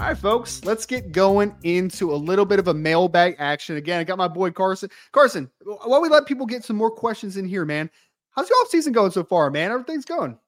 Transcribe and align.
All 0.00 0.06
right, 0.06 0.16
folks, 0.16 0.64
let's 0.64 0.86
get 0.86 1.10
going 1.10 1.52
into 1.64 2.12
a 2.12 2.14
little 2.14 2.44
bit 2.44 2.60
of 2.60 2.68
a 2.68 2.74
mailbag 2.74 3.34
action. 3.40 3.76
Again, 3.76 3.98
I 3.98 4.04
got 4.04 4.16
my 4.16 4.28
boy 4.28 4.52
Carson. 4.52 4.90
Carson, 5.10 5.50
while 5.64 6.00
we 6.00 6.08
let 6.08 6.24
people 6.24 6.46
get 6.46 6.64
some 6.64 6.76
more 6.76 6.90
questions 6.90 7.36
in 7.36 7.44
here, 7.44 7.64
man, 7.64 7.90
how's 8.30 8.48
your 8.48 8.56
off 8.58 8.68
season 8.68 8.92
going 8.92 9.10
so 9.10 9.24
far, 9.24 9.50
man? 9.50 9.72
Everything's 9.72 10.04
going. 10.04 10.38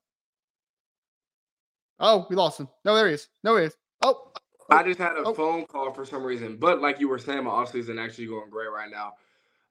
Oh, 1.98 2.28
we 2.30 2.36
lost 2.36 2.60
him. 2.60 2.68
No, 2.84 2.94
there 2.94 3.08
he 3.08 3.14
is. 3.14 3.28
No, 3.42 3.56
he 3.56 3.64
is. 3.64 3.76
Oh, 4.02 4.30
I 4.70 4.84
just 4.84 5.00
had 5.00 5.16
a 5.16 5.24
oh. 5.24 5.34
phone 5.34 5.66
call 5.66 5.92
for 5.92 6.04
some 6.04 6.22
reason, 6.22 6.56
but 6.56 6.80
like 6.80 7.00
you 7.00 7.08
were 7.08 7.18
saying, 7.18 7.42
my 7.42 7.50
off 7.50 7.72
season 7.72 7.98
actually 7.98 8.26
going 8.26 8.50
great 8.50 8.70
right 8.70 8.88
now. 8.88 9.14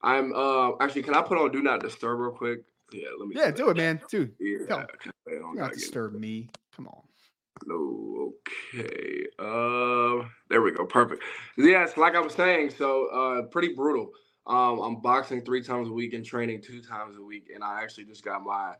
I'm 0.02 0.34
uh 0.34 0.72
actually, 0.82 1.04
can 1.04 1.14
I 1.14 1.22
put 1.22 1.38
on 1.38 1.54
do 1.54 1.62
not 1.62 1.80
disturb 1.80 2.20
real 2.20 2.32
quick? 2.32 2.60
Yeah, 2.92 3.08
let 3.18 3.30
me. 3.30 3.36
Yeah, 3.38 3.50
do 3.50 3.70
it, 3.70 3.78
man. 3.78 4.02
Dude, 4.12 4.34
yeah, 4.42 4.86
do 5.26 5.54
not 5.56 5.72
disturb 5.72 6.16
me. 6.16 6.50
Come 6.76 6.88
on. 6.88 7.02
No, 7.66 8.34
okay. 8.74 9.26
Uh, 9.38 10.28
there 10.50 10.62
we 10.62 10.72
go. 10.72 10.86
Perfect. 10.86 11.24
Yes, 11.58 11.98
like 11.98 12.16
I 12.16 12.20
was 12.20 12.34
saying, 12.34 12.72
so 12.72 13.08
uh, 13.08 13.42
pretty 13.44 13.74
brutal. 13.74 14.12
Um, 14.48 14.80
I'm 14.80 15.02
boxing 15.02 15.44
three 15.44 15.62
times 15.62 15.90
a 15.90 15.92
week 15.92 16.14
and 16.14 16.26
training 16.26 16.62
two 16.62 16.82
times 16.82 17.18
a 17.18 17.22
week, 17.22 17.52
and 17.54 17.64
I 17.64 17.82
actually 17.84 18.06
just 18.06 18.24
got 18.24 18.44
my 18.44 18.74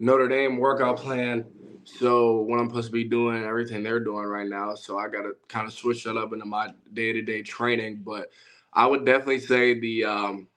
Notre 0.00 0.28
Dame 0.28 0.56
workout 0.56 0.96
plan. 0.96 1.44
So 1.84 2.38
what 2.38 2.58
I'm 2.58 2.68
supposed 2.68 2.88
to 2.88 2.92
be 2.92 3.04
doing, 3.04 3.44
everything 3.44 3.82
they're 3.82 4.00
doing 4.00 4.24
right 4.24 4.48
now. 4.48 4.74
So 4.74 4.98
I 4.98 5.08
got 5.08 5.22
to 5.22 5.36
kind 5.48 5.66
of 5.66 5.72
switch 5.72 6.04
that 6.04 6.16
up 6.16 6.32
into 6.32 6.44
my 6.44 6.70
day 6.92 7.12
to 7.12 7.22
day 7.22 7.42
training. 7.42 8.02
But 8.04 8.30
I 8.72 8.86
would 8.86 9.04
definitely 9.04 9.40
say 9.40 9.78
the 9.78 10.04
um, 10.04 10.48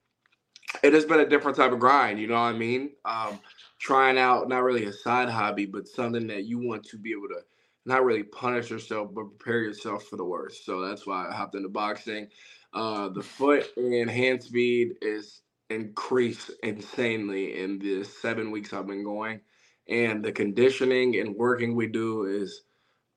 it 0.83 0.93
has 0.93 1.05
been 1.05 1.19
a 1.19 1.29
different 1.29 1.57
type 1.57 1.71
of 1.71 1.79
grind. 1.79 2.19
You 2.19 2.27
know 2.27 2.35
what 2.35 2.41
I 2.41 2.53
mean? 2.53 2.91
Um, 3.05 3.39
trying 3.77 4.17
out 4.17 4.49
not 4.49 4.63
really 4.63 4.85
a 4.85 4.93
side 4.93 5.29
hobby, 5.29 5.65
but 5.65 5.87
something 5.87 6.25
that 6.27 6.45
you 6.45 6.57
want 6.57 6.83
to 6.85 6.97
be 6.97 7.11
able 7.11 7.27
to 7.27 7.41
not 7.85 8.03
really 8.03 8.23
punish 8.23 8.69
yourself, 8.69 9.13
but 9.13 9.37
prepare 9.37 9.61
yourself 9.61 10.05
for 10.05 10.17
the 10.17 10.25
worst. 10.25 10.65
So 10.65 10.81
that's 10.81 11.05
why 11.05 11.27
I 11.29 11.33
hopped 11.33 11.55
into 11.55 11.69
boxing. 11.69 12.27
Uh, 12.73 13.09
the 13.09 13.21
foot 13.21 13.67
and 13.77 14.09
hand 14.09 14.43
speed 14.43 14.95
is 15.01 15.41
increased 15.69 16.51
insanely 16.63 17.59
in 17.59 17.79
the 17.79 18.03
seven 18.03 18.51
weeks 18.51 18.73
I've 18.73 18.87
been 18.87 19.03
going, 19.03 19.39
and 19.87 20.23
the 20.23 20.31
conditioning 20.31 21.19
and 21.19 21.35
working 21.35 21.75
we 21.75 21.87
do 21.87 22.25
is 22.25 22.63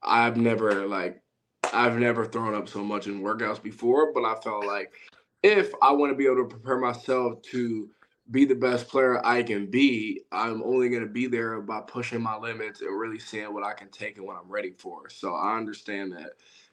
I've 0.03 0.37
never 0.37 0.87
like 0.87 1.21
I've 1.73 1.99
never 1.99 2.25
thrown 2.25 2.55
up 2.55 2.69
so 2.69 2.85
much 2.85 3.07
in 3.07 3.23
workouts 3.23 3.63
before, 3.63 4.13
but 4.13 4.25
I 4.25 4.35
felt 4.41 4.65
like 4.65 4.93
if 5.43 5.73
I 5.83 5.93
want 5.93 6.13
to 6.13 6.17
be 6.17 6.27
able 6.27 6.49
to 6.49 6.49
prepare 6.49 6.79
myself 6.79 7.43
to 7.53 7.89
be 8.31 8.45
the 8.45 8.55
best 8.55 8.89
player 8.89 9.25
I 9.25 9.43
can 9.43 9.67
be, 9.67 10.23
I'm 10.33 10.63
only 10.63 10.89
going 10.89 11.03
to 11.03 11.09
be 11.09 11.27
there 11.27 11.61
by 11.61 11.81
pushing 11.81 12.23
my 12.23 12.37
limits 12.37 12.81
and 12.81 12.99
really 12.99 13.19
seeing 13.19 13.55
what 13.55 13.65
I 13.65 13.73
can 13.73 13.89
take 13.89 14.19
and 14.19 14.27
what 14.27 14.37
I'm 14.37 14.51
ready 14.51 14.73
for. 14.77 15.09
So 15.09 15.35
I 15.35 15.57
understand 15.57 16.13
that 16.13 16.33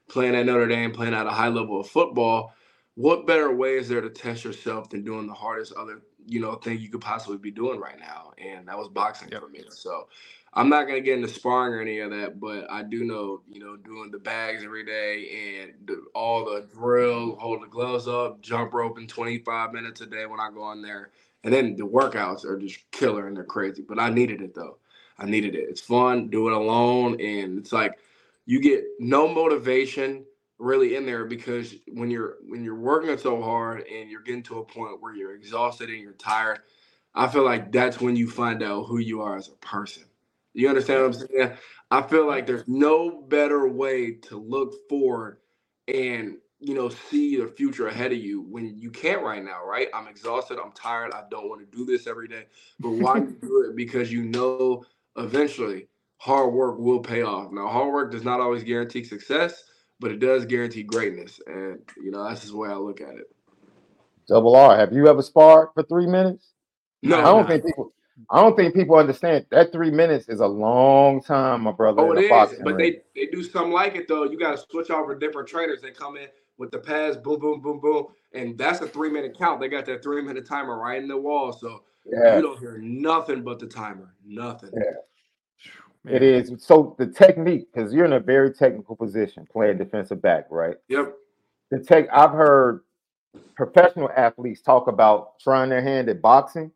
playing 0.10 0.36
at 0.36 0.46
Notre 0.46 0.68
Dame, 0.68 0.92
playing 0.92 1.14
at 1.14 1.28
a 1.28 1.32
high 1.32 1.48
level 1.48 1.80
of 1.80 1.88
football, 1.88 2.54
what 2.96 3.28
better 3.28 3.54
way 3.54 3.78
is 3.78 3.88
there 3.88 4.02
to 4.02 4.10
test 4.10 4.44
yourself 4.44 4.90
than 4.90 5.04
doing 5.04 5.28
the 5.28 5.34
hardest 5.34 5.74
other, 5.74 6.02
you 6.26 6.40
know, 6.40 6.56
thing 6.56 6.80
you 6.80 6.90
could 6.90 7.02
possibly 7.02 7.38
be 7.38 7.52
doing 7.52 7.80
right 7.80 8.00
now? 8.00 8.32
And 8.38 8.68
that 8.68 8.78
was 8.78 8.90
boxing 8.90 9.30
yep. 9.32 9.42
for 9.42 9.48
me. 9.48 9.64
So 9.70 10.08
I'm 10.54 10.70
not 10.70 10.88
going 10.88 10.96
to 10.96 11.02
get 11.02 11.18
into 11.18 11.28
sparring 11.28 11.74
or 11.74 11.82
any 11.82 12.00
of 12.00 12.12
that, 12.12 12.40
but 12.40 12.70
I 12.70 12.84
do 12.84 13.04
know, 13.04 13.42
you 13.50 13.60
know, 13.60 13.76
doing 13.76 14.12
the 14.12 14.20
bags 14.20 14.64
every 14.64 14.86
day 14.86 15.62
and 15.62 15.74
the, 15.88 16.06
all 16.14 16.46
the 16.46 16.68
drill, 16.74 17.36
hold 17.38 17.62
the 17.62 17.68
gloves 17.68 18.08
up, 18.08 18.42
jump 18.42 18.74
rope 18.74 18.98
in 18.98 19.08
25 19.08 19.74
minutes 19.74 20.02
a 20.02 20.06
day 20.06 20.26
when 20.26 20.42
I 20.42 20.50
go 20.54 20.70
in 20.74 20.82
there– 20.82 21.12
and 21.46 21.54
then 21.54 21.76
the 21.76 21.88
workouts 21.88 22.44
are 22.44 22.58
just 22.58 22.80
killer 22.92 23.28
and 23.28 23.38
they're 23.38 23.44
crazy. 23.44 23.84
But 23.88 24.00
I 24.00 24.10
needed 24.10 24.42
it 24.42 24.56
though. 24.56 24.80
I 25.20 25.26
needed 25.26 25.56
it. 25.56 25.68
It's 25.70 25.80
fun, 25.80 26.28
do 26.28 26.48
it 26.48 26.54
alone. 26.54 27.22
And 27.22 27.60
it's 27.60 27.72
like 27.72 27.94
you 28.46 28.60
get 28.60 28.84
no 29.00 29.28
motivation 29.28 30.26
really 30.58 30.96
in 30.96 31.06
there 31.06 31.26
because 31.26 31.76
when 31.94 32.10
you're 32.10 32.38
when 32.48 32.64
you're 32.64 32.76
working 32.76 33.16
so 33.18 33.42
hard 33.42 33.86
and 33.88 34.10
you're 34.10 34.24
getting 34.24 34.44
to 34.44 34.60
a 34.60 34.66
point 34.66 35.02
where 35.02 35.16
you're 35.16 35.36
exhausted 35.36 35.90
and 35.90 36.00
you're 36.00 36.14
tired, 36.14 36.60
I 37.14 37.28
feel 37.28 37.46
like 37.46 37.72
that's 37.72 38.02
when 38.02 38.16
you 38.16 38.30
find 38.30 38.64
out 38.64 38.88
who 38.88 38.98
you 38.98 39.22
are 39.22 39.38
as 39.38 39.48
a 39.48 39.66
person. 39.66 40.04
You 40.54 40.68
understand 40.68 41.02
what 41.02 41.08
I'm 41.08 41.28
saying? 41.28 41.52
I 41.92 42.02
feel 42.02 42.26
like 42.26 42.48
there's 42.48 42.68
no 42.68 43.22
better 43.22 43.68
way 43.68 44.14
to 44.14 44.38
look 44.38 44.90
forward 44.90 45.38
and 45.88 46.38
you 46.60 46.74
know, 46.74 46.90
see 46.90 47.38
the 47.38 47.48
future 47.48 47.88
ahead 47.88 48.12
of 48.12 48.18
you 48.18 48.42
when 48.42 48.78
you 48.78 48.90
can't 48.90 49.22
right 49.22 49.44
now, 49.44 49.66
right? 49.66 49.88
I'm 49.94 50.08
exhausted, 50.08 50.58
I'm 50.64 50.72
tired, 50.72 51.14
I 51.14 51.24
don't 51.30 51.50
want 51.50 51.60
to 51.60 51.78
do 51.78 51.86
this 51.86 52.08
every 52.08 52.28
day. 52.28 52.46
But 52.80 52.92
why 52.92 53.18
you 53.18 53.38
do 53.42 53.68
it? 53.70 53.76
Because 53.76 54.12
you 54.12 54.24
know 54.24 54.84
eventually 55.18 55.88
hard 56.18 56.54
work 56.54 56.80
will 56.80 57.00
pay 57.00 57.24
off. 57.24 57.52
Now, 57.52 57.68
hard 57.68 57.94
work 57.94 58.12
does 58.12 58.24
not 58.24 58.40
always 58.40 58.64
guarantee 58.64 59.04
success, 59.04 59.64
but 60.00 60.12
it 60.12 60.20
does 60.20 60.46
guarantee 60.46 60.84
greatness. 60.84 61.40
And 61.48 61.80
you 62.02 62.12
know, 62.12 62.24
that's 62.24 62.42
just 62.42 62.54
the 62.54 62.58
way 62.58 62.70
I 62.70 62.76
look 62.76 63.02
at 63.02 63.16
it. 63.16 63.30
Double 64.28 64.56
R, 64.56 64.78
have 64.78 64.94
you 64.94 65.08
ever 65.08 65.22
sparred 65.22 65.70
for 65.74 65.84
three 65.84 66.08
minutes? 66.08 66.54
No, 67.04 67.20
I 67.20 67.26
don't 67.26 67.48
think 67.48 67.66
people 67.66 67.94
I 68.30 68.42
don't 68.42 68.56
think 68.56 68.74
people 68.74 68.96
understand 68.96 69.46
that 69.52 69.72
three 69.72 69.92
minutes 69.92 70.30
is 70.30 70.40
a 70.40 70.48
long 70.48 71.22
time, 71.22 71.64
my 71.64 71.72
brother. 71.72 72.02
Oh, 72.02 72.12
it 72.14 72.24
is, 72.24 72.60
but 72.64 72.78
they, 72.78 73.02
they 73.14 73.28
do 73.28 73.44
something 73.44 73.74
like 73.74 73.96
it 73.96 74.08
though. 74.08 74.24
You 74.24 74.40
got 74.40 74.52
to 74.52 74.66
switch 74.70 74.90
over 74.90 75.14
different 75.16 75.50
trainers. 75.50 75.82
They 75.82 75.92
come 75.92 76.16
in 76.18 76.28
with 76.58 76.72
the 76.72 76.80
pads, 76.80 77.18
boom, 77.18 77.40
boom, 77.40 77.62
boom, 77.62 77.80
boom, 77.80 78.08
and 78.34 78.58
that's 78.58 78.82
a 78.82 78.88
three 78.88 79.10
minute 79.10 79.38
count. 79.38 79.60
They 79.60 79.68
got 79.68 79.86
that 79.86 80.04
three 80.04 80.22
minute 80.22 80.48
timer 80.48 80.78
right 80.78 81.02
in 81.02 81.08
the 81.08 81.18
wall, 81.18 81.54
so 81.54 81.84
yeah. 82.06 82.36
you 82.36 82.42
don't 82.42 82.60
hear 82.60 82.78
nothing 82.78 83.44
but 83.44 83.60
the 83.60 83.68
timer, 83.68 84.14
nothing. 84.26 84.72
Yeah. 84.74 84.92
It 86.08 86.22
is 86.22 86.54
so 86.60 86.96
the 87.00 87.08
technique 87.08 87.68
because 87.74 87.92
you're 87.92 88.06
in 88.06 88.14
a 88.14 88.20
very 88.20 88.54
technical 88.54 88.96
position 88.96 89.48
playing 89.52 89.80
defensive 89.80 90.22
back, 90.22 90.46
right? 90.52 90.76
Yep. 90.88 91.16
The 91.72 91.80
tech 91.80 92.08
I've 92.14 92.32
heard 92.32 92.82
professional 93.56 94.12
athletes 94.16 94.62
talk 94.62 94.88
about 94.88 95.40
trying 95.40 95.70
their 95.70 95.82
hand 95.82 96.10
at 96.10 96.22
boxing 96.22 96.72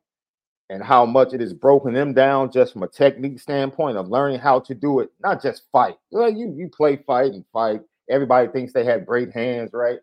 and 0.70 0.84
how 0.84 1.06
much 1.06 1.34
it 1.34 1.42
has 1.42 1.54
broken 1.54 1.94
them 1.94 2.14
down 2.14 2.52
just 2.52 2.74
from 2.74 2.84
a 2.84 2.88
technique 2.88 3.40
standpoint 3.40 3.98
of 3.98 4.10
learning 4.10 4.40
how 4.40 4.60
to 4.62 4.74
do 4.74 5.00
it, 5.00 5.12
not 5.22 5.42
just 5.42 5.64
fight. 5.72 5.98
Well, 6.12 6.32
you 6.32 6.54
you 6.56 6.68
play 6.68 6.98
fight 6.98 7.34
and 7.34 7.46
fight, 7.54 7.82
everybody 8.10 8.50
thinks 8.50 8.74
they 8.74 8.86
have 8.86 9.06
great 9.06 9.34
hands, 9.34 9.72
right? 9.74 10.00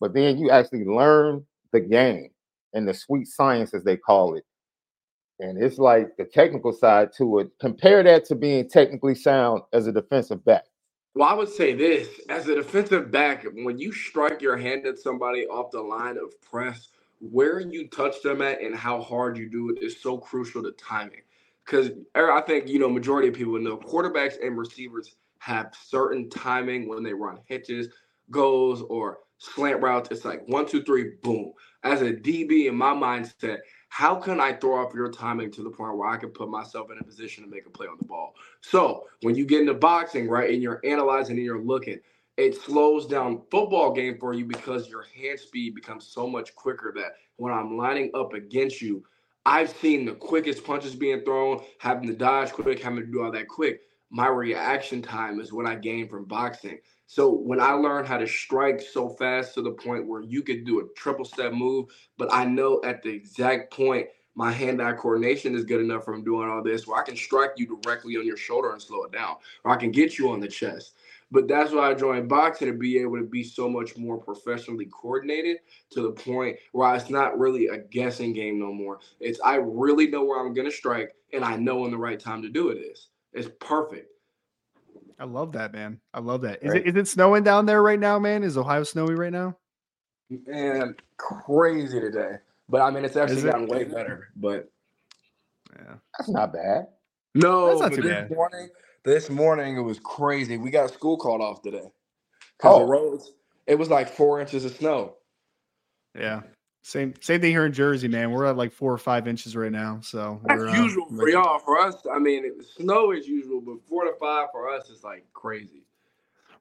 But 0.00 0.14
then 0.14 0.38
you 0.38 0.50
actually 0.50 0.84
learn 0.84 1.46
the 1.72 1.80
game 1.80 2.30
and 2.74 2.88
the 2.88 2.94
sweet 2.94 3.28
science, 3.28 3.74
as 3.74 3.84
they 3.84 3.96
call 3.96 4.36
it. 4.36 4.44
And 5.40 5.62
it's 5.62 5.78
like 5.78 6.16
the 6.18 6.24
technical 6.26 6.72
side 6.72 7.10
to 7.18 7.40
it. 7.40 7.50
Compare 7.60 8.04
that 8.04 8.26
to 8.26 8.36
being 8.36 8.68
technically 8.68 9.14
sound 9.16 9.62
as 9.72 9.86
a 9.86 9.92
defensive 9.92 10.44
back. 10.44 10.64
Well, 11.14 11.28
I 11.28 11.34
would 11.34 11.50
say 11.50 11.74
this 11.74 12.08
as 12.30 12.48
a 12.48 12.56
defensive 12.56 13.10
back, 13.12 13.46
when 13.54 13.78
you 13.78 13.92
strike 13.92 14.42
your 14.42 14.56
hand 14.56 14.86
at 14.86 14.98
somebody 14.98 15.46
off 15.46 15.70
the 15.72 15.82
line 15.82 16.18
of 16.18 16.40
press, 16.42 16.88
where 17.20 17.60
you 17.60 17.88
touch 17.88 18.22
them 18.22 18.42
at 18.42 18.62
and 18.62 18.74
how 18.76 19.02
hard 19.02 19.38
you 19.38 19.50
do 19.50 19.70
it 19.70 19.82
is 19.84 20.00
so 20.02 20.18
crucial 20.18 20.62
to 20.64 20.72
timing. 20.72 21.22
because 21.66 21.90
er, 22.16 22.32
I 22.32 22.42
think 22.42 22.68
you 22.68 22.78
know 22.80 22.90
majority 22.90 23.28
of 23.28 23.34
people 23.34 23.58
know 23.60 23.78
quarterbacks 23.78 24.36
and 24.44 24.58
receivers 24.58 25.16
have 25.40 25.72
certain 25.86 26.30
timing 26.30 26.88
when 26.88 27.02
they 27.02 27.12
run 27.12 27.38
hitches, 27.46 27.88
goes, 28.30 28.82
or 28.82 29.18
slant 29.38 29.82
routes. 29.82 30.10
It's 30.10 30.24
like 30.24 30.46
one, 30.46 30.66
two, 30.66 30.82
three, 30.82 31.12
boom. 31.22 31.52
As 31.82 32.02
a 32.02 32.12
DB, 32.12 32.66
in 32.66 32.76
my 32.76 32.92
mindset, 32.92 33.58
how 33.88 34.14
can 34.14 34.38
I 34.38 34.52
throw 34.52 34.84
off 34.84 34.94
your 34.94 35.10
timing 35.10 35.50
to 35.52 35.62
the 35.62 35.70
point 35.70 35.96
where 35.96 36.08
I 36.08 36.18
can 36.18 36.28
put 36.28 36.50
myself 36.50 36.90
in 36.92 36.98
a 36.98 37.02
position 37.02 37.42
to 37.42 37.50
make 37.50 37.66
a 37.66 37.70
play 37.70 37.86
on 37.86 37.96
the 37.98 38.04
ball? 38.04 38.34
So 38.60 39.06
when 39.22 39.34
you 39.34 39.46
get 39.46 39.62
into 39.62 39.74
boxing, 39.74 40.28
right, 40.28 40.50
and 40.50 40.62
you're 40.62 40.80
analyzing 40.84 41.36
and 41.36 41.44
you're 41.44 41.62
looking, 41.62 41.98
it 42.36 42.60
slows 42.60 43.06
down 43.06 43.42
football 43.50 43.92
game 43.92 44.18
for 44.18 44.34
you 44.34 44.44
because 44.44 44.88
your 44.88 45.04
hand 45.16 45.40
speed 45.40 45.74
becomes 45.74 46.06
so 46.06 46.26
much 46.26 46.54
quicker 46.54 46.92
that 46.96 47.14
when 47.36 47.52
I'm 47.52 47.78
lining 47.78 48.10
up 48.14 48.34
against 48.34 48.82
you, 48.82 49.04
I've 49.46 49.70
seen 49.70 50.04
the 50.04 50.12
quickest 50.12 50.64
punches 50.64 50.94
being 50.94 51.24
thrown, 51.24 51.62
having 51.78 52.08
to 52.08 52.14
dodge 52.14 52.52
quick, 52.52 52.82
having 52.82 53.00
to 53.00 53.06
do 53.06 53.22
all 53.22 53.32
that 53.32 53.48
quick. 53.48 53.80
My 54.10 54.26
reaction 54.26 55.02
time 55.02 55.40
is 55.40 55.52
what 55.52 55.66
I 55.66 55.76
gain 55.76 56.08
from 56.08 56.24
boxing. 56.24 56.78
So 57.06 57.30
when 57.30 57.60
I 57.60 57.72
learned 57.72 58.08
how 58.08 58.18
to 58.18 58.26
strike 58.26 58.80
so 58.80 59.08
fast 59.08 59.54
to 59.54 59.62
the 59.62 59.72
point 59.72 60.06
where 60.06 60.22
you 60.22 60.42
could 60.42 60.64
do 60.64 60.80
a 60.80 60.94
triple 60.96 61.24
step 61.24 61.52
move, 61.52 61.86
but 62.18 62.28
I 62.32 62.44
know 62.44 62.80
at 62.84 63.02
the 63.02 63.10
exact 63.10 63.72
point 63.72 64.06
my 64.34 64.52
hand-eye 64.52 64.92
coordination 64.92 65.54
is 65.54 65.64
good 65.64 65.80
enough 65.80 66.04
from 66.04 66.24
doing 66.24 66.48
all 66.48 66.62
this 66.62 66.86
where 66.86 67.00
I 67.00 67.04
can 67.04 67.16
strike 67.16 67.50
you 67.56 67.80
directly 67.82 68.16
on 68.16 68.26
your 68.26 68.36
shoulder 68.36 68.72
and 68.72 68.80
slow 68.80 69.04
it 69.04 69.12
down, 69.12 69.36
or 69.64 69.72
I 69.72 69.76
can 69.76 69.90
get 69.90 70.18
you 70.18 70.30
on 70.30 70.40
the 70.40 70.48
chest. 70.48 70.94
But 71.30 71.46
that's 71.46 71.72
why 71.72 71.90
I 71.90 71.94
joined 71.94 72.28
boxing 72.28 72.68
to 72.68 72.74
be 72.74 72.98
able 72.98 73.18
to 73.18 73.24
be 73.24 73.44
so 73.44 73.68
much 73.68 73.96
more 73.96 74.18
professionally 74.18 74.86
coordinated 74.86 75.58
to 75.90 76.02
the 76.02 76.10
point 76.10 76.56
where 76.72 76.94
it's 76.94 77.10
not 77.10 77.38
really 77.38 77.68
a 77.68 77.78
guessing 77.78 78.32
game 78.32 78.58
no 78.58 78.72
more. 78.72 78.98
It's 79.20 79.40
I 79.44 79.56
really 79.56 80.08
know 80.08 80.24
where 80.24 80.40
I'm 80.40 80.54
gonna 80.54 80.70
strike 80.70 81.14
and 81.32 81.44
I 81.44 81.56
know 81.56 81.80
when 81.80 81.92
the 81.92 81.98
right 81.98 82.18
time 82.18 82.42
to 82.42 82.48
do 82.48 82.70
it 82.70 82.78
is. 82.78 83.09
It's 83.32 83.48
perfect. 83.60 84.08
I 85.18 85.24
love 85.24 85.52
that, 85.52 85.72
man. 85.72 86.00
I 86.14 86.20
love 86.20 86.40
that. 86.42 86.62
Is 86.62 86.72
right. 86.72 86.80
it 86.80 86.88
is 86.88 86.96
it 86.96 87.08
snowing 87.08 87.44
down 87.44 87.66
there 87.66 87.82
right 87.82 88.00
now, 88.00 88.18
man? 88.18 88.42
Is 88.42 88.56
Ohio 88.56 88.84
snowy 88.84 89.14
right 89.14 89.32
now? 89.32 89.56
And 90.52 90.94
crazy 91.18 92.00
today. 92.00 92.36
But 92.68 92.80
I 92.80 92.90
mean 92.90 93.04
it's 93.04 93.16
actually 93.16 93.42
gotten 93.42 93.66
way 93.66 93.84
better. 93.84 94.28
But 94.36 94.70
yeah. 95.76 95.94
That's 96.18 96.30
not 96.30 96.52
bad. 96.52 96.86
No, 97.34 97.68
that's 97.68 97.80
not 97.80 97.92
too 97.92 98.08
bad. 98.08 98.30
Morning, 98.30 98.68
this 99.04 99.28
morning 99.30 99.76
it 99.76 99.82
was 99.82 100.00
crazy. 100.00 100.56
We 100.56 100.70
got 100.70 100.90
school 100.90 101.16
called 101.16 101.42
off 101.42 101.62
today 101.62 101.90
because 102.56 102.76
oh. 102.76 102.78
the 102.80 102.84
roads. 102.86 103.32
It 103.66 103.78
was 103.78 103.88
like 103.88 104.08
four 104.08 104.40
inches 104.40 104.64
of 104.64 104.74
snow. 104.74 105.16
Yeah, 106.18 106.40
same 106.82 107.14
same 107.20 107.40
thing 107.40 107.52
here 107.52 107.66
in 107.66 107.72
Jersey, 107.72 108.08
man. 108.08 108.30
We're 108.30 108.46
at 108.46 108.56
like 108.56 108.72
four 108.72 108.92
or 108.92 108.98
five 108.98 109.28
inches 109.28 109.54
right 109.54 109.72
now. 109.72 110.00
So 110.02 110.40
that's 110.44 110.62
uh, 110.62 110.72
usual 110.72 111.06
for 111.08 111.28
y'all. 111.28 111.58
For 111.58 111.78
us, 111.78 111.96
I 112.12 112.18
mean, 112.18 112.44
it, 112.44 112.64
snow 112.64 113.12
is 113.12 113.28
usual, 113.28 113.60
but 113.60 113.76
four 113.88 114.04
to 114.04 114.12
five 114.18 114.48
for 114.50 114.68
us 114.70 114.88
is 114.88 115.04
like 115.04 115.24
crazy. 115.32 115.82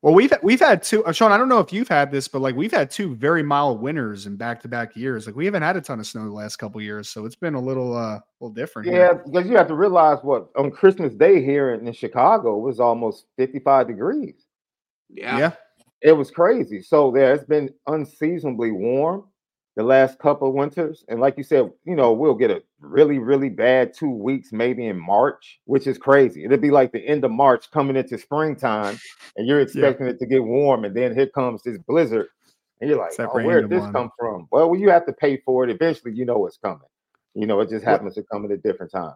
Well, 0.02 0.14
we've 0.14 0.32
we've 0.44 0.60
had 0.60 0.84
two. 0.84 1.04
Uh, 1.06 1.12
Sean, 1.12 1.32
I 1.32 1.38
don't 1.38 1.50
know 1.50 1.60
if 1.60 1.74
you've 1.74 1.88
had 1.88 2.12
this, 2.12 2.28
but 2.28 2.42
like 2.42 2.56
we've 2.56 2.72
had 2.72 2.90
two 2.92 3.16
very 3.16 3.44
mild 3.44 3.82
winters 3.82 4.28
in 4.28 4.36
back 4.36 4.62
to 4.62 4.68
back 4.68 4.96
years. 4.96 5.26
Like 5.26 5.36
we 5.36 5.46
haven't 5.46 5.64
had 5.64 5.76
a 5.76 5.82
ton 5.82 6.00
of 6.00 6.08
snow 6.08 6.26
the 6.26 6.32
last 6.32 6.58
couple 6.58 6.82
years, 6.82 7.10
so 7.10 7.26
it's 7.26 7.36
been 7.36 7.54
a 7.54 7.60
little 7.60 7.96
uh 7.96 8.16
a 8.16 8.24
little 8.40 8.54
different. 8.54 8.88
Yeah, 8.88 8.94
here. 8.94 9.24
because 9.26 9.50
you 9.50 9.58
have 9.58 9.68
to 9.68 9.76
realize 9.76 10.20
what 10.22 10.50
on 10.58 10.72
Christmas 10.72 11.14
Day 11.14 11.44
here 11.44 11.74
in, 11.74 11.88
in 11.88 11.94
Chicago 11.94 12.58
was 12.58 12.80
almost 12.80 13.26
fifty 13.38 13.60
five 13.60 13.88
degrees. 13.88 14.46
Yeah. 15.10 15.38
yeah, 15.38 15.52
it 16.02 16.12
was 16.12 16.30
crazy. 16.30 16.82
So 16.82 17.12
there, 17.12 17.34
it's 17.34 17.44
been 17.44 17.70
unseasonably 17.88 18.72
warm 18.72 19.26
the 19.80 19.86
last 19.86 20.20
couple 20.20 20.50
of 20.50 20.54
winters. 20.54 21.06
And 21.08 21.22
like 21.22 21.38
you 21.38 21.44
said, 21.46 21.72
you 21.86 21.96
know, 21.96 22.12
we'll 22.12 22.36
get 22.36 22.52
a 22.52 22.62
really, 22.82 23.18
really 23.18 23.48
bad 23.48 23.94
two 23.94 24.10
weeks, 24.10 24.52
maybe 24.52 24.88
in 24.88 25.00
March, 25.00 25.62
which 25.64 25.88
is 25.88 25.98
crazy. 25.98 26.44
It'll 26.44 26.58
be 26.58 26.70
like 26.70 26.92
the 26.92 27.00
end 27.08 27.24
of 27.24 27.32
March 27.32 27.72
coming 27.72 27.96
into 27.96 28.18
springtime, 28.18 29.00
and 29.38 29.48
you're 29.48 29.62
expecting 29.62 30.06
yeah. 30.06 30.12
it 30.12 30.20
to 30.20 30.26
get 30.26 30.44
warm, 30.44 30.84
and 30.84 30.94
then 30.94 31.16
here 31.16 31.28
comes 31.28 31.64
this 31.64 31.78
blizzard, 31.88 32.28
and 32.82 32.90
you're 32.90 33.00
like, 33.00 33.14
oh, 33.20 33.42
where 33.42 33.62
did 33.62 33.70
this 33.70 33.84
one. 33.84 33.94
come 33.94 34.12
from? 34.20 34.50
Well, 34.52 34.70
well, 34.70 34.78
you 34.78 34.90
have 34.90 35.06
to 35.06 35.14
pay 35.14 35.38
for 35.46 35.64
it. 35.64 35.70
Eventually, 35.70 36.14
you 36.14 36.26
know 36.26 36.46
it's 36.46 36.58
coming. 36.58 36.82
You 37.34 37.48
know, 37.48 37.62
it 37.62 37.70
just 37.70 37.86
happens 37.86 38.16
to 38.16 38.24
come 38.30 38.44
at 38.44 38.52
a 38.52 38.58
different 38.58 38.92
time 38.92 39.16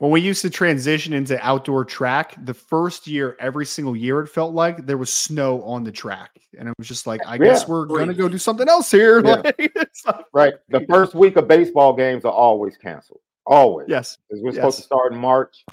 when 0.00 0.10
we 0.10 0.22
used 0.22 0.40
to 0.40 0.48
transition 0.48 1.12
into 1.12 1.38
outdoor 1.46 1.84
track, 1.84 2.34
the 2.46 2.54
first 2.54 3.06
year, 3.06 3.36
every 3.38 3.66
single 3.66 3.94
year, 3.94 4.22
it 4.22 4.28
felt 4.28 4.54
like 4.54 4.86
there 4.86 4.96
was 4.96 5.12
snow 5.12 5.62
on 5.62 5.84
the 5.84 5.92
track, 5.92 6.38
and 6.58 6.66
it 6.66 6.74
was 6.78 6.88
just 6.88 7.06
like, 7.06 7.20
I 7.26 7.34
yeah. 7.34 7.44
guess 7.44 7.68
we're 7.68 7.84
gonna 7.84 8.14
go 8.14 8.26
do 8.26 8.38
something 8.38 8.66
else 8.66 8.90
here. 8.90 9.22
Yeah. 9.24 9.42
Like, 10.06 10.24
right. 10.32 10.54
The 10.70 10.86
first 10.88 11.14
week 11.14 11.36
of 11.36 11.46
baseball 11.46 11.92
games 11.92 12.24
are 12.24 12.32
always 12.32 12.78
canceled. 12.78 13.20
Always. 13.44 13.88
Yes. 13.90 14.16
Because 14.26 14.42
we're 14.42 14.52
yes. 14.52 14.54
supposed 14.54 14.78
to 14.78 14.84
start 14.84 15.12
in 15.12 15.18
March. 15.18 15.66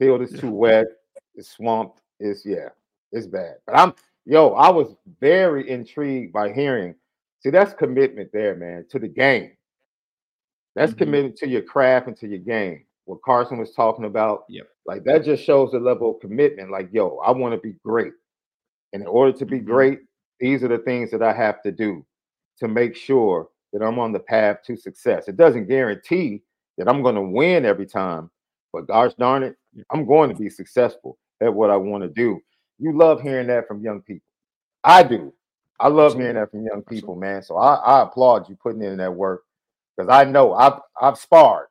Field 0.00 0.22
is 0.22 0.32
too 0.32 0.50
wet. 0.50 0.86
It's 1.36 1.50
swamped. 1.50 2.00
It's 2.18 2.44
yeah. 2.44 2.70
It's 3.12 3.28
bad. 3.28 3.58
But 3.64 3.76
I'm 3.76 3.94
yo. 4.24 4.54
I 4.54 4.70
was 4.70 4.96
very 5.20 5.70
intrigued 5.70 6.32
by 6.32 6.52
hearing. 6.52 6.96
See, 7.44 7.50
that's 7.50 7.72
commitment 7.74 8.30
there, 8.32 8.56
man, 8.56 8.86
to 8.90 8.98
the 8.98 9.06
game. 9.06 9.52
That's 10.74 10.90
mm-hmm. 10.90 10.98
committed 10.98 11.36
to 11.36 11.48
your 11.48 11.62
craft 11.62 12.08
and 12.08 12.16
to 12.16 12.26
your 12.26 12.40
game 12.40 12.85
what 13.06 13.22
Carson 13.22 13.58
was 13.58 13.72
talking 13.72 14.04
about. 14.04 14.44
Yep. 14.48 14.68
Like 14.84 15.04
that 15.04 15.24
just 15.24 15.42
shows 15.42 15.72
the 15.72 15.80
level 15.80 16.14
of 16.14 16.20
commitment. 16.20 16.70
Like, 16.70 16.88
yo, 16.92 17.18
I 17.24 17.30
want 17.30 17.54
to 17.54 17.60
be 17.60 17.76
great. 17.84 18.12
And 18.92 19.02
in 19.02 19.08
order 19.08 19.36
to 19.38 19.46
be 19.46 19.58
mm-hmm. 19.58 19.66
great, 19.66 19.98
these 20.38 20.62
are 20.62 20.68
the 20.68 20.78
things 20.78 21.10
that 21.10 21.22
I 21.22 21.32
have 21.32 21.62
to 21.62 21.72
do 21.72 22.04
to 22.58 22.68
make 22.68 22.94
sure 22.94 23.48
that 23.72 23.82
I'm 23.82 23.98
on 23.98 24.12
the 24.12 24.20
path 24.20 24.58
to 24.66 24.76
success. 24.76 25.28
It 25.28 25.36
doesn't 25.36 25.68
guarantee 25.68 26.42
that 26.78 26.88
I'm 26.88 27.02
going 27.02 27.14
to 27.14 27.22
win 27.22 27.64
every 27.64 27.86
time, 27.86 28.30
but 28.72 28.86
gosh 28.86 29.12
darn 29.14 29.42
it, 29.42 29.56
I'm 29.90 30.06
going 30.06 30.30
to 30.30 30.36
be 30.36 30.50
successful 30.50 31.18
at 31.40 31.52
what 31.52 31.70
I 31.70 31.76
want 31.76 32.02
to 32.02 32.08
do. 32.08 32.40
You 32.78 32.96
love 32.96 33.20
hearing 33.20 33.46
that 33.48 33.66
from 33.66 33.82
young 33.82 34.02
people. 34.02 34.26
I 34.84 35.02
do. 35.02 35.32
I 35.78 35.88
love 35.88 36.14
hearing 36.14 36.36
that 36.36 36.50
from 36.50 36.64
young 36.64 36.82
people, 36.82 37.16
man. 37.16 37.42
So 37.42 37.56
I, 37.56 37.74
I 37.74 38.02
applaud 38.02 38.48
you 38.48 38.56
putting 38.56 38.82
in 38.82 38.96
that 38.98 39.14
work 39.14 39.42
because 39.96 40.10
I 40.10 40.24
know 40.24 40.54
I've 40.54 40.80
I've 41.00 41.18
sparred, 41.18 41.68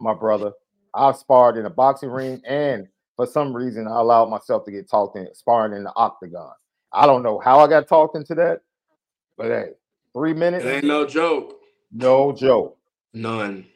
my 0.00 0.14
brother. 0.14 0.52
I've 0.94 1.16
sparred 1.16 1.56
in 1.56 1.66
a 1.66 1.70
boxing 1.70 2.10
ring, 2.10 2.42
and 2.46 2.88
for 3.16 3.26
some 3.26 3.54
reason, 3.54 3.86
I 3.86 4.00
allowed 4.00 4.30
myself 4.30 4.64
to 4.64 4.70
get 4.70 4.88
talked 4.88 5.16
in 5.16 5.28
sparring 5.34 5.76
in 5.76 5.84
the 5.84 5.92
octagon. 5.96 6.52
I 6.92 7.06
don't 7.06 7.22
know 7.22 7.38
how 7.38 7.60
I 7.60 7.68
got 7.68 7.88
talked 7.88 8.16
into 8.16 8.34
that, 8.36 8.62
but 9.36 9.46
hey, 9.46 9.66
three 10.12 10.34
minutes. 10.34 10.64
It 10.64 10.68
ain't 10.68 10.84
no 10.84 11.06
joke. 11.06 11.60
No 11.92 12.32
joke. 12.32 12.78
None. 13.12 13.66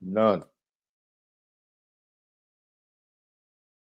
None. 0.00 0.44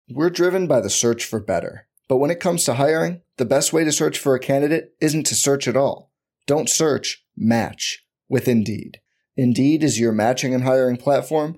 We're 0.10 0.30
driven 0.30 0.68
by 0.68 0.80
the 0.80 0.90
search 0.90 1.26
for 1.26 1.40
better. 1.40 1.88
But 2.08 2.18
when 2.18 2.32
it 2.32 2.40
comes 2.40 2.64
to 2.64 2.76
hiring, 2.76 3.22
the 3.38 3.46
best 3.46 3.74
way 3.74 3.84
to 3.84 3.92
search 3.92 4.18
for 4.18 4.36
a 4.36 4.40
candidate 4.40 4.94
isn't 5.02 5.26
to 5.26 5.36
search 5.36 5.68
at 5.68 5.76
all. 5.76 6.12
Don't 6.46 6.70
search, 6.70 7.26
match 7.36 8.06
with 8.30 8.48
Indeed. 8.48 9.02
Indeed 9.36 9.84
is 9.84 10.00
your 10.00 10.14
matching 10.14 10.54
and 10.54 10.64
hiring 10.64 10.98
platform 10.98 11.58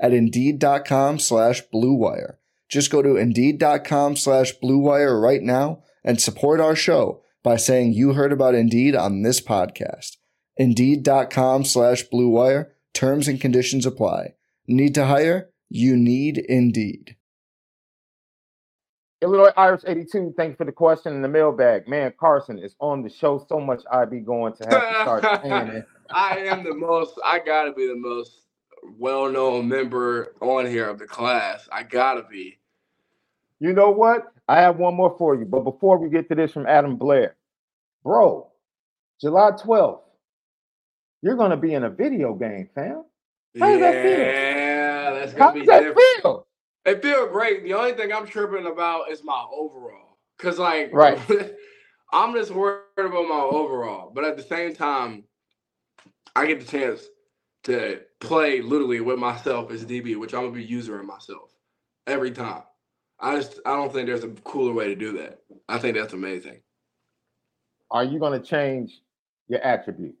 at 0.00 0.12
Indeed.com 0.12 1.18
slash 1.18 1.62
BlueWire. 1.72 2.36
Just 2.68 2.90
go 2.90 3.02
to 3.02 3.16
Indeed.com 3.16 4.16
slash 4.16 4.52
BlueWire 4.62 5.20
right 5.20 5.42
now 5.42 5.82
and 6.04 6.20
support 6.20 6.60
our 6.60 6.76
show 6.76 7.22
by 7.42 7.56
saying 7.56 7.92
you 7.92 8.12
heard 8.12 8.32
about 8.32 8.54
Indeed 8.54 8.94
on 8.94 9.22
this 9.22 9.40
podcast. 9.40 10.16
Indeed.com 10.56 11.64
slash 11.64 12.04
BlueWire. 12.12 12.70
Terms 12.92 13.28
and 13.28 13.40
conditions 13.40 13.86
apply. 13.86 14.34
Need 14.66 14.94
to 14.96 15.06
hire? 15.06 15.50
You 15.70 15.96
need 15.96 16.38
Indeed. 16.38 17.16
Illinois 19.20 19.50
Irish 19.56 19.82
82, 19.86 20.34
thank 20.36 20.50
you 20.50 20.56
for 20.56 20.64
the 20.64 20.72
question 20.72 21.14
in 21.14 21.22
the 21.22 21.28
mailbag. 21.28 21.88
Man, 21.88 22.12
Carson 22.18 22.58
is 22.58 22.76
on 22.78 23.02
the 23.02 23.08
show 23.08 23.44
so 23.48 23.58
much 23.58 23.82
I'd 23.90 24.10
be 24.10 24.20
going 24.20 24.52
to 24.54 24.64
have 24.64 24.70
to 24.80 25.00
start 25.02 25.22
paying 25.42 25.68
it. 25.68 25.86
I 26.10 26.38
am 26.38 26.62
the 26.62 26.74
most, 26.74 27.18
I 27.24 27.40
gotta 27.40 27.72
be 27.72 27.86
the 27.86 27.96
most 27.96 28.42
well-known 28.98 29.68
member 29.68 30.34
on 30.40 30.66
here 30.66 30.88
of 30.88 30.98
the 30.98 31.06
class. 31.06 31.68
I 31.72 31.82
gotta 31.82 32.22
be. 32.22 32.58
You 33.60 33.72
know 33.72 33.90
what? 33.90 34.32
I 34.48 34.60
have 34.60 34.76
one 34.76 34.94
more 34.94 35.14
for 35.18 35.34
you. 35.34 35.44
But 35.44 35.60
before 35.60 35.98
we 35.98 36.08
get 36.08 36.28
to 36.28 36.34
this 36.34 36.52
from 36.52 36.66
Adam 36.66 36.96
Blair, 36.96 37.36
bro, 38.02 38.50
July 39.20 39.50
12th, 39.52 40.00
you're 41.22 41.36
gonna 41.36 41.56
be 41.56 41.74
in 41.74 41.84
a 41.84 41.90
video 41.90 42.34
game, 42.34 42.68
fam. 42.74 43.04
How 43.58 43.70
does 43.72 43.80
that 43.80 44.02
feel? 44.02 45.38
How 45.38 45.48
gonna 45.48 45.52
be 45.54 45.60
does 45.60 45.68
that 45.68 45.80
different. 45.80 46.22
feel? 46.22 46.46
It 46.84 47.02
feel 47.02 47.26
great. 47.26 47.64
The 47.64 47.74
only 47.74 47.92
thing 47.92 48.12
I'm 48.12 48.26
tripping 48.26 48.66
about 48.66 49.10
is 49.10 49.22
my 49.24 49.44
overall. 49.52 50.18
Cause 50.38 50.58
like 50.58 50.90
Right. 50.92 51.18
I'm 52.12 52.32
just 52.34 52.50
worried 52.52 52.84
about 52.96 53.28
my 53.28 53.40
overall. 53.40 54.10
But 54.14 54.24
at 54.24 54.36
the 54.36 54.42
same 54.42 54.74
time, 54.74 55.24
I 56.34 56.46
get 56.46 56.60
the 56.60 56.66
chance 56.66 57.02
to 57.64 58.00
play 58.20 58.60
literally 58.60 59.00
with 59.00 59.18
myself 59.18 59.70
as 59.70 59.84
DB, 59.84 60.16
which 60.16 60.34
I'm 60.34 60.42
gonna 60.42 60.52
be 60.52 60.64
using 60.64 61.06
myself 61.06 61.52
every 62.06 62.30
time. 62.30 62.62
I 63.20 63.36
just 63.36 63.60
I 63.66 63.74
don't 63.74 63.92
think 63.92 64.06
there's 64.06 64.24
a 64.24 64.28
cooler 64.28 64.72
way 64.72 64.86
to 64.86 64.94
do 64.94 65.12
that. 65.18 65.40
I 65.68 65.78
think 65.78 65.96
that's 65.96 66.12
amazing. 66.12 66.60
Are 67.90 68.04
you 68.04 68.18
to 68.18 68.40
change 68.40 69.00
your 69.48 69.60
attributes? 69.60 70.18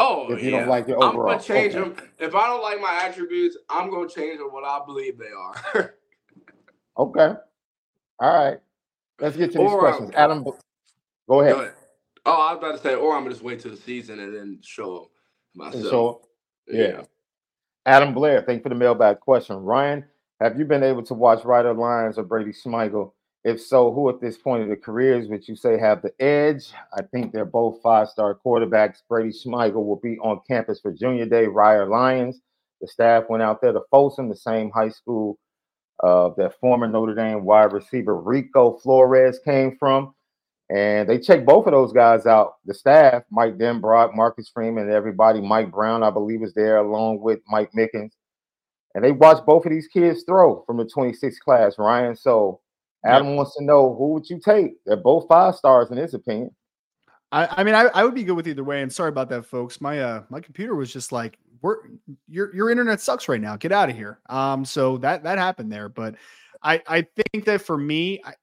Oh, 0.00 0.32
If 0.32 0.42
you 0.42 0.50
yeah. 0.50 0.60
don't 0.60 0.68
like 0.68 0.86
your 0.86 0.98
overall, 1.02 1.30
I'm 1.30 1.36
gonna 1.38 1.42
change 1.42 1.74
okay. 1.74 1.94
them. 1.94 2.08
If 2.18 2.34
I 2.34 2.46
don't 2.46 2.62
like 2.62 2.80
my 2.80 3.02
attributes, 3.04 3.56
I'm 3.68 3.90
gonna 3.90 4.08
change 4.08 4.38
them 4.38 4.48
what 4.48 4.64
I 4.64 4.84
believe 4.84 5.18
they 5.18 5.30
are. 5.36 5.94
Okay. 6.98 7.32
All 8.18 8.44
right. 8.44 8.58
Let's 9.20 9.36
get 9.36 9.52
to 9.52 9.58
these 9.58 9.70
Or, 9.70 9.86
uh, 9.86 9.92
questions. 9.92 10.10
Adam, 10.16 10.44
go 11.28 11.40
ahead. 11.40 11.54
Go 11.54 11.60
ahead. 11.60 11.74
Oh, 12.26 12.32
I 12.32 12.52
was 12.52 12.58
about 12.58 12.72
to 12.72 12.78
say, 12.82 12.94
or 12.94 13.14
I'm 13.14 13.22
gonna 13.22 13.34
just 13.34 13.44
wait 13.44 13.60
till 13.60 13.70
the 13.70 13.76
season 13.76 14.18
and 14.18 14.34
then 14.34 14.58
show 14.62 15.10
myself. 15.54 15.84
So, 15.84 16.27
yeah. 16.70 17.02
Adam 17.86 18.12
Blair, 18.12 18.42
thank 18.42 18.58
you 18.58 18.62
for 18.62 18.68
the 18.68 18.74
mailbag 18.74 19.20
question. 19.20 19.56
Ryan, 19.56 20.04
have 20.40 20.58
you 20.58 20.64
been 20.64 20.82
able 20.82 21.02
to 21.04 21.14
watch 21.14 21.44
Ryder 21.44 21.74
Lyons 21.74 22.18
or 22.18 22.22
Brady 22.22 22.52
Smigiel? 22.52 23.12
If 23.44 23.60
so, 23.60 23.92
who 23.92 24.08
at 24.10 24.20
this 24.20 24.36
point 24.36 24.62
of 24.62 24.68
their 24.68 24.76
careers 24.76 25.28
would 25.28 25.46
you 25.48 25.56
say 25.56 25.78
have 25.78 26.02
the 26.02 26.12
edge? 26.20 26.72
I 26.92 27.02
think 27.02 27.32
they're 27.32 27.44
both 27.44 27.80
five-star 27.82 28.38
quarterbacks. 28.44 28.98
Brady 29.08 29.30
Smigiel 29.30 29.84
will 29.84 30.00
be 30.02 30.18
on 30.18 30.40
campus 30.46 30.80
for 30.80 30.92
junior 30.92 31.24
day. 31.24 31.46
Ryder 31.46 31.86
Lyons, 31.86 32.40
the 32.80 32.88
staff 32.88 33.24
went 33.28 33.42
out 33.42 33.62
there 33.62 33.72
to 33.72 33.80
Folsom, 33.90 34.28
the 34.28 34.36
same 34.36 34.70
high 34.70 34.90
school 34.90 35.38
uh, 36.02 36.30
that 36.36 36.58
former 36.60 36.86
Notre 36.86 37.14
Dame 37.14 37.44
wide 37.44 37.72
receiver 37.72 38.16
Rico 38.16 38.78
Flores 38.78 39.38
came 39.44 39.76
from. 39.78 40.14
And 40.70 41.08
they 41.08 41.18
checked 41.18 41.46
both 41.46 41.66
of 41.66 41.72
those 41.72 41.92
guys 41.92 42.26
out. 42.26 42.56
The 42.66 42.74
staff, 42.74 43.22
Mike 43.30 43.56
Denbrock, 43.56 44.14
Marcus 44.14 44.50
Freeman, 44.52 44.84
and 44.84 44.92
everybody. 44.92 45.40
Mike 45.40 45.70
Brown, 45.70 46.02
I 46.02 46.10
believe, 46.10 46.40
was 46.40 46.52
there 46.52 46.76
along 46.76 47.20
with 47.20 47.40
Mike 47.48 47.70
Mickens. 47.76 48.10
And 48.94 49.02
they 49.02 49.12
watched 49.12 49.46
both 49.46 49.64
of 49.64 49.72
these 49.72 49.88
kids 49.88 50.24
throw 50.26 50.62
from 50.66 50.76
the 50.76 50.84
26th 50.84 51.38
class, 51.42 51.76
Ryan. 51.78 52.16
So 52.16 52.60
Adam 53.04 53.36
wants 53.36 53.56
to 53.56 53.64
know 53.64 53.94
who 53.94 54.08
would 54.14 54.28
you 54.28 54.40
take? 54.44 54.72
They're 54.84 54.96
both 54.96 55.26
five 55.28 55.54
stars 55.54 55.90
in 55.90 55.96
his 55.96 56.14
opinion. 56.14 56.50
I, 57.30 57.46
I 57.58 57.64
mean, 57.64 57.74
I, 57.74 57.84
I 57.94 58.04
would 58.04 58.14
be 58.14 58.24
good 58.24 58.36
with 58.36 58.48
either 58.48 58.64
way. 58.64 58.82
And 58.82 58.92
sorry 58.92 59.10
about 59.10 59.28
that, 59.30 59.44
folks. 59.44 59.80
My 59.80 60.00
uh 60.00 60.22
my 60.30 60.40
computer 60.40 60.74
was 60.74 60.92
just 60.92 61.12
like, 61.12 61.38
we're 61.60 61.76
your 62.26 62.54
your 62.54 62.70
internet 62.70 63.00
sucks 63.00 63.28
right 63.28 63.40
now. 63.40 63.56
Get 63.56 63.72
out 63.72 63.90
of 63.90 63.96
here. 63.96 64.20
Um, 64.28 64.64
so 64.64 64.98
that 64.98 65.22
that 65.24 65.38
happened 65.38 65.70
there. 65.70 65.88
But 65.88 66.16
I 66.62 66.82
I 66.86 67.06
think 67.32 67.44
that 67.44 67.62
for 67.62 67.76
me, 67.76 68.20
I, 68.24 68.34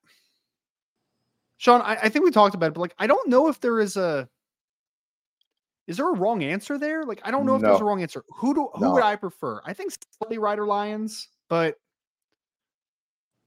Sean, 1.57 1.81
I, 1.81 1.95
I 2.03 2.09
think 2.09 2.25
we 2.25 2.31
talked 2.31 2.55
about 2.55 2.67
it, 2.67 2.73
but 2.73 2.81
like 2.81 2.95
I 2.99 3.07
don't 3.07 3.29
know 3.29 3.47
if 3.47 3.59
there 3.61 3.79
is 3.79 3.97
a 3.97 4.27
is 5.87 5.97
there 5.97 6.09
a 6.09 6.13
wrong 6.15 6.43
answer 6.43 6.77
there? 6.77 7.03
Like 7.05 7.21
I 7.23 7.31
don't 7.31 7.45
know 7.45 7.55
if 7.55 7.61
there's 7.61 7.81
a 7.81 7.85
wrong 7.85 8.01
answer. 8.01 8.23
Who 8.37 8.53
do 8.53 8.69
who 8.73 8.91
would 8.93 9.03
I 9.03 9.15
prefer? 9.15 9.61
I 9.65 9.73
think 9.73 9.93
slightly 10.17 10.37
Ryder 10.37 10.65
Lyons, 10.65 11.29
but 11.49 11.75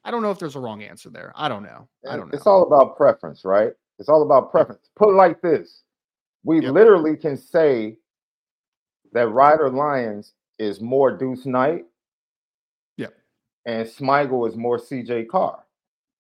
I 0.05 0.11
don't 0.11 0.23
know 0.23 0.31
if 0.31 0.39
there's 0.39 0.57
a 0.57 0.61
wrong 0.61 0.83
answer 0.83 1.11
there. 1.11 1.33
I 1.37 1.49
don't 1.49 1.63
know. 1.63 1.89
I 2.09 2.17
don't 2.17 2.29
know. 2.29 2.37
It's 2.37 2.47
all 2.47 2.63
about 2.63 2.97
preference, 2.97 3.45
right? 3.45 3.73
It's 3.99 4.09
all 4.09 4.23
about 4.23 4.51
preference. 4.51 4.89
Put 4.97 5.11
it 5.11 5.17
like 5.17 5.43
this. 5.43 5.83
We 6.45 6.61
Yep. 6.63 6.73
literally 6.73 7.17
can 7.17 7.37
say 7.37 7.99
that 9.13 9.29
Ryder 9.29 9.69
Lyons 9.71 10.35
is 10.59 10.81
more 10.81 11.11
Deuce 11.11 11.45
Knight. 11.45 11.85
Yep. 12.97 13.13
And 13.67 13.87
Smigiel 13.87 14.49
is 14.49 14.57
more 14.57 14.79
CJ 14.79 15.25
Carr. 15.29 15.65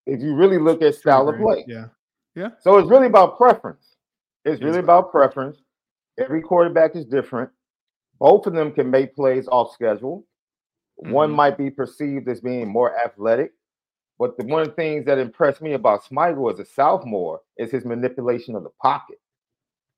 If 0.09 0.21
you 0.23 0.35
really 0.35 0.59
look 0.59 0.81
at 0.83 0.95
style 0.95 1.29
of 1.29 1.37
play. 1.38 1.65
Yeah. 1.69 1.87
Yeah. 2.35 2.50
So 2.61 2.79
it's 2.79 2.88
really 2.88 3.07
about 3.07 3.37
preference. 3.37 3.97
It's 4.45 4.62
really 4.62 4.79
about 4.79 5.11
preference. 5.11 5.59
Every 6.19 6.41
quarterback 6.41 6.97
is 6.97 7.05
different. 7.05 7.50
Both 8.19 8.47
of 8.47 8.55
them 8.55 8.73
can 8.73 8.91
make 8.91 9.15
plays 9.15 9.47
off 9.49 9.73
schedule. 9.73 10.27
One 10.97 11.31
Mhm. 11.31 11.35
might 11.35 11.59
be 11.59 11.71
perceived 11.71 12.27
as 12.29 12.41
being 12.41 12.69
more 12.69 12.97
athletic. 13.05 13.53
But 14.19 14.37
the 14.37 14.45
one 14.47 14.62
of 14.62 14.69
the 14.69 14.75
things 14.75 15.05
that 15.05 15.19
impressed 15.19 15.61
me 15.62 15.75
about 15.75 16.03
Smigiel 16.05 16.53
as 16.53 16.59
a 16.59 16.65
sophomore 16.65 17.41
is 17.57 17.71
his 17.71 17.85
manipulation 17.85 18.57
of 18.57 18.65
the 18.65 18.71
pocket. 18.83 19.21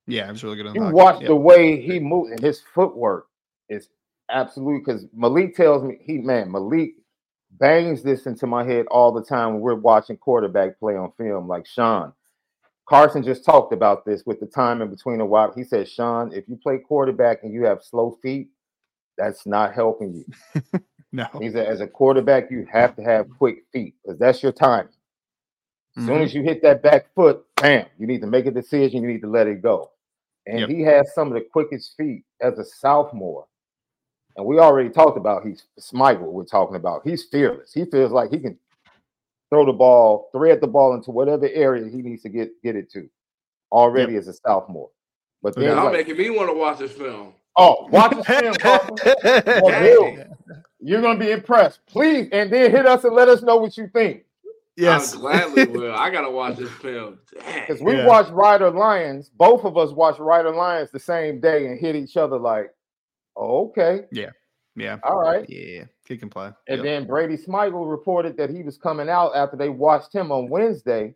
Yeah, 0.07 0.29
it 0.29 0.33
was 0.33 0.43
really 0.45 0.57
good 0.57 0.67
on 0.67 0.75
You 0.75 0.85
the 0.89 0.93
watch 0.95 1.15
pocket. 1.15 1.29
the 1.29 1.37
way 1.37 1.81
he 1.81 2.01
moves 2.01 2.31
and 2.33 2.41
his 2.41 2.61
footwork 2.61 3.29
is 3.69 3.89
absolutely 4.29 4.81
because 4.81 5.07
Malik 5.15 5.55
tells 5.55 5.83
me 5.85 5.99
he 6.03 6.19
man, 6.19 6.51
Malik 6.51 6.97
bangs 7.53 8.03
this 8.03 8.27
into 8.27 8.47
my 8.47 8.65
head 8.65 8.87
all 8.91 9.13
the 9.13 9.23
time 9.25 9.55
when 9.55 9.61
we're 9.63 9.75
watching 9.75 10.17
quarterback 10.17 10.79
play 10.79 10.97
on 10.97 11.13
film, 11.19 11.49
like 11.49 11.67
Sean. 11.67 12.13
Carson 12.89 13.23
just 13.23 13.45
talked 13.45 13.73
about 13.73 14.05
this 14.05 14.25
with 14.27 14.41
the 14.41 14.47
time 14.47 14.83
in 14.83 14.91
between 14.91 15.21
a 15.21 15.27
while. 15.27 15.53
He 15.55 15.63
said, 15.65 15.89
Sean, 15.89 16.33
if 16.33 16.49
you 16.49 16.57
play 16.57 16.79
quarterback 16.79 17.43
and 17.45 17.53
you 17.53 17.65
have 17.65 17.83
slow 17.83 18.19
feet, 18.23 18.49
that's 19.19 19.47
not 19.47 19.75
helping 19.75 20.15
you. 20.15 20.25
No. 21.13 21.27
He 21.41 21.51
said, 21.51 21.67
as 21.67 21.81
a 21.81 21.89
quarterback, 21.89 22.53
you 22.53 22.67
have 22.71 22.95
to 22.95 23.03
have 23.03 23.27
quick 23.37 23.65
feet 23.73 23.97
because 24.05 24.17
that's 24.21 24.45
your 24.45 24.53
time. 24.53 24.89
As 25.97 26.05
soon 26.07 26.19
Mhm. 26.21 26.25
as 26.25 26.35
you 26.35 26.43
hit 26.45 26.63
that 26.63 26.83
back 26.85 27.13
foot, 27.17 27.45
bam, 27.57 27.87
you 27.99 28.07
need 28.07 28.21
to 28.21 28.29
make 28.29 28.47
a 28.47 28.53
decision. 28.53 29.03
You 29.03 29.09
need 29.09 29.23
to 29.23 29.27
let 29.29 29.49
it 29.49 29.61
go. 29.61 29.91
And 30.47 30.61
Yep. 30.61 30.69
he 30.69 30.83
has 30.83 31.13
some 31.13 31.27
of 31.27 31.35
the 31.35 31.41
quickest 31.41 31.97
feet 31.97 32.25
as 32.41 32.61
a 32.61 32.65
sophomore. 32.65 33.49
And 34.37 34.47
we 34.47 34.59
already 34.59 34.89
talked 34.91 35.17
about 35.19 35.45
he's 35.45 35.65
Smigiel. 35.79 36.31
We're 36.33 36.45
talking 36.45 36.77
about 36.77 37.03
he's 37.05 37.25
fearless. 37.25 37.73
He 37.73 37.85
feels 37.85 38.13
like 38.13 38.31
he 38.31 38.39
can 38.39 38.59
throw 39.51 39.67
the 39.67 39.73
ball, 39.73 40.29
thread 40.33 40.61
the 40.61 40.67
ball 40.67 40.95
into 40.95 41.11
whatever 41.11 41.49
area 41.49 41.89
he 41.91 42.03
needs 42.03 42.23
to 42.23 42.29
get 42.29 42.51
get 42.63 42.77
it 42.77 42.91
to 42.93 43.09
already 43.73 44.17
as 44.17 44.29
a 44.29 44.33
sophomore. 44.33 44.91
But 45.43 45.57
Okay. 45.57 45.67
then, 45.67 45.77
Y'all 45.77 45.85
like, 45.87 45.93
making 46.07 46.17
me 46.17 46.31
want 46.31 46.49
to 46.51 46.57
watch 46.57 46.79
this 46.79 46.93
film. 46.93 47.35
oh, 47.57 47.89
watch 47.91 48.17
the 48.17 48.25
film, 48.25 48.55
Carson. 48.61 48.97
Well, 49.63 50.17
You're 50.81 51.03
gonna 51.03 51.19
be 51.19 51.31
impressed. 51.33 51.81
Please, 51.87 52.29
and 52.33 52.53
then 52.53 52.71
hit 52.71 52.87
us 52.87 53.05
and 53.05 53.15
let 53.15 53.29
us 53.29 53.43
know 53.43 53.57
what 53.57 53.77
you 53.77 53.89
think. 53.89 54.25
Yes. 54.77 55.15
I 55.15 55.19
gladly 55.19 55.65
will. 55.69 55.95
I 55.95 56.09
gotta 56.11 56.31
watch 56.31 56.57
this 56.57 56.71
film. 56.71 57.19
Because 57.35 57.83
we 57.83 57.97
Yeah. 57.97 58.07
watched 58.07 58.31
Ryder 58.31 58.71
Lyons, 58.71 59.29
both 59.29 59.65
of 59.65 59.77
us 59.77 59.91
watched 59.91 60.21
Ryder 60.21 60.55
Lyons 60.55 60.91
the 60.91 60.99
same 61.01 61.41
day 61.41 61.67
and 61.67 61.79
hit 61.79 61.97
each 61.97 62.17
other 62.17 62.39
like, 62.39 62.71
Oh, 63.41 63.69
okay, 63.69 64.03
yeah. 64.13 64.31
Yeah. 64.77 64.99
All 65.03 65.19
right. 65.21 65.45
Yeah. 65.49 65.85
He 66.07 66.17
can 66.17 66.31
play. 66.31 66.51
And 66.69 66.79
Yep. 66.79 66.85
then 66.85 67.07
Brady 67.07 67.37
Smigiel 67.37 67.91
reported 67.91 68.37
that 68.37 68.51
he 68.51 68.63
was 68.63 68.79
coming 68.79 69.09
out 69.09 69.33
after 69.35 69.57
they 69.57 69.69
watched 69.69 70.15
him 70.15 70.31
on 70.31 70.49
Wednesday. 70.49 71.15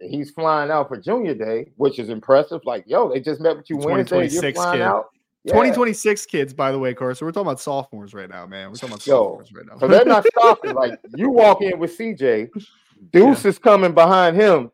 He's 0.00 0.30
flying 0.30 0.70
out 0.70 0.88
for 0.88 0.98
Junior 0.98 1.34
Day, 1.34 1.72
which 1.76 1.98
is 1.98 2.08
impressive. 2.10 2.60
Like, 2.64 2.84
yo, 2.86 3.08
they 3.08 3.20
just 3.20 3.40
met 3.40 3.56
with 3.56 3.70
you 3.70 3.76
Wednesday. 3.76 4.28
You're 4.28 4.42
2026 4.42 4.56
flying 4.56 4.78
kid. 4.80 4.82
out. 4.82 5.06
Yeah. 5.44 5.52
2026 5.52 6.26
kids, 6.26 6.52
by 6.54 6.72
the 6.72 6.78
way, 6.78 6.94
Carson. 6.94 7.26
We're 7.26 7.32
talking 7.32 7.48
about 7.48 7.60
sophomores 7.60 8.12
right 8.12 8.28
now, 8.28 8.46
man. 8.46 8.68
We're 8.70 8.76
talking 8.76 8.90
about 8.90 9.06
Yo, 9.06 9.14
sophomores 9.14 9.52
right 9.54 9.66
now. 9.66 9.78
So 9.78 9.88
they're 9.88 10.04
not 10.04 10.24
stopping. 10.38 10.74
Like 10.74 10.98
you 11.14 11.30
walk 11.30 11.62
in 11.62 11.78
with 11.78 11.96
CJ, 11.96 12.50
Deuce 13.12 13.44
is 13.44 13.58
coming 13.58 13.92
behind 13.92 14.36
him, 14.36 14.70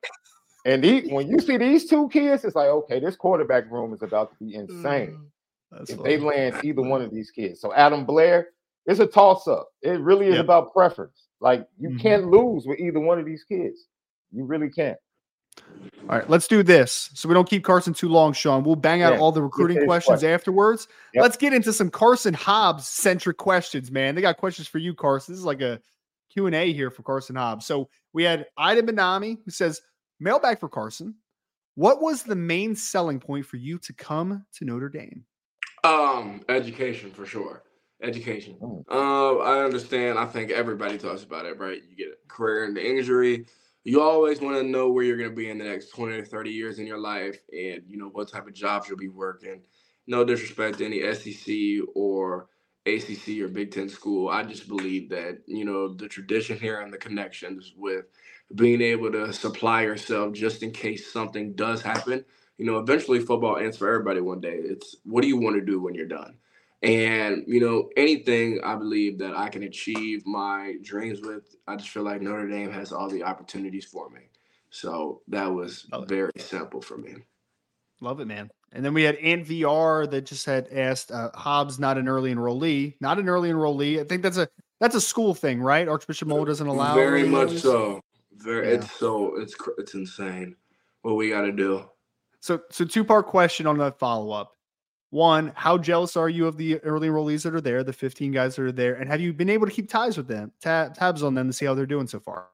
and 0.64 0.82
he, 0.84 1.08
when 1.12 1.28
you 1.28 1.38
see 1.40 1.56
these 1.56 1.86
two 1.88 2.08
kids, 2.08 2.44
it's 2.44 2.54
like, 2.56 2.68
okay, 2.68 3.00
this 3.00 3.16
quarterback 3.16 3.70
room 3.70 3.92
is 3.92 4.02
about 4.02 4.30
to 4.30 4.36
be 4.44 4.54
insane. 4.54 5.10
Mm. 5.10 5.26
That's 5.70 5.90
if 5.90 5.96
funny. 5.98 6.16
they 6.16 6.22
land 6.22 6.56
either 6.64 6.82
one 6.82 7.02
of 7.02 7.10
these 7.12 7.30
kids. 7.30 7.60
So 7.60 7.72
Adam 7.74 8.04
Blair, 8.04 8.48
it's 8.86 9.00
a 9.00 9.06
toss 9.06 9.46
up. 9.46 9.68
It 9.82 10.00
really 10.00 10.26
is 10.28 10.34
Yep. 10.36 10.44
about 10.44 10.72
preference. 10.72 11.28
Like 11.40 11.68
you 11.78 11.90
Mhm. 11.90 12.00
can't 12.00 12.26
lose 12.30 12.66
with 12.66 12.78
either 12.80 13.00
one 13.00 13.18
of 13.18 13.24
these 13.26 13.44
kids. 13.44 13.86
You 14.32 14.44
really 14.44 14.68
can't. 14.70 14.98
All 16.08 16.16
right, 16.16 16.28
let's 16.30 16.48
do 16.48 16.62
this 16.62 17.10
so 17.14 17.28
we 17.28 17.34
don't 17.34 17.48
keep 17.48 17.64
Carson 17.64 17.92
too 17.92 18.08
long, 18.08 18.32
Sean. 18.32 18.64
We'll 18.64 18.76
bang 18.76 19.02
out 19.02 19.14
Yeah, 19.14 19.20
all 19.20 19.32
the 19.32 19.42
recruiting 19.42 19.84
questions 19.84 20.20
question. 20.20 20.30
afterwards. 20.30 20.88
Yep. 21.14 21.22
Let's 21.22 21.36
get 21.36 21.52
into 21.52 21.72
some 21.72 21.90
Carson 21.90 22.34
Hobbs 22.34 22.86
centric 22.86 23.36
questions, 23.36 23.90
man. 23.90 24.14
They 24.14 24.20
got 24.20 24.38
questions 24.38 24.68
for 24.68 24.78
you, 24.78 24.94
Carson. 24.94 25.32
This 25.34 25.38
is 25.40 25.44
like 25.44 25.60
a 25.60 25.80
Q&A 26.32 26.72
here 26.72 26.90
for 26.90 27.02
Carson 27.02 27.36
Hobbs. 27.36 27.66
So 27.66 27.88
we 28.12 28.22
had 28.24 28.46
Ida 28.56 28.82
Benami 28.82 29.38
who 29.44 29.50
says, 29.50 29.80
mailbag 30.20 30.58
for 30.60 30.68
Carson. 30.68 31.14
What 31.74 32.00
was 32.00 32.22
the 32.22 32.36
main 32.36 32.74
selling 32.74 33.20
point 33.20 33.46
for 33.46 33.56
you 33.56 33.78
to 33.78 33.92
come 33.92 34.44
to 34.54 34.64
Notre 34.64 34.88
Dame? 34.88 35.24
Um, 35.84 36.42
education 36.48 37.10
for 37.10 37.26
sure. 37.26 37.62
Education. 38.02 38.56
Mm. 38.60 38.84
Uh, 38.90 39.38
I 39.38 39.64
understand. 39.64 40.18
I 40.18 40.26
think 40.26 40.50
everybody 40.50 40.98
talks 40.98 41.22
about 41.22 41.46
it, 41.46 41.58
right? 41.58 41.80
You 41.88 41.96
get 41.96 42.08
a 42.08 42.28
career 42.28 42.64
into 42.64 42.84
injury. 42.84 43.46
You 43.84 44.02
always 44.02 44.40
want 44.40 44.56
to 44.56 44.62
know 44.62 44.90
where 44.90 45.04
you're 45.04 45.16
going 45.16 45.30
to 45.30 45.36
be 45.36 45.50
in 45.50 45.58
the 45.58 45.64
next 45.64 45.90
20 45.90 46.16
or 46.18 46.24
30 46.24 46.50
years 46.50 46.78
in 46.78 46.86
your 46.86 46.98
life 46.98 47.40
and, 47.50 47.82
you 47.86 47.96
know, 47.96 48.08
what 48.08 48.30
type 48.30 48.46
of 48.46 48.54
jobs 48.54 48.88
you'll 48.88 48.98
be 48.98 49.08
working. 49.08 49.62
No 50.06 50.24
disrespect 50.24 50.78
to 50.78 50.86
any 50.86 51.00
SEC 51.14 51.86
or 51.94 52.48
ACC 52.86 53.40
or 53.40 53.48
Big 53.48 53.70
Ten 53.70 53.88
school. 53.88 54.28
I 54.28 54.42
just 54.42 54.68
believe 54.68 55.08
that, 55.10 55.38
you 55.46 55.64
know, 55.64 55.94
the 55.94 56.08
tradition 56.08 56.58
here 56.58 56.80
and 56.80 56.92
the 56.92 56.98
connections 56.98 57.72
with 57.76 58.04
being 58.54 58.82
able 58.82 59.12
to 59.12 59.32
supply 59.32 59.82
yourself 59.82 60.34
just 60.34 60.62
in 60.62 60.72
case 60.72 61.12
something 61.12 61.54
does 61.54 61.80
happen. 61.82 62.24
You 62.60 62.66
know, 62.66 62.78
eventually 62.78 63.20
football 63.20 63.56
ends 63.56 63.78
for 63.78 63.88
everybody 63.88 64.20
one 64.20 64.38
day. 64.38 64.56
It's 64.56 64.96
what 65.04 65.22
do 65.22 65.28
you 65.28 65.38
want 65.38 65.56
to 65.56 65.62
do 65.62 65.80
when 65.80 65.94
you're 65.94 66.04
done? 66.04 66.34
And 66.82 67.42
you 67.46 67.58
know, 67.58 67.88
anything 67.96 68.60
I 68.62 68.76
believe 68.76 69.18
that 69.20 69.34
I 69.34 69.48
can 69.48 69.62
achieve 69.62 70.26
my 70.26 70.74
dreams 70.82 71.22
with, 71.22 71.56
I 71.66 71.76
just 71.76 71.88
feel 71.88 72.02
like 72.02 72.20
Notre 72.20 72.46
Dame 72.46 72.70
has 72.70 72.92
all 72.92 73.08
the 73.08 73.22
opportunities 73.22 73.86
for 73.86 74.10
me. 74.10 74.20
So 74.68 75.22
that 75.28 75.46
was 75.46 75.86
very 76.06 76.32
simple 76.36 76.82
for 76.82 76.98
me. 76.98 77.14
Love 78.02 78.20
it, 78.20 78.26
man. 78.26 78.50
And 78.72 78.84
then 78.84 78.92
we 78.92 79.04
had 79.04 79.16
Ant 79.16 79.46
VR 79.46 80.10
that 80.10 80.26
just 80.26 80.44
had 80.44 80.68
asked 80.70 81.10
uh, 81.12 81.30
Hobbs 81.32 81.78
not 81.78 81.96
an 81.96 82.08
early 82.08 82.34
enrollee, 82.34 82.94
not 83.00 83.18
an 83.18 83.30
early 83.30 83.48
enrollee. 83.48 84.00
I 84.00 84.04
think 84.04 84.22
that's 84.22 84.36
a 84.36 84.46
that's 84.80 84.94
a 84.94 85.00
school 85.00 85.34
thing, 85.34 85.62
right? 85.62 85.88
Archbishop 85.88 86.28
Moeller 86.28 86.44
doesn't 86.44 86.66
allow. 86.66 86.94
Very 86.94 87.26
much 87.26 87.56
so. 87.56 88.02
Very. 88.36 88.68
Yeah. 88.68 88.74
It's 88.74 88.92
so 88.92 89.40
it's 89.40 89.54
it's 89.78 89.94
insane 89.94 90.56
what 91.00 91.16
we 91.16 91.30
got 91.30 91.42
to 91.42 91.52
do. 91.52 91.88
So 92.40 92.62
so 92.70 92.84
two 92.84 93.04
part 93.04 93.26
question 93.26 93.66
on 93.66 93.78
that 93.78 93.98
follow 93.98 94.32
up. 94.32 94.56
One, 95.10 95.52
how 95.56 95.76
jealous 95.76 96.16
are 96.16 96.28
you 96.28 96.46
of 96.46 96.56
the 96.56 96.78
early 96.78 97.08
enrollees 97.08 97.42
that 97.42 97.54
are 97.54 97.60
there, 97.60 97.82
the 97.82 97.92
15 97.92 98.30
guys 98.30 98.54
that 98.54 98.62
are 98.62 98.72
there, 98.72 98.94
and 98.94 99.10
have 99.10 99.20
you 99.20 99.32
been 99.32 99.50
able 99.50 99.66
to 99.66 99.72
keep 99.72 99.88
ties 99.88 100.16
with 100.16 100.28
them, 100.28 100.52
tab, 100.60 100.94
tabs 100.94 101.24
on 101.24 101.34
them 101.34 101.48
to 101.48 101.52
see 101.52 101.66
how 101.66 101.74
they're 101.74 101.84
doing 101.84 102.06
so 102.06 102.20
far? 102.20 102.46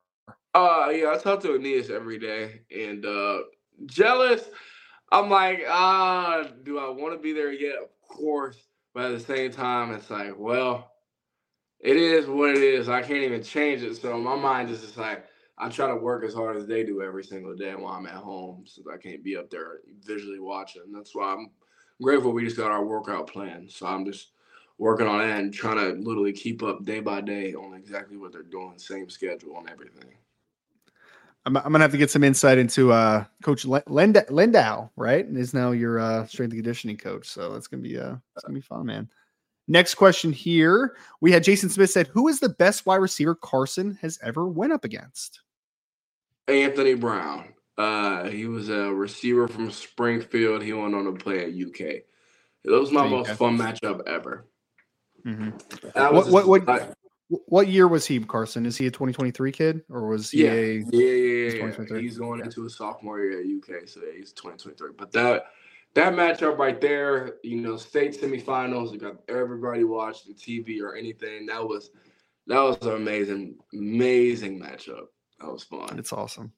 Uh, 0.54 0.88
yeah, 0.90 1.12
I 1.14 1.18
talk 1.18 1.42
to 1.42 1.48
Aneyas 1.48 1.90
every 1.90 2.18
day, 2.18 2.62
and 2.74 3.04
uh, 3.04 3.40
jealous. 3.84 4.48
I'm 5.12 5.28
like, 5.28 5.64
ah, 5.68 6.38
uh, 6.38 6.48
do 6.64 6.78
I 6.78 6.88
want 6.88 7.12
to 7.14 7.22
be 7.22 7.34
there 7.34 7.52
yet? 7.52 7.76
Of 7.76 8.08
course, 8.08 8.56
but 8.94 9.04
at 9.04 9.18
the 9.18 9.20
same 9.20 9.52
time, 9.52 9.92
it's 9.92 10.08
like, 10.08 10.32
well, 10.38 10.92
it 11.78 11.98
is 11.98 12.26
what 12.26 12.50
it 12.50 12.62
is. 12.62 12.88
I 12.88 13.02
can't 13.02 13.22
even 13.22 13.42
change 13.42 13.82
it. 13.82 13.96
So 13.96 14.18
my 14.18 14.34
mind 14.34 14.70
is 14.70 14.80
just 14.80 14.96
like, 14.96 15.26
I 15.58 15.68
try 15.70 15.88
to 15.88 15.96
work 15.96 16.24
as 16.24 16.34
hard 16.34 16.56
as 16.56 16.66
they 16.66 16.84
do 16.84 17.02
every 17.02 17.24
single 17.24 17.54
day 17.54 17.74
while 17.74 17.94
I'm 17.94 18.06
at 18.06 18.14
home, 18.14 18.64
since 18.66 18.86
I 18.86 18.98
can't 18.98 19.24
be 19.24 19.36
up 19.36 19.50
there 19.50 19.80
visually 20.04 20.40
watching. 20.40 20.92
That's 20.92 21.14
why 21.14 21.32
I'm 21.32 21.50
grateful 22.02 22.32
we 22.32 22.44
just 22.44 22.58
got 22.58 22.70
our 22.70 22.84
workout 22.84 23.26
plan. 23.26 23.66
So 23.70 23.86
I'm 23.86 24.04
just 24.04 24.32
working 24.78 25.06
on 25.06 25.20
that 25.20 25.40
and 25.40 25.54
trying 25.54 25.78
to 25.78 25.98
literally 26.00 26.32
keep 26.32 26.62
up 26.62 26.84
day 26.84 27.00
by 27.00 27.22
day 27.22 27.54
on 27.54 27.74
exactly 27.74 28.18
what 28.18 28.32
they're 28.32 28.42
doing, 28.42 28.78
same 28.78 29.08
schedule 29.08 29.56
and 29.58 29.70
everything. 29.70 30.12
I'm, 31.46 31.56
I'm 31.56 31.72
gonna 31.72 31.78
have 31.80 31.92
to 31.92 31.98
get 31.98 32.10
some 32.10 32.24
insight 32.24 32.58
into 32.58 32.92
uh, 32.92 33.24
Coach 33.42 33.64
Lend- 33.64 34.24
Landow, 34.28 34.90
right? 34.96 35.24
And 35.24 35.38
is 35.38 35.54
now 35.54 35.70
your 35.70 36.00
uh, 36.00 36.26
strength 36.26 36.52
and 36.52 36.60
conditioning 36.62 36.96
coach. 36.96 37.28
So 37.28 37.52
that's 37.52 37.68
gonna 37.68 37.82
be 37.82 37.98
uh, 37.98 38.16
gonna 38.42 38.54
be 38.54 38.60
fun, 38.60 38.86
man. 38.86 39.08
Next 39.68 39.94
question 39.94 40.32
here. 40.32 40.96
We 41.20 41.32
had 41.32 41.44
Jason 41.44 41.70
Smith 41.70 41.90
said, 41.90 42.08
"Who 42.08 42.28
is 42.28 42.40
the 42.40 42.48
best 42.48 42.84
wide 42.84 42.96
receiver 42.96 43.36
Carson 43.36 43.96
has 44.02 44.18
ever 44.22 44.48
went 44.48 44.72
up 44.72 44.84
against?" 44.84 45.40
Anthony 46.48 46.94
Brown. 46.94 47.52
Uh, 47.78 48.28
he 48.28 48.46
was 48.46 48.70
a 48.70 48.92
receiver 48.92 49.48
from 49.48 49.70
Springfield. 49.70 50.62
He 50.62 50.72
went 50.72 50.94
on 50.94 51.04
to 51.04 51.12
play 51.12 51.44
at 51.44 51.50
UK. 51.50 51.80
It 51.80 52.06
was 52.64 52.90
my 52.90 53.06
most 53.06 53.32
fun 53.32 53.58
matchup 53.58 54.06
ever. 54.06 54.46
Mm-hmm. 55.24 55.50
What, 56.14 56.28
what, 56.28 56.46
what, 56.46 56.68
I, 56.68 56.88
what 57.28 57.68
year 57.68 57.88
was 57.88 58.06
he, 58.06 58.20
Carson? 58.20 58.66
Is 58.66 58.76
he 58.76 58.86
a 58.86 58.90
2023 58.90 59.52
kid 59.52 59.82
or 59.90 60.06
was 60.08 60.30
he 60.30 60.44
yeah, 60.44 60.52
a 60.52 60.74
yeah, 60.76 60.84
yeah, 60.92 61.50
yeah, 61.50 61.72
yeah. 61.90 61.98
He's 61.98 62.18
going 62.18 62.40
into 62.40 62.66
a 62.66 62.70
sophomore 62.70 63.20
year 63.20 63.40
at 63.40 63.46
UK, 63.46 63.88
so 63.88 64.00
yeah, 64.00 64.18
he's 64.18 64.32
2023. 64.32 64.90
But 64.96 65.12
that 65.12 65.46
that 65.94 66.12
matchup 66.12 66.58
right 66.58 66.80
there, 66.80 67.36
you 67.42 67.56
know, 67.56 67.76
state 67.76 68.20
semifinals, 68.20 68.92
you 68.92 68.98
got 68.98 69.16
everybody 69.28 69.82
watching 69.82 70.34
TV 70.34 70.80
or 70.80 70.94
anything. 70.94 71.46
That 71.46 71.66
was 71.66 71.90
that 72.46 72.60
was 72.60 72.78
an 72.82 72.92
amazing, 72.92 73.56
amazing 73.72 74.60
matchup. 74.60 75.06
That 75.40 75.52
was 75.52 75.64
fun. 75.64 75.98
It's 75.98 76.12
awesome. 76.12 76.52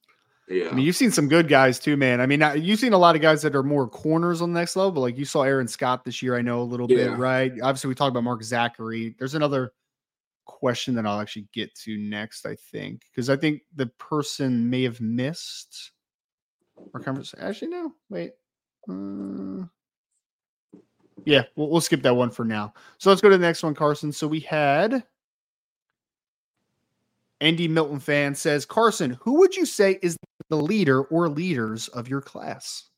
Yeah. 0.47 0.69
I 0.69 0.71
mean, 0.71 0.85
you've 0.85 0.95
seen 0.95 1.11
some 1.11 1.27
good 1.27 1.47
guys 1.47 1.79
too, 1.79 1.95
man. 1.95 2.21
I 2.21 2.25
mean, 2.25 2.43
you've 2.55 2.79
seen 2.79 2.93
a 2.93 2.97
lot 2.97 3.15
of 3.15 3.21
guys 3.21 3.41
that 3.43 3.55
are 3.55 3.61
more 3.61 3.87
corners 3.87 4.41
on 4.41 4.51
the 4.51 4.59
next 4.59 4.75
level. 4.75 4.91
But 4.91 5.01
like 5.01 5.17
you 5.17 5.25
saw 5.25 5.43
Aaron 5.43 5.67
Scott 5.67 6.03
this 6.03 6.23
year, 6.23 6.35
I 6.35 6.41
know 6.41 6.61
a 6.61 6.63
little 6.63 6.89
yeah. 6.89 7.09
bit, 7.09 7.17
right? 7.17 7.51
Obviously, 7.61 7.87
we 7.87 7.95
talked 7.95 8.11
about 8.11 8.23
Mark 8.23 8.41
Zachary. 8.41 9.15
There's 9.19 9.35
another 9.35 9.73
question 10.45 10.95
that 10.95 11.05
I'll 11.05 11.19
actually 11.21 11.47
get 11.53 11.75
to 11.75 11.97
next, 11.97 12.47
I 12.47 12.55
think, 12.71 13.03
because 13.11 13.29
I 13.29 13.35
think 13.35 13.61
the 13.75 13.85
person 13.85 14.67
may 14.69 14.83
have 14.83 14.99
missed 14.99 15.91
our 16.95 16.99
conversation. 16.99 17.45
Actually, 17.45 17.67
no, 17.67 17.93
wait. 18.09 18.31
Uh, 18.89 19.65
yeah, 21.25 21.43
we'll, 21.55 21.69
we'll 21.69 21.81
skip 21.81 22.01
that 22.01 22.15
one 22.15 22.31
for 22.31 22.45
now. 22.45 22.73
So 22.97 23.11
let's 23.11 23.21
go 23.21 23.29
to 23.29 23.37
the 23.37 23.45
next 23.45 23.61
one, 23.61 23.75
Carson. 23.75 24.11
So 24.11 24.27
we 24.27 24.39
had 24.39 25.03
Andy 27.41 27.67
Milton 27.67 27.99
fan 27.99 28.35
says, 28.35 28.65
Carson, 28.65 29.17
who 29.21 29.39
would 29.39 29.55
you 29.55 29.65
say 29.65 29.99
is 30.01 30.17
the 30.49 30.57
leader 30.57 31.03
or 31.03 31.29
leaders 31.29 31.87
of 31.89 32.07
your 32.07 32.21
class? 32.21 32.89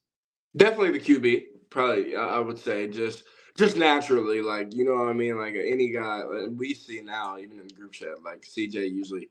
Definitely 0.57 0.99
the 0.99 0.99
QB. 0.99 1.43
Probably, 1.69 2.15
I 2.15 2.39
would 2.39 2.59
say 2.59 2.87
just 2.87 3.23
just 3.57 3.77
naturally, 3.77 4.41
like 4.41 4.73
you 4.73 4.83
know 4.83 4.95
what 4.95 5.07
I 5.07 5.13
mean. 5.13 5.37
Like 5.37 5.55
any 5.55 5.89
guy 5.89 6.21
uh, 6.21 6.49
we 6.49 6.73
see 6.73 7.01
now, 7.01 7.37
even 7.37 7.59
in 7.59 7.67
the 7.67 7.73
group 7.73 7.93
chat, 7.93 8.21
like 8.25 8.41
CJ 8.41 8.91
usually 8.91 9.29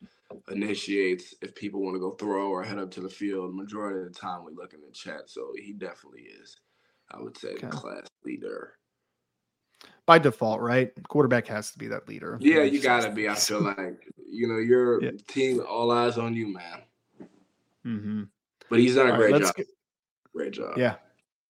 initiates 0.51 1.35
if 1.43 1.55
people 1.55 1.83
want 1.83 1.97
to 1.97 2.01
go 2.01 2.13
throw 2.13 2.49
or 2.49 2.63
head 2.63 2.79
up 2.79 2.91
to 2.93 3.01
the 3.01 3.09
field. 3.09 3.55
Majority 3.55 4.07
of 4.07 4.13
the 4.13 4.19
time, 4.19 4.45
we 4.45 4.53
look 4.55 4.73
in 4.73 4.81
the 4.81 4.93
chat, 4.93 5.23
so 5.27 5.53
he 5.57 5.73
definitely 5.73 6.23
is. 6.23 6.57
I 7.11 7.21
would 7.21 7.37
say 7.37 7.49
okay. 7.49 7.67
the 7.67 7.73
class 7.73 8.07
leader 8.25 8.75
by 10.07 10.19
default, 10.19 10.61
right? 10.61 10.91
Quarterback 11.09 11.47
has 11.47 11.71
to 11.73 11.79
be 11.79 11.89
that 11.89 12.09
leader. 12.09 12.39
Yeah, 12.41 12.63
you 12.63 12.81
got 12.81 13.03
to 13.03 13.11
be. 13.11 13.29
I 13.29 13.35
feel 13.35 13.61
like 13.79 14.09
you 14.31 14.47
know 14.47 14.59
your 14.59 15.03
yeah. 15.03 15.11
team, 15.29 15.63
all 15.69 15.91
eyes 15.91 16.19
on 16.19 16.35
you, 16.35 16.47
man. 16.47 16.83
Mm-hmm. 17.87 18.23
But 18.69 18.79
he's 18.79 18.95
done 18.95 19.11
a 19.11 19.17
great 19.17 19.33
right, 19.33 19.43
job. 19.43 19.57
Get... 19.57 19.67
Great 20.35 20.53
job. 20.53 20.79
Yeah. 20.79 20.95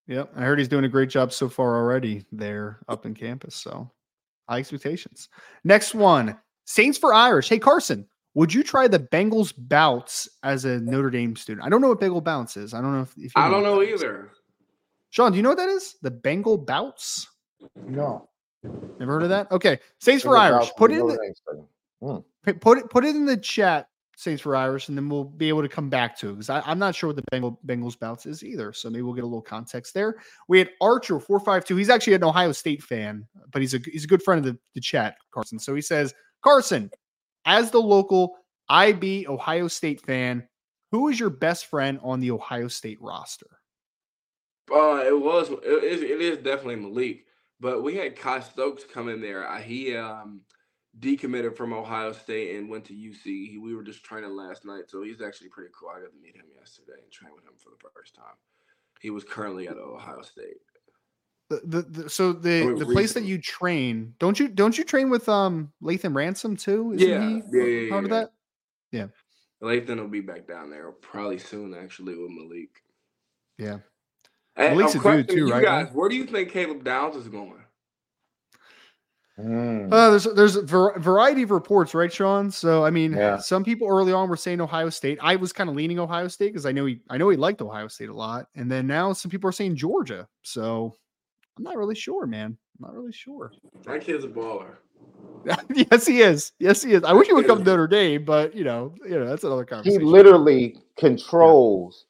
Yep. 0.06 0.32
I 0.36 0.40
heard 0.42 0.58
he's 0.58 0.68
doing 0.68 0.84
a 0.84 0.88
great 0.88 1.10
job 1.10 1.32
so 1.32 1.48
far 1.48 1.76
already 1.76 2.24
there 2.32 2.80
up 2.88 3.06
in 3.06 3.14
campus. 3.14 3.54
So 3.54 3.90
high 4.48 4.58
expectations. 4.58 5.28
Next 5.64 5.94
one 5.94 6.36
Saints 6.64 6.98
for 6.98 7.12
Irish. 7.12 7.48
Hey, 7.48 7.58
Carson, 7.58 8.06
would 8.34 8.54
you 8.54 8.62
try 8.62 8.86
the 8.86 9.00
Bengals 9.00 9.52
Bouts 9.56 10.28
as 10.44 10.64
a 10.64 10.78
Notre 10.78 11.10
Dame 11.10 11.34
student? 11.34 11.66
I 11.66 11.68
don't 11.68 11.80
know 11.80 11.88
what 11.88 11.98
Bengal 12.00 12.20
Bouts 12.20 12.56
is. 12.56 12.74
I 12.74 12.80
don't 12.80 12.92
know 12.92 13.02
if, 13.02 13.12
if 13.18 13.32
I 13.34 13.50
don't 13.50 13.64
know 13.64 13.82
either. 13.82 14.30
Sean, 15.10 15.32
do 15.32 15.36
you 15.36 15.42
know 15.42 15.48
what 15.48 15.58
that 15.58 15.68
is? 15.68 15.96
The 16.02 16.12
Bengal 16.12 16.56
Bouts? 16.56 17.28
No. 17.74 18.28
Never 18.62 19.14
heard 19.14 19.22
of 19.24 19.30
that? 19.30 19.50
Okay. 19.50 19.80
Saints 19.98 20.22
for 20.22 20.36
Irish. 20.36 20.70
Put 20.76 20.92
it 20.92 20.98
in 20.98 21.08
the, 21.08 21.34
hmm. 22.00 22.18
put 22.60 22.78
it 22.78 22.90
put 22.90 23.04
it 23.04 23.16
in 23.16 23.26
the 23.26 23.36
chat, 23.36 23.88
Saints 24.16 24.42
for 24.42 24.54
Irish, 24.54 24.88
and 24.88 24.96
then 24.96 25.08
we'll 25.08 25.24
be 25.24 25.48
able 25.48 25.62
to 25.62 25.68
come 25.68 25.88
back 25.88 26.18
to 26.18 26.30
it 26.30 26.32
because 26.38 26.50
I'm 26.50 26.78
not 26.78 26.94
sure 26.94 27.08
what 27.08 27.16
the 27.16 27.24
Bengal, 27.30 27.58
Bengals 27.66 27.98
Bouts 27.98 28.26
is 28.26 28.44
either. 28.44 28.72
So 28.72 28.90
maybe 28.90 29.02
we'll 29.02 29.14
get 29.14 29.24
a 29.24 29.26
little 29.26 29.40
context 29.40 29.94
there. 29.94 30.16
We 30.48 30.58
had 30.58 30.70
Archer 30.80 31.18
four 31.20 31.40
five 31.40 31.64
two. 31.64 31.76
He's 31.76 31.90
actually 31.90 32.14
an 32.14 32.24
Ohio 32.24 32.52
State 32.52 32.82
fan, 32.82 33.26
but 33.50 33.62
he's 33.62 33.74
a 33.74 33.80
he's 33.84 34.04
a 34.04 34.08
good 34.08 34.22
friend 34.22 34.44
of 34.44 34.52
the, 34.52 34.58
the 34.74 34.80
chat, 34.80 35.16
Carson. 35.32 35.58
So 35.58 35.74
he 35.74 35.80
says, 35.80 36.14
Carson, 36.42 36.90
as 37.46 37.70
the 37.70 37.80
local 37.80 38.36
IB 38.68 39.26
Ohio 39.26 39.68
State 39.68 40.00
fan, 40.00 40.46
who 40.92 41.08
is 41.08 41.18
your 41.18 41.30
best 41.30 41.66
friend 41.66 41.98
on 42.02 42.20
the 42.20 42.30
Ohio 42.30 42.68
State 42.68 43.00
roster? 43.00 43.46
Uh, 44.72 45.02
it 45.04 45.18
was 45.18 45.50
it 45.50 45.84
is, 45.84 46.02
it 46.02 46.20
is 46.20 46.38
definitely 46.38 46.76
Malik. 46.76 47.24
But 47.58 47.82
we 47.82 47.96
had 47.96 48.16
Kai 48.16 48.40
Stokes 48.40 48.84
come 48.84 49.08
in 49.08 49.20
there. 49.20 49.58
He 49.58 49.96
um, 49.96 50.40
decommitted 51.00 51.56
from 51.56 51.72
Ohio 51.72 52.12
State 52.12 52.56
and 52.56 52.68
went 52.68 52.84
to 52.86 52.92
UC. 52.92 53.24
He, 53.24 53.58
we 53.58 53.74
were 53.74 53.82
just 53.82 54.04
training 54.04 54.36
last 54.36 54.64
night, 54.64 54.84
so 54.88 55.02
he's 55.02 55.20
actually 55.20 55.48
pretty 55.48 55.70
cool. 55.78 55.88
I 55.88 56.00
got 56.00 56.12
to 56.12 56.22
meet 56.22 56.36
him 56.36 56.44
yesterday 56.58 57.00
and 57.02 57.10
train 57.10 57.32
with 57.34 57.44
him 57.44 57.54
for 57.58 57.70
the 57.70 57.88
first 57.94 58.14
time. 58.14 58.36
He 59.00 59.10
was 59.10 59.24
currently 59.24 59.66
at 59.66 59.76
Ohio 59.76 60.22
State. 60.22 60.58
The, 61.48 61.60
the, 61.64 61.82
the 61.82 62.10
so 62.10 62.32
the 62.32 62.62
I 62.62 62.66
mean, 62.66 62.78
the 62.78 62.86
place 62.86 63.12
that 63.14 63.24
you 63.24 63.36
train 63.36 64.14
don't 64.20 64.38
you 64.38 64.46
don't 64.46 64.78
you 64.78 64.84
train 64.84 65.10
with 65.10 65.28
um 65.28 65.72
Lathan 65.82 66.14
Ransom 66.14 66.56
too? 66.56 66.92
Isn't 66.94 67.08
yeah, 67.08 67.28
he 67.28 67.42
yeah, 67.50 67.64
yeah, 67.64 67.90
part 67.90 68.04
yeah. 68.04 68.06
of 68.06 68.10
that. 68.10 68.30
Yeah, 68.92 69.06
Lathan 69.60 69.96
will 69.98 70.06
be 70.06 70.20
back 70.20 70.46
down 70.46 70.70
there 70.70 70.92
probably 70.92 71.38
soon, 71.38 71.74
actually, 71.74 72.14
with 72.14 72.30
Malik. 72.30 72.84
Yeah, 73.58 73.78
Malik's 74.56 74.94
least 74.94 75.06
a 75.06 75.22
dude 75.22 75.28
too, 75.28 75.48
right? 75.48 75.64
Guys, 75.64 75.88
where 75.92 76.08
do 76.08 76.14
you 76.14 76.24
think 76.24 76.50
Caleb 76.50 76.84
Downs 76.84 77.16
is 77.16 77.26
going? 77.26 77.59
Mm. 79.40 79.92
Uh, 79.92 80.10
there's 80.10 80.24
there's 80.24 80.56
a 80.56 80.62
ver- 80.62 80.98
variety 80.98 81.42
of 81.42 81.50
reports, 81.50 81.94
right, 81.94 82.12
Sean? 82.12 82.50
So 82.50 82.84
I 82.84 82.90
mean, 82.90 83.12
yeah. 83.12 83.38
some 83.38 83.64
people 83.64 83.88
early 83.88 84.12
on 84.12 84.28
were 84.28 84.36
saying 84.36 84.60
Ohio 84.60 84.90
State. 84.90 85.18
I 85.22 85.36
was 85.36 85.52
kind 85.52 85.70
of 85.70 85.76
leaning 85.76 85.98
Ohio 85.98 86.28
State 86.28 86.48
because 86.48 86.66
I 86.66 86.72
know 86.72 86.86
he 86.86 87.00
I 87.08 87.16
know 87.16 87.28
he 87.28 87.36
liked 87.36 87.62
Ohio 87.62 87.88
State 87.88 88.08
a 88.08 88.14
lot, 88.14 88.48
and 88.54 88.70
then 88.70 88.86
now 88.86 89.12
some 89.12 89.30
people 89.30 89.48
are 89.48 89.52
saying 89.52 89.76
Georgia. 89.76 90.28
So 90.42 90.96
I'm 91.56 91.64
not 91.64 91.76
really 91.76 91.94
sure, 91.94 92.26
man. 92.26 92.56
I'm 92.78 92.86
not 92.86 92.94
really 92.94 93.12
sure. 93.12 93.52
That 93.84 94.02
kid's 94.02 94.24
a 94.24 94.28
baller. 94.28 94.76
yes, 95.74 96.06
he 96.06 96.20
is. 96.20 96.52
Yes, 96.58 96.82
he 96.82 96.92
is. 96.92 97.04
I 97.04 97.12
wish 97.12 97.26
he 97.26 97.32
would 97.32 97.46
come 97.46 97.58
to 97.58 97.64
Notre 97.70 97.86
Dame, 97.86 98.24
but 98.24 98.54
you 98.54 98.64
know, 98.64 98.94
you 99.04 99.18
know, 99.18 99.26
that's 99.26 99.44
another 99.44 99.64
conversation. 99.64 100.00
He 100.00 100.06
literally 100.06 100.76
controls 100.98 102.06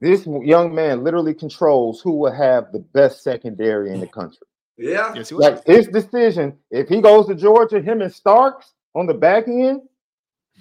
this 0.00 0.26
young 0.26 0.74
man 0.74 1.02
literally 1.02 1.34
controls 1.34 2.00
who 2.00 2.12
will 2.12 2.32
have 2.32 2.70
the 2.72 2.80
best 2.80 3.22
secondary 3.22 3.92
in 3.92 4.00
the 4.00 4.06
country. 4.06 4.46
Yeah. 4.78 5.12
Yes, 5.14 5.32
like 5.32 5.64
his 5.66 5.88
decision, 5.88 6.56
if 6.70 6.88
he 6.88 7.00
goes 7.00 7.26
to 7.28 7.34
Georgia, 7.34 7.80
him 7.80 8.02
and 8.02 8.12
Starks 8.12 8.72
on 8.94 9.06
the 9.06 9.14
back 9.14 9.48
end, 9.48 9.80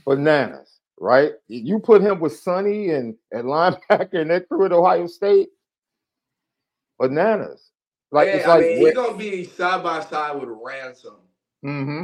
bananas, 0.05 0.79
right? 0.99 1.33
You 1.47 1.79
put 1.79 2.01
him 2.01 2.19
with 2.19 2.37
Sonny 2.37 2.91
and, 2.91 3.15
and 3.31 3.43
linebacker 3.45 4.21
and 4.21 4.29
that 4.31 4.47
crew 4.47 4.65
at 4.65 4.71
Ohio 4.71 5.07
State, 5.07 5.49
bananas. 6.99 7.71
Like 8.11 8.27
yeah, 8.27 8.33
it's 8.35 8.47
like 8.47 8.63
I 8.63 8.67
mean, 8.67 8.77
he's 8.79 8.93
gonna 8.93 9.17
be 9.17 9.43
side 9.43 9.83
by 9.83 9.99
side 10.05 10.39
with 10.39 10.49
Ransom. 10.63 11.15
mm-hmm. 11.65 12.03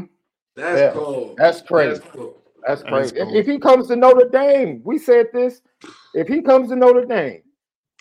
That's 0.56 0.80
Yeah. 0.80 0.92
cool. 0.94 1.36
That's 1.38 1.62
crazy. 1.62 2.00
That's 2.00 2.12
cool. 2.14 2.42
That's 2.68 2.84
crazy. 2.84 3.16
is 3.16 3.22
If, 3.22 3.28
cool. 3.28 3.36
if 3.38 3.46
he 3.46 3.58
comes 3.60 3.88
to 3.88 3.96
Notre 3.96 4.28
Dame, 4.30 4.82
we 4.84 4.98
said 4.98 5.28
this. 5.34 5.62
If 6.14 6.28
he 6.28 6.42
comes 6.42 6.70
to 6.70 6.76
Notre 6.76 7.06
Dame 7.06 7.42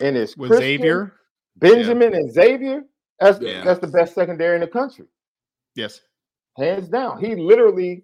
and 0.01 0.17
it's 0.17 0.35
With 0.35 0.49
Christian, 0.49 0.77
Xavier. 0.79 1.13
Benjamin, 1.57 2.13
and 2.13 2.31
Xavier, 2.31 2.83
that's 3.21 3.39
Yeah. 3.39 3.63
that's 3.63 3.79
the 3.79 3.87
best 3.87 4.13
secondary 4.13 4.55
in 4.55 4.61
the 4.61 4.67
country, 4.67 5.05
Yes. 5.75 6.01
hands 6.57 6.89
down. 6.89 7.23
He 7.23 7.35
literally, 7.35 8.03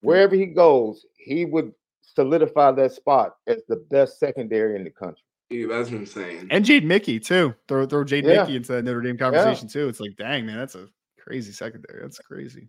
wherever 0.00 0.34
he 0.34 0.46
goes, 0.46 1.06
he 1.16 1.44
would 1.46 1.72
solidify 2.02 2.72
that 2.72 2.92
spot 2.92 3.36
as 3.46 3.62
the 3.68 3.76
best 3.90 4.18
secondary 4.18 4.76
in 4.76 4.84
the 4.84 4.90
country. 4.90 5.22
Yeah, 5.50 5.68
that's 5.68 5.88
insane. 5.90 6.46
And 6.50 6.64
Jade 6.64 6.84
Mickey 6.84 7.18
too. 7.18 7.54
Throw 7.68 7.86
throw 7.86 8.04
Jade 8.04 8.24
Yeah. 8.26 8.42
Mickey 8.42 8.56
into 8.56 8.72
that 8.72 8.82
Notre 8.84 9.00
Dame 9.00 9.16
conversation 9.16 9.68
too. 9.68 9.88
It's 9.88 10.00
like, 10.00 10.16
dang 10.16 10.44
man, 10.44 10.58
that's 10.58 10.74
a 10.74 10.88
crazy 11.18 11.52
secondary. 11.52 12.02
That's 12.02 12.18
crazy. 12.18 12.68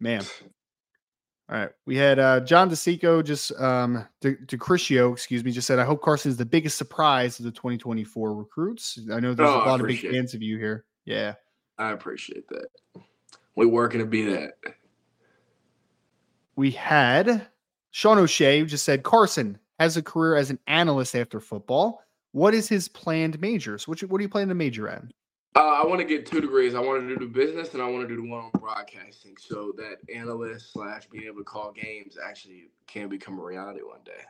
Man. 0.00 0.24
All 1.52 1.58
right. 1.58 1.70
We 1.84 1.96
had 1.96 2.18
uh 2.18 2.40
John 2.40 2.70
DeSico 2.70 3.22
just 3.22 3.52
um 3.60 4.06
De- 4.22 4.36
DeCriscio, 4.36 5.12
excuse 5.12 5.44
me, 5.44 5.52
just 5.52 5.66
said, 5.66 5.78
I 5.78 5.84
hope 5.84 6.00
Carson 6.00 6.30
is 6.30 6.38
the 6.38 6.46
biggest 6.46 6.78
surprise 6.78 7.38
of 7.38 7.44
the 7.44 7.50
2024 7.50 8.34
recruits. 8.34 8.98
I 9.12 9.20
know 9.20 9.34
there's 9.34 9.50
Oh, 9.50 9.56
a 9.62 9.68
lot 9.68 9.80
of 9.80 9.86
big 9.86 10.02
it. 10.02 10.12
fans 10.12 10.32
of 10.32 10.40
you 10.42 10.56
here. 10.58 10.84
Yeah. 11.04 11.34
I 11.78 11.90
appreciate 11.92 12.48
that. 12.48 12.68
We're 13.54 13.68
working 13.68 14.00
to 14.00 14.06
be 14.06 14.24
that. 14.34 14.54
We 16.56 16.70
had 16.70 17.48
Sean 17.90 18.18
O'Shea 18.18 18.64
just 18.64 18.84
said 18.84 19.02
Carson 19.02 19.58
has 19.78 19.96
a 19.98 20.02
career 20.02 20.36
as 20.36 20.48
an 20.50 20.58
analyst 20.66 21.14
after 21.14 21.38
football. 21.40 22.02
What 22.32 22.54
is 22.54 22.66
his 22.68 22.88
planned 22.88 23.38
majors? 23.40 23.86
What, 23.86 24.00
what 24.04 24.18
are 24.18 24.22
you 24.22 24.28
planning 24.28 24.48
to 24.48 24.54
major 24.54 24.88
at? 24.88 25.02
Uh, 25.54 25.82
I 25.82 25.86
want 25.86 26.00
to 26.00 26.06
get 26.06 26.24
two 26.24 26.40
degrees. 26.40 26.74
I 26.74 26.80
want 26.80 27.02
to 27.02 27.08
do 27.08 27.18
the 27.18 27.30
business 27.30 27.74
and 27.74 27.82
I 27.82 27.88
want 27.88 28.08
to 28.08 28.14
do 28.14 28.22
the 28.22 28.28
one 28.28 28.44
on 28.44 28.50
broadcasting 28.58 29.36
so 29.38 29.72
that 29.76 29.96
analyst 30.14 30.72
slash 30.72 31.06
being 31.10 31.24
able 31.24 31.38
to 31.38 31.44
call 31.44 31.72
games 31.72 32.16
actually 32.22 32.70
can 32.86 33.08
become 33.08 33.38
a 33.38 33.42
reality 33.42 33.80
one 33.80 34.00
day. 34.04 34.22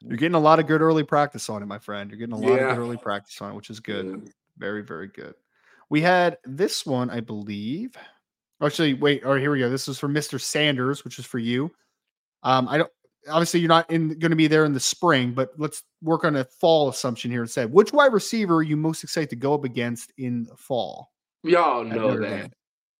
You're 0.00 0.16
getting 0.16 0.34
a 0.34 0.40
lot 0.40 0.58
of 0.58 0.66
good 0.66 0.80
early 0.80 1.04
practice 1.04 1.50
on 1.50 1.62
it, 1.62 1.66
my 1.66 1.78
friend. 1.78 2.10
You're 2.10 2.18
getting 2.18 2.32
a 2.32 2.38
lot 2.38 2.52
of 2.52 2.60
Yeah. 2.60 2.74
good 2.74 2.80
early 2.80 2.96
practice 2.96 3.40
on 3.42 3.52
it, 3.52 3.54
which 3.54 3.68
is 3.68 3.80
good. 3.80 4.06
Yeah. 4.06 4.30
Very, 4.56 4.82
very 4.82 5.08
good. 5.08 5.34
We 5.90 6.00
had 6.00 6.38
this 6.44 6.86
one, 6.86 7.10
I 7.10 7.20
believe. 7.20 7.94
Actually, 8.62 8.94
wait. 8.94 9.24
All 9.24 9.32
right, 9.32 9.40
here 9.40 9.50
we 9.50 9.58
go. 9.58 9.68
This 9.68 9.88
is 9.88 9.98
for 9.98 10.08
Mr. 10.08 10.40
Sanders, 10.40 11.04
which 11.04 11.18
is 11.18 11.26
for 11.26 11.38
you. 11.38 11.70
Um, 12.42 12.68
I 12.68 12.78
don't. 12.78 12.92
Obviously, 13.30 13.60
you're 13.60 13.68
not 13.68 13.90
in 13.90 14.18
going 14.18 14.30
to 14.30 14.36
be 14.36 14.46
there 14.46 14.64
in 14.64 14.72
the 14.72 14.80
spring, 14.80 15.32
but 15.32 15.50
let's 15.56 15.82
work 16.02 16.24
on 16.24 16.36
a 16.36 16.44
fall 16.44 16.88
assumption 16.88 17.30
here 17.30 17.42
instead. 17.42 17.72
Which 17.72 17.92
wide 17.92 18.12
receiver 18.12 18.56
are 18.56 18.62
you 18.62 18.76
most 18.76 19.02
excited 19.04 19.30
to 19.30 19.36
go 19.36 19.54
up 19.54 19.64
against 19.64 20.12
in 20.18 20.44
the 20.44 20.56
fall? 20.56 21.12
Y'all 21.42 21.84
know 21.84 22.18
that. 22.20 22.52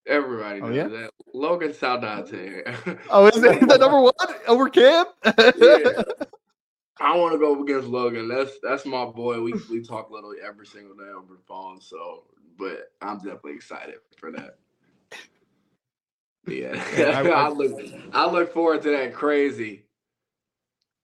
Everybody 0.07 0.61
Oh, 0.61 0.69
yeah? 0.69 0.87
that. 0.87 1.11
Logan 1.33 1.71
Saldate. 1.73 2.99
Oh, 3.11 3.27
is 3.27 3.39
that 3.41 3.59
the 3.59 3.77
number 3.77 4.01
one 4.01 4.13
over 4.47 4.67
Cam? 4.69 5.05
yeah. 5.25 6.01
I 6.99 7.15
want 7.17 7.33
to 7.33 7.39
go 7.39 7.53
up 7.55 7.61
against 7.61 7.87
Logan. 7.87 8.27
That's 8.27 8.51
that's 8.63 8.85
my 8.85 9.05
boy. 9.05 9.41
We 9.41 9.53
we 9.69 9.81
talk 9.81 10.09
literally 10.11 10.37
every 10.45 10.65
single 10.65 10.95
day 10.95 11.09
over 11.15 11.33
the 11.35 11.41
phone. 11.47 11.79
So, 11.81 12.23
but 12.57 12.91
I'm 13.01 13.17
definitely 13.17 13.53
excited 13.53 13.95
for 14.17 14.31
that. 14.31 14.57
Yeah, 16.47 16.73
Yeah, 16.97 17.19
I- 17.21 17.29
I, 17.29 17.45
I- 17.45 17.49
look 17.49 17.79
I 18.13 18.29
look 18.29 18.53
forward 18.53 18.81
to 18.83 18.89
that. 18.97 19.13
Crazy. 19.13 19.85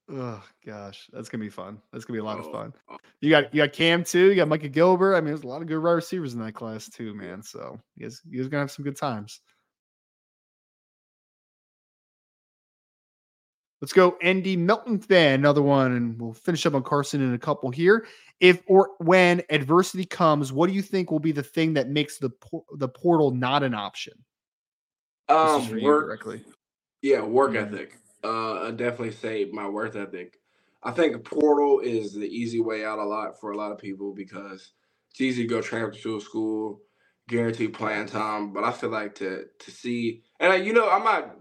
Oh 0.10 0.42
gosh, 0.66 1.10
that's 1.12 1.28
gonna 1.28 1.44
be 1.44 1.50
fun. 1.50 1.82
That's 1.92 2.06
gonna 2.06 2.16
be 2.16 2.22
a 2.22 2.24
lot 2.24 2.40
of 2.40 2.46
Oh, 2.48 2.52
fun. 2.52 2.74
oh. 2.90 2.98
You 3.20 3.30
got 3.30 3.54
you 3.54 3.62
got 3.62 3.74
Cam 3.74 4.04
too. 4.06 4.30
You 4.30 4.36
got 4.36 4.48
Micah 4.48 4.70
Gilbert. 4.70 5.16
I 5.16 5.20
mean, 5.20 5.28
there's 5.28 5.44
a 5.44 5.48
lot 5.48 5.62
of 5.62 5.68
good 5.68 5.84
wide 5.84 5.92
receivers 5.94 6.34
in 6.34 6.40
that 6.42 6.54
class 6.54 6.90
too, 6.90 7.14
man. 7.14 7.44
So 7.44 7.78
you 7.98 8.06
guys, 8.06 8.22
you 8.26 8.40
guys 8.40 8.48
gonna 8.48 8.62
have 8.62 8.72
some 8.72 8.86
good 8.86 8.96
times. 8.98 9.42
Let's 13.82 13.94
go, 13.94 14.18
Andy 14.22 14.56
Milton. 14.58 15.04
Then 15.08 15.42
another 15.42 15.62
one, 15.62 15.92
and 15.92 16.20
we'll 16.20 16.34
finish 16.34 16.66
up 16.66 16.74
on 16.74 16.84
Carson 16.84 17.22
in 17.22 17.34
a 17.34 17.38
couple 17.38 17.70
here. 17.70 18.08
If 18.40 18.62
or 18.68 18.92
when 19.00 19.42
adversity 19.50 20.06
comes, 20.06 20.52
what 20.54 20.68
do 20.68 20.74
you 20.74 20.82
think 20.82 21.12
will 21.12 21.20
be 21.20 21.32
the 21.32 21.44
thing 21.44 21.74
that 21.74 21.90
makes 21.90 22.18
the 22.18 22.30
por- 22.30 22.64
the 22.78 22.88
portal 22.88 23.32
not 23.32 23.62
an 23.64 23.74
option? 23.74 24.14
Um, 25.28 25.82
work 25.82 26.06
directly. 26.06 26.44
Yeah, 27.02 27.22
work 27.24 27.52
Mhm. 27.52 27.68
ethic. 27.68 27.98
Uh, 28.24 28.68
I 28.68 28.72
definitely 28.72 29.14
say 29.14 29.50
my 29.52 29.68
work 29.70 29.96
ethic. 29.96 30.40
I 30.84 30.92
think 30.92 31.24
portal 31.26 31.80
is 31.82 32.14
the 32.14 32.28
easy 32.28 32.60
way 32.62 32.86
out 32.86 33.00
a 33.00 33.06
lot 33.06 33.40
for 33.40 33.52
a 33.52 33.58
lot 33.58 33.72
of 33.72 33.80
people 33.80 34.14
because 34.14 34.72
it's 35.12 35.22
easy 35.22 35.44
to 35.44 35.50
go 35.50 35.62
transfer 35.62 36.02
to 36.02 36.18
a 36.18 36.22
school, 36.22 36.82
guaranteed 37.30 37.74
playing 37.74 38.08
time. 38.08 38.54
But 38.54 38.64
I 38.64 38.72
feel 38.72 38.90
like 38.92 39.16
to 39.16 39.46
to 39.60 39.72
see, 39.72 40.24
and 40.40 40.54
I, 40.54 40.58
you 40.58 40.74
know, 40.74 40.90
I'm 40.90 41.04
not 41.04 41.36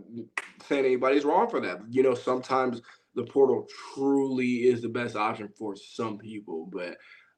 saying 0.68 0.84
anybody's 0.86 1.24
wrong 1.24 1.48
for 1.50 1.60
that. 1.60 1.80
You 1.90 2.02
know, 2.02 2.14
sometimes 2.14 2.82
the 3.14 3.24
portal 3.24 3.66
truly 3.94 4.64
is 4.68 4.82
the 4.82 4.88
best 4.88 5.16
option 5.16 5.48
for 5.58 5.76
some 5.76 6.18
people, 6.18 6.68
but 6.72 6.96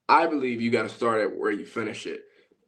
I 0.09 0.27
believe 0.27 0.61
you 0.61 0.71
got 0.71 0.85
to 0.85 0.89
start 0.91 1.23
at 1.23 1.37
where 1.37 1.53
you 1.53 1.67
finish 1.67 2.07
it. 2.07 2.23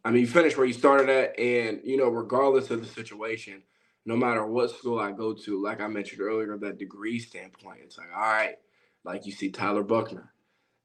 I 0.04 0.10
mean, 0.10 0.22
you 0.22 0.28
finish 0.28 0.56
where 0.56 0.66
you 0.66 0.72
started 0.74 1.10
at, 1.10 1.38
and 1.38 1.80
you 1.84 1.96
know, 1.98 2.08
regardless 2.08 2.70
of 2.70 2.80
the 2.80 2.88
situation 2.88 3.62
no 4.06 4.16
matter 4.16 4.46
what 4.46 4.70
school 4.70 4.98
I 4.98 5.12
go 5.12 5.34
to, 5.34 5.62
like 5.62 5.80
I 5.80 5.86
mentioned 5.86 6.22
earlier, 6.22 6.56
that 6.56 6.78
degree 6.78 7.18
standpoint, 7.18 7.80
it's 7.84 7.98
like, 7.98 8.08
all 8.14 8.20
right, 8.20 8.56
like 9.04 9.26
you 9.26 9.32
see 9.32 9.50
Tyler 9.50 9.82
Buchner. 9.82 10.32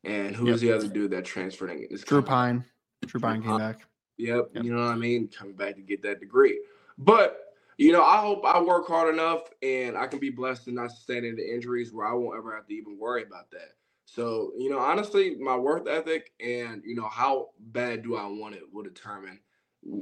And 0.03 0.35
who's 0.35 0.61
the 0.61 0.71
other 0.71 0.87
dude 0.87 1.11
that 1.11 1.25
transferred 1.25 1.71
in? 1.71 1.87
It's 1.89 2.03
Drew 2.03 2.21
Pyne. 2.21 2.63
Drew 3.07 3.19
Pyne 3.19 3.41
came 3.41 3.57
back. 3.57 3.87
Yep, 4.17 4.51
Yep. 4.53 4.63
you 4.63 4.73
know 4.73 4.81
what 4.81 4.91
I 4.91 4.95
mean? 4.95 5.27
Coming 5.27 5.55
back 5.55 5.75
to 5.75 5.81
get 5.81 6.03
that 6.03 6.19
degree. 6.19 6.61
But, 6.97 7.55
you 7.77 7.91
know, 7.91 8.03
I 8.03 8.17
hope 8.21 8.45
I 8.45 8.61
work 8.61 8.87
hard 8.87 9.13
enough 9.13 9.49
and 9.63 9.97
I 9.97 10.07
can 10.07 10.19
be 10.19 10.29
blessed 10.29 10.67
and 10.67 10.75
not 10.75 10.91
sustain 10.91 11.25
any 11.25 11.41
injuries 11.51 11.91
where 11.91 12.05
I 12.05 12.13
won't 12.13 12.37
ever 12.37 12.55
have 12.55 12.67
to 12.67 12.73
even 12.73 12.99
worry 12.99 13.23
about 13.23 13.49
that. 13.51 13.73
So, 14.05 14.51
you 14.57 14.69
know, 14.69 14.79
honestly, 14.79 15.35
my 15.35 15.57
work 15.57 15.87
ethic 15.89 16.31
and, 16.39 16.83
you 16.85 16.95
know, 16.95 17.09
how 17.09 17.49
bad 17.59 18.03
do 18.03 18.15
I 18.15 18.27
want 18.27 18.55
it 18.55 18.61
will 18.71 18.83
determine 18.83 19.39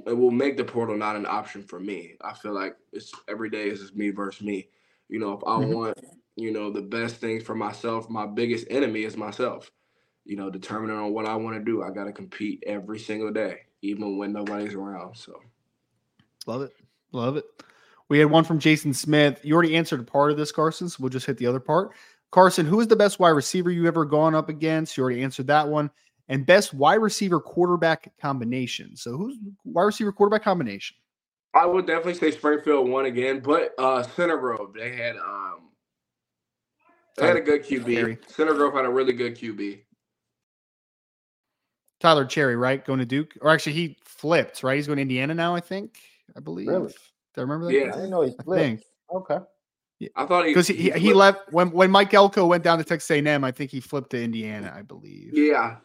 it 0.07 0.13
will 0.13 0.31
make 0.31 0.57
the 0.57 0.63
portal 0.63 0.97
not 0.97 1.15
an 1.15 1.25
option 1.25 1.63
for 1.63 1.79
me. 1.79 2.15
I 2.21 2.33
feel 2.33 2.53
like 2.53 2.75
it's 2.91 3.11
every 3.27 3.49
day 3.49 3.69
is 3.69 3.81
just 3.81 3.95
me 3.95 4.11
versus 4.11 4.41
me. 4.41 4.69
You 5.09 5.19
know, 5.19 5.33
if 5.33 5.43
I 5.45 5.57
Mhm. 5.57 5.73
want, 5.73 5.97
you 6.35 6.51
know, 6.51 6.71
the 6.71 6.81
best 6.81 7.17
things 7.17 7.43
for 7.43 7.55
myself, 7.55 8.09
my 8.09 8.25
biggest 8.25 8.67
enemy 8.69 9.03
is 9.03 9.17
myself. 9.17 9.71
You 10.25 10.37
know, 10.37 10.49
determining 10.49 10.95
on 10.95 11.11
what 11.13 11.25
I 11.25 11.35
want 11.35 11.57
to 11.57 11.63
do. 11.63 11.83
I 11.83 11.91
got 11.91 12.05
to 12.05 12.13
compete 12.13 12.63
every 12.65 12.97
single 12.97 13.31
day, 13.31 13.63
even 13.81 14.17
when 14.17 14.31
nobody's 14.31 14.73
around. 14.73 15.17
So, 15.17 15.41
Love 16.47 16.61
it. 16.61 16.73
Love 17.11 17.37
it. 17.37 17.45
We 18.09 18.19
had 18.19 18.29
one 18.29 18.43
from 18.43 18.59
Jason 18.59 18.93
Smith. 18.93 19.39
You 19.43 19.53
already 19.53 19.75
answered 19.75 19.99
a 19.99 20.03
part 20.03 20.31
of 20.31 20.37
this, 20.37 20.51
Carson, 20.51 20.87
so 20.89 20.97
we'll 20.99 21.09
just 21.09 21.25
hit 21.25 21.37
the 21.37 21.47
other 21.47 21.59
part. 21.59 21.91
Carson, 22.31 22.65
who 22.65 22.79
is 22.79 22.87
the 22.87 22.95
best 22.95 23.19
wide 23.19 23.29
receiver 23.29 23.69
you 23.69 23.85
ever 23.85 24.05
gone 24.05 24.33
up 24.33 24.49
against? 24.49 24.97
You 24.97 25.03
already 25.03 25.23
answered 25.23 25.47
that 25.47 25.67
one. 25.67 25.91
And 26.29 26.45
best 26.45 26.73
wide 26.73 26.95
receiver 27.01 27.39
quarterback 27.39 28.11
combination. 28.21 28.95
So 28.95 29.17
who's 29.17 29.37
wide 29.65 29.83
receiver 29.83 30.11
quarterback 30.11 30.43
combination? 30.43 30.95
I 31.53 31.65
would 31.65 31.85
definitely 31.85 32.15
say 32.15 32.31
Springfield 32.31 32.89
won 32.89 33.05
again, 33.05 33.39
but 33.41 33.73
uh 33.77 34.01
Center 34.03 34.37
Grove, 34.37 34.73
they 34.73 34.95
had 34.95 35.17
um 35.17 35.69
they 37.17 37.27
had 37.27 37.37
a 37.37 37.41
good 37.41 37.63
Terry. 37.63 38.15
QB. 38.17 38.31
Center 38.31 38.53
Grove 38.53 38.73
had 38.73 38.85
a 38.85 38.89
really 38.89 39.13
good 39.13 39.35
QB. 39.37 39.81
Tyler 41.99 42.25
Cherry, 42.25 42.55
right? 42.55 42.83
Going 42.83 42.99
to 42.99 43.05
Duke. 43.05 43.33
Or 43.41 43.49
actually 43.51 43.73
he 43.73 43.97
flipped, 44.05 44.63
right? 44.63 44.75
He's 44.75 44.87
going 44.87 44.97
to 44.97 45.01
Indiana 45.03 45.33
now, 45.33 45.55
I 45.55 45.59
think. 45.59 45.97
I 46.35 46.39
believe. 46.39 46.67
Really? 46.67 46.87
Did 46.87 46.95
I 47.37 47.41
remember 47.41 47.67
that? 47.67 47.73
Yeah. 47.73 47.83
I 47.89 47.91
didn't 47.91 48.09
know 48.09 48.21
he 48.21 48.33
I 48.39 48.43
flipped. 48.43 48.61
think. 48.61 48.81
Okay. 49.13 49.37
I 50.15 50.25
thought 50.25 50.45
he 50.45 50.51
Because 50.51 50.67
he, 50.67 50.75
he, 50.75 50.83
he 50.91 50.99
flipped- 50.99 51.15
left 51.15 51.39
when, 51.51 51.71
when 51.71 51.91
Mike 51.91 52.13
Elko 52.13 52.45
went 52.45 52.63
down 52.63 52.77
to 52.79 52.83
Texas 52.83 53.09
A&M, 53.11 53.43
I 53.43 53.51
think 53.51 53.71
he 53.71 53.79
flipped 53.79 54.09
to 54.11 54.21
Indiana, 54.21 54.73
I 54.75 54.81
believe. 54.81 55.31
Yeah. 55.33 55.77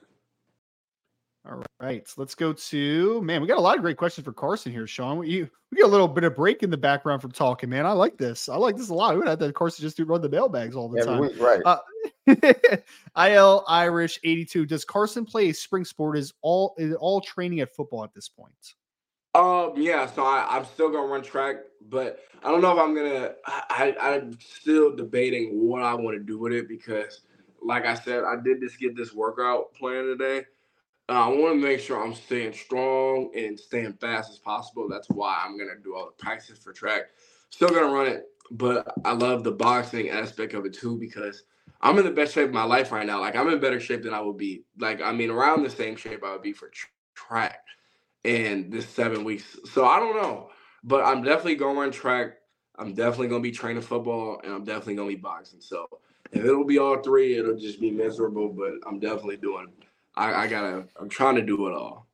All 1.48 1.62
right, 1.80 2.06
so 2.06 2.14
let's 2.18 2.34
go 2.34 2.52
to 2.52 3.22
man. 3.22 3.40
We 3.40 3.48
got 3.48 3.56
a 3.56 3.60
lot 3.60 3.76
of 3.76 3.82
great 3.82 3.96
questions 3.96 4.24
for 4.24 4.32
Carson 4.32 4.70
here, 4.70 4.86
Sean. 4.86 5.18
We, 5.18 5.30
you, 5.30 5.50
we 5.70 5.80
got 5.80 5.86
a 5.86 5.90
little 5.90 6.08
bit 6.08 6.24
of 6.24 6.36
break 6.36 6.62
in 6.62 6.70
the 6.70 6.76
background 6.76 7.22
from 7.22 7.30
talking, 7.32 7.70
man. 7.70 7.86
I 7.86 7.92
like 7.92 8.18
this. 8.18 8.48
I 8.48 8.56
like 8.56 8.76
this 8.76 8.90
a 8.90 8.94
lot. 8.94 9.14
We 9.14 9.20
would 9.20 9.28
have 9.28 9.38
that 9.38 9.54
Carson 9.54 9.82
just 9.82 9.96
do 9.96 10.04
run 10.04 10.20
the 10.20 10.28
mailbags 10.28 10.76
all 10.76 10.88
the 10.88 11.00
Every 11.00 11.12
time. 11.12 11.20
week, 11.20 11.40
right. 11.40 11.62
Uh, 11.64 13.26
IL 13.26 13.64
Irish 13.66 14.20
82. 14.22 14.66
Does 14.66 14.84
Carson 14.84 15.24
play 15.24 15.48
a 15.48 15.54
spring 15.54 15.84
sport? 15.84 16.18
Is 16.18 16.34
all 16.42 16.74
is 16.76 16.94
all 16.94 17.20
training 17.20 17.60
at 17.60 17.74
football 17.74 18.04
at 18.04 18.12
this 18.12 18.28
point? 18.28 18.74
Um, 19.34 19.72
yeah, 19.76 20.06
so 20.06 20.24
I, 20.24 20.46
I'm 20.50 20.64
still 20.66 20.90
gonna 20.90 21.06
run 21.06 21.22
track, 21.22 21.56
but 21.88 22.20
I 22.42 22.50
don't 22.50 22.60
know 22.60 22.72
if 22.72 22.78
I'm 22.78 22.94
gonna 22.94 23.32
I, 23.46 23.94
I 23.98 24.14
I'm 24.14 24.38
still 24.40 24.94
debating 24.94 25.66
what 25.66 25.82
I 25.82 25.94
want 25.94 26.18
to 26.18 26.22
do 26.22 26.38
with 26.38 26.52
it 26.52 26.68
because 26.68 27.20
like 27.62 27.86
I 27.86 27.94
said, 27.94 28.24
I 28.24 28.36
did 28.42 28.60
just 28.60 28.78
get 28.78 28.96
this 28.96 29.14
workout 29.14 29.72
plan 29.74 30.04
today. 30.04 30.44
I 31.16 31.28
want 31.28 31.54
to 31.54 31.66
make 31.68 31.80
sure 31.80 32.04
I'm 32.04 32.14
staying 32.14 32.54
strong 32.54 33.30
and 33.36 33.58
staying 33.58 33.94
fast 33.94 34.32
as 34.32 34.38
possible. 34.38 34.88
That's 34.88 35.08
why 35.10 35.42
I'm 35.44 35.58
gonna 35.58 35.78
do 35.84 35.96
all 35.96 36.06
the 36.06 36.24
practice 36.24 36.58
for 36.58 36.72
track. 36.72 37.04
Still 37.50 37.70
gonna 37.70 37.92
run 37.92 38.08
it, 38.08 38.26
but 38.52 38.92
I 39.04 39.12
love 39.12 39.44
the 39.44 39.52
boxing 39.52 40.10
aspect 40.10 40.54
of 40.54 40.66
it 40.66 40.74
too 40.74 40.98
because 40.98 41.44
I'm 41.82 41.98
in 41.98 42.04
the 42.06 42.12
best 42.12 42.34
shape 42.34 42.48
of 42.48 42.54
my 42.54 42.64
life 42.64 42.92
right 42.92 43.06
now. 43.06 43.20
Like 43.20 43.36
I'm 43.36 43.48
in 43.50 43.60
better 43.60 43.80
shape 43.80 44.02
than 44.04 44.14
I 44.14 44.20
would 44.20 44.38
be. 44.38 44.64
Like 44.78 45.02
I 45.02 45.12
mean, 45.12 45.30
around 45.30 45.64
the 45.64 45.70
same 45.70 45.96
shape 45.96 46.24
I 46.24 46.32
would 46.32 46.42
be 46.42 46.54
for 46.54 46.68
tr- 46.70 46.88
track. 47.14 47.60
in 48.24 48.70
this 48.70 48.88
seven 48.88 49.24
weeks. 49.24 49.58
So 49.72 49.86
I 49.86 50.00
don't 50.00 50.16
know, 50.16 50.50
but 50.84 51.04
I'm 51.04 51.22
definitely 51.22 51.56
going 51.56 51.78
run 51.78 51.90
track. 51.92 52.36
I'm 52.78 52.94
definitely 52.94 53.28
to 53.30 53.40
be 53.40 53.52
training 53.52 53.82
football, 53.82 54.40
and 54.44 54.52
I'm 54.52 54.64
definitely 54.64 54.96
to 54.96 55.06
be 55.08 55.16
boxing. 55.16 55.60
So 55.60 55.88
if 56.32 56.44
it'll 56.44 56.64
be 56.66 56.78
all 56.78 57.02
three, 57.02 57.38
it'll 57.38 57.58
just 57.58 57.80
be 57.80 57.90
miserable. 57.90 58.50
But 58.50 58.74
I'm 58.86 59.00
definitely 59.00 59.38
doing. 59.38 59.68
I, 60.18 60.42
I 60.42 60.46
gotta. 60.48 60.84
I'm 61.00 61.08
trying 61.08 61.36
to 61.36 61.42
do 61.42 61.68
it 61.68 61.74
all. 61.74 62.08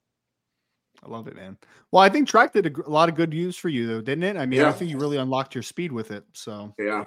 I 1.03 1.09
love 1.09 1.27
it, 1.27 1.35
man. 1.35 1.57
Well, 1.91 2.03
I 2.03 2.09
think 2.09 2.29
track 2.29 2.53
did 2.53 2.67
a, 2.67 2.87
a 2.87 2.91
lot 2.91 3.09
of 3.09 3.15
good 3.15 3.33
use 3.33 3.57
for 3.57 3.71
you, 3.71 3.87
though, 3.87 4.01
didn't 4.01 4.25
it? 4.25 4.37
I 4.37 4.47
mean, 4.47 4.61
yeah. 4.61 4.69
I 4.69 4.73
think 4.73 4.91
you 4.91 4.99
really 4.99 5.17
unlocked 5.17 5.55
your 5.55 5.63
speed 5.63 5.91
with 5.91 6.11
it. 6.11 6.25
So 6.35 6.75
yeah. 6.79 7.05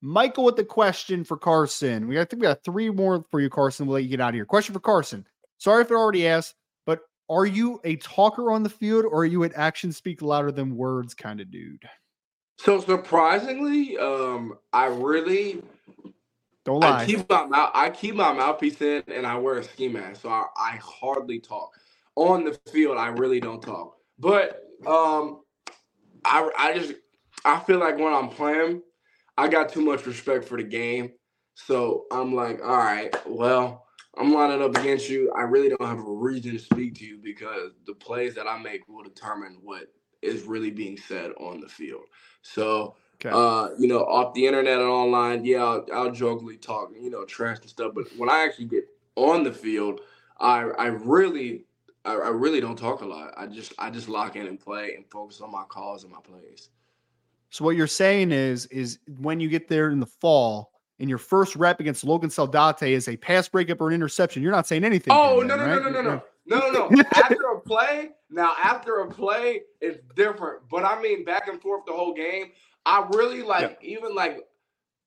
Michael 0.00 0.44
with 0.44 0.56
the 0.56 0.64
question 0.64 1.24
for 1.24 1.36
Carson. 1.36 2.08
We 2.08 2.20
I 2.20 2.24
think 2.24 2.42
we 2.42 2.48
got 2.48 2.64
three 2.64 2.90
more 2.90 3.24
for 3.30 3.40
you, 3.40 3.48
Carson. 3.48 3.86
We'll 3.86 3.94
let 3.94 4.02
you 4.02 4.10
get 4.10 4.20
out 4.20 4.30
of 4.30 4.34
here. 4.34 4.44
Question 4.44 4.74
for 4.74 4.80
Carson. 4.80 5.24
Sorry 5.58 5.82
if 5.82 5.90
I 5.90 5.94
already 5.94 6.26
asked, 6.26 6.56
but 6.84 7.00
are 7.30 7.46
you 7.46 7.80
a 7.84 7.96
talker 7.96 8.50
on 8.50 8.64
the 8.64 8.68
field 8.68 9.04
or 9.04 9.20
are 9.20 9.24
you 9.24 9.44
an 9.44 9.52
action 9.54 9.92
speak 9.92 10.22
louder 10.22 10.50
than 10.50 10.76
words 10.76 11.14
kind 11.14 11.40
of 11.40 11.50
dude? 11.50 11.88
So 12.58 12.80
surprisingly, 12.80 13.96
um, 13.96 14.58
I 14.72 14.86
really 14.86 15.62
don't 16.64 16.80
lie. 16.82 17.02
I 17.02 17.06
keep 17.06 17.28
my 17.30 17.46
mouth. 17.46 17.70
I 17.74 17.90
keep 17.90 18.14
my 18.14 18.32
mouthpiece 18.32 18.80
in, 18.82 19.02
and 19.08 19.26
I 19.26 19.36
wear 19.38 19.58
a 19.58 19.64
ski 19.64 19.88
mask, 19.88 20.22
so 20.22 20.28
I, 20.30 20.44
I 20.58 20.80
hardly 20.82 21.40
talk 21.40 21.74
on 22.16 22.44
the 22.44 22.58
field. 22.72 22.98
I 22.98 23.08
really 23.08 23.40
don't 23.40 23.62
talk, 23.62 23.96
but 24.18 24.64
um, 24.86 25.42
I 26.24 26.50
I 26.58 26.78
just 26.78 26.94
I 27.44 27.60
feel 27.60 27.78
like 27.80 27.98
when 27.98 28.14
I'm 28.14 28.28
playing, 28.30 28.82
I 29.38 29.48
got 29.48 29.70
too 29.70 29.82
much 29.82 30.06
respect 30.06 30.46
for 30.46 30.58
the 30.58 30.64
game, 30.64 31.12
so 31.54 32.06
I'm 32.12 32.34
like, 32.34 32.60
all 32.62 32.78
right, 32.78 33.14
well, 33.26 33.86
I'm 34.18 34.32
lining 34.32 34.62
up 34.62 34.76
against 34.76 35.10
you. 35.10 35.32
I 35.36 35.42
really 35.42 35.70
don't 35.70 35.88
have 35.88 35.98
a 36.00 36.12
reason 36.12 36.52
to 36.52 36.58
speak 36.60 36.96
to 36.96 37.06
you 37.06 37.18
because 37.22 37.72
the 37.86 37.94
plays 37.94 38.34
that 38.36 38.46
I 38.48 38.58
make 38.58 38.88
will 38.88 39.04
determine 39.04 39.58
what 39.62 39.92
is 40.22 40.44
really 40.44 40.70
being 40.70 40.98
said 40.98 41.32
on 41.40 41.60
the 41.60 41.68
field. 41.68 42.04
So, 42.42 42.96
okay. 43.24 43.34
uh, 43.34 43.76
you 43.78 43.88
know, 43.88 44.04
off 44.04 44.34
the 44.34 44.46
internet 44.46 44.80
and 44.80 44.88
online, 44.88 45.44
yeah, 45.44 45.62
I'll, 45.62 45.86
I'll 45.92 46.10
jokingly 46.10 46.56
talk, 46.56 46.90
you 46.98 47.10
know, 47.10 47.24
trash 47.24 47.58
and 47.60 47.68
stuff. 47.68 47.92
But 47.94 48.06
when 48.16 48.28
I 48.28 48.44
actually 48.44 48.66
get 48.66 48.84
on 49.16 49.44
the 49.44 49.52
field, 49.52 50.00
I 50.40 50.62
I 50.62 50.86
really 50.86 51.64
I, 52.04 52.14
I 52.14 52.28
really 52.28 52.60
don't 52.60 52.76
talk 52.76 53.00
a 53.00 53.06
lot. 53.06 53.32
I 53.36 53.46
just 53.46 53.72
I 53.78 53.90
just 53.90 54.08
lock 54.08 54.36
in 54.36 54.46
and 54.46 54.58
play 54.58 54.94
and 54.94 55.04
focus 55.10 55.40
on 55.40 55.50
my 55.50 55.64
calls 55.68 56.04
and 56.04 56.12
my 56.12 56.20
plays. 56.20 56.68
So 57.50 57.64
what 57.64 57.76
you're 57.76 57.86
saying 57.86 58.32
is 58.32 58.66
is 58.66 58.98
when 59.18 59.40
you 59.40 59.48
get 59.48 59.68
there 59.68 59.90
in 59.90 60.00
the 60.00 60.06
fall, 60.06 60.72
in 60.98 61.08
your 61.08 61.18
first 61.18 61.56
rep 61.56 61.80
against 61.80 62.04
Logan 62.04 62.30
Saldate 62.30 62.88
is 62.88 63.08
a 63.08 63.16
pass 63.16 63.48
breakup 63.48 63.80
or 63.80 63.88
an 63.88 63.94
interception, 63.94 64.42
you're 64.42 64.52
not 64.52 64.66
saying 64.66 64.84
anything. 64.84 65.12
Oh 65.12 65.40
no, 65.40 65.56
no, 65.56 65.64
right? 65.64 65.82
no, 65.82 65.90
no, 65.90 66.02
no, 66.02 66.02
no, 66.02 66.22
no, 66.46 66.70
no, 66.70 66.88
no. 66.88 67.02
after 67.14 67.42
a 67.54 67.60
play, 67.60 68.10
now 68.30 68.54
after 68.62 69.00
a 69.00 69.08
play, 69.10 69.62
it's 69.80 69.98
different. 70.14 70.62
But 70.70 70.84
I 70.84 71.00
mean, 71.00 71.24
back 71.24 71.48
and 71.48 71.60
forth 71.60 71.84
the 71.86 71.92
whole 71.92 72.12
game. 72.12 72.52
I 72.86 73.06
really 73.14 73.42
like 73.42 73.78
yeah. 73.82 73.96
even 73.96 74.14
like 74.14 74.40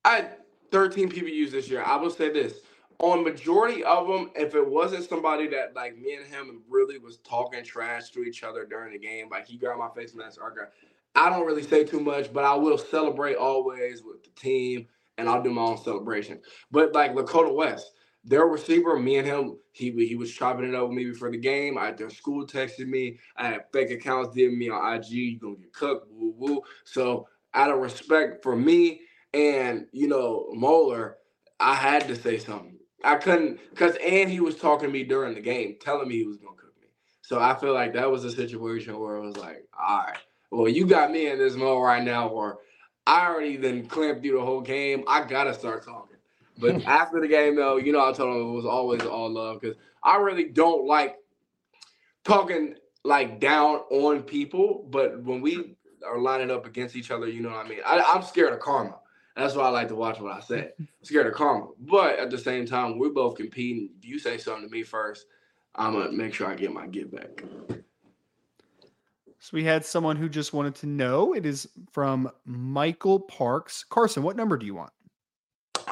I 0.03 0.15
had 0.15 0.37
13 0.71 1.09
PBUs 1.09 1.51
this 1.51 1.69
year. 1.69 1.83
I 1.83 1.95
will 1.95 2.09
say 2.09 2.31
this: 2.31 2.61
on 2.99 3.23
majority 3.23 3.83
of 3.83 4.07
them, 4.07 4.31
if 4.35 4.55
it 4.55 4.67
wasn't 4.67 5.07
somebody 5.07 5.47
that 5.49 5.75
like 5.75 5.97
me 5.97 6.15
and 6.15 6.25
him 6.25 6.63
really 6.67 6.97
was 6.97 7.17
talking 7.17 7.63
trash 7.63 8.09
to 8.11 8.23
each 8.23 8.43
other 8.43 8.65
during 8.65 8.93
the 8.93 8.99
game, 8.99 9.29
like 9.29 9.47
he 9.47 9.57
grabbed 9.57 9.79
my 9.79 9.89
face 9.95 10.15
mask, 10.15 10.39
I. 10.41 10.67
I 11.15 11.29
don't 11.29 11.47
really 11.47 11.63
say 11.63 11.83
too 11.83 11.99
much, 11.99 12.31
but 12.31 12.43
I 12.43 12.53
will 12.53 12.77
celebrate 12.77 13.35
always 13.35 14.03
with 14.03 14.23
the 14.23 14.29
team 14.39 14.87
and 15.17 15.27
I'll 15.27 15.41
do 15.41 15.51
my 15.51 15.63
own 15.63 15.83
celebration. 15.83 16.39
But 16.69 16.93
like 16.93 17.15
Lakota 17.15 17.53
West, 17.53 17.91
their 18.23 18.45
receiver, 18.45 18.99
me 18.99 19.17
and 19.17 19.27
him, 19.27 19.57
he 19.71 19.91
he 20.05 20.15
was 20.15 20.31
chopping 20.31 20.67
it 20.67 20.75
up 20.75 20.89
with 20.89 20.97
me 20.97 21.05
before 21.05 21.31
the 21.31 21.37
game. 21.37 21.77
I 21.77 21.91
their 21.91 22.09
school 22.09 22.45
texted 22.45 22.87
me. 22.87 23.19
I 23.35 23.47
had 23.47 23.65
fake 23.71 23.89
accounts 23.89 24.35
DM 24.35 24.57
me 24.57 24.69
on 24.69 24.95
IG. 24.95 25.09
You 25.09 25.39
gonna 25.39 25.55
get 25.55 25.73
cooked, 25.73 26.11
woo 26.11 26.33
woo. 26.37 26.61
So 26.83 27.27
out 27.57 27.71
of 27.71 27.79
respect 27.79 28.43
for 28.43 28.55
me 28.55 29.01
and 29.33 29.87
you 29.91 30.07
know 30.07 30.47
Moeller, 30.53 31.17
I 31.59 31.73
had 31.73 32.07
to 32.07 32.15
say 32.15 32.37
something. 32.37 32.77
I 33.03 33.15
couldn't 33.15 33.59
because 33.71 33.95
and 34.03 34.29
he 34.29 34.39
was 34.39 34.55
talking 34.55 34.87
to 34.87 34.93
me 34.93 35.03
during 35.03 35.33
the 35.33 35.41
game, 35.41 35.75
telling 35.81 36.07
me 36.07 36.17
he 36.17 36.25
was 36.25 36.37
gonna 36.37 36.55
cook 36.55 36.73
me. 36.81 36.87
So 37.21 37.39
I 37.39 37.55
feel 37.55 37.73
like 37.73 37.93
that 37.93 38.09
was 38.09 38.23
a 38.23 38.31
situation 38.31 38.97
where 38.99 39.17
it 39.17 39.25
was 39.25 39.37
like, 39.37 39.65
all 39.77 40.05
right, 40.05 40.17
well, 40.51 40.69
you 40.69 40.85
got 40.85 41.11
me 41.11 41.27
in 41.27 41.37
this 41.37 41.55
mode 41.55 41.83
right 41.83 42.03
now, 42.03 42.29
or 42.29 42.59
I 43.05 43.27
already 43.27 43.57
then 43.57 43.87
clamped 43.87 44.23
you 44.23 44.33
the 44.33 44.45
whole 44.45 44.61
game. 44.61 45.03
I 45.07 45.25
gotta 45.25 45.53
start 45.53 45.83
talking. 45.83 46.17
But 46.59 46.83
after 46.87 47.19
the 47.19 47.27
game, 47.27 47.55
though, 47.55 47.77
you 47.77 47.91
know, 47.91 48.07
I 48.07 48.13
told 48.13 48.35
him 48.35 48.49
it 48.49 48.55
was 48.55 48.65
always 48.65 49.01
all 49.01 49.31
love 49.31 49.61
because 49.61 49.77
I 50.03 50.17
really 50.17 50.45
don't 50.45 50.85
like 50.85 51.15
talking 52.23 52.75
like 53.03 53.39
down 53.39 53.77
on 53.89 54.23
people. 54.23 54.87
But 54.89 55.23
when 55.23 55.41
we 55.41 55.76
are 56.05 56.19
lining 56.19 56.51
up 56.51 56.65
against 56.65 56.95
each 56.95 57.11
other, 57.11 57.27
you 57.27 57.41
know 57.41 57.49
what 57.49 57.65
I 57.65 57.69
mean. 57.69 57.79
I, 57.85 57.97
am 58.15 58.23
scared 58.23 58.53
of 58.53 58.59
karma. 58.59 58.95
That's 59.35 59.55
why 59.55 59.65
I 59.65 59.69
like 59.69 59.87
to 59.89 59.95
watch 59.95 60.19
what 60.19 60.33
I 60.33 60.39
say. 60.39 60.71
I'm 60.79 60.87
scared 61.03 61.27
of 61.27 61.33
karma. 61.33 61.67
But 61.79 62.19
at 62.19 62.29
the 62.29 62.37
same 62.37 62.65
time, 62.65 62.97
we're 62.97 63.09
both 63.09 63.35
competing. 63.35 63.89
If 63.99 64.05
you 64.05 64.19
say 64.19 64.37
something 64.37 64.67
to 64.67 64.71
me 64.71 64.83
first, 64.83 65.27
I'm 65.75 65.93
gonna 65.93 66.11
make 66.11 66.33
sure 66.33 66.47
I 66.47 66.55
get 66.55 66.73
my 66.73 66.87
get 66.87 67.13
back. 67.13 67.43
So 69.39 69.51
we 69.53 69.63
had 69.63 69.85
someone 69.85 70.17
who 70.17 70.27
just 70.27 70.53
wanted 70.53 70.75
to 70.75 70.87
know. 70.87 71.33
It 71.33 71.45
is 71.45 71.69
from 71.91 72.29
Michael 72.45 73.19
Parks. 73.19 73.83
Carson, 73.83 74.23
what 74.23 74.35
number 74.35 74.57
do 74.57 74.65
you 74.65 74.75
want? 74.75 74.91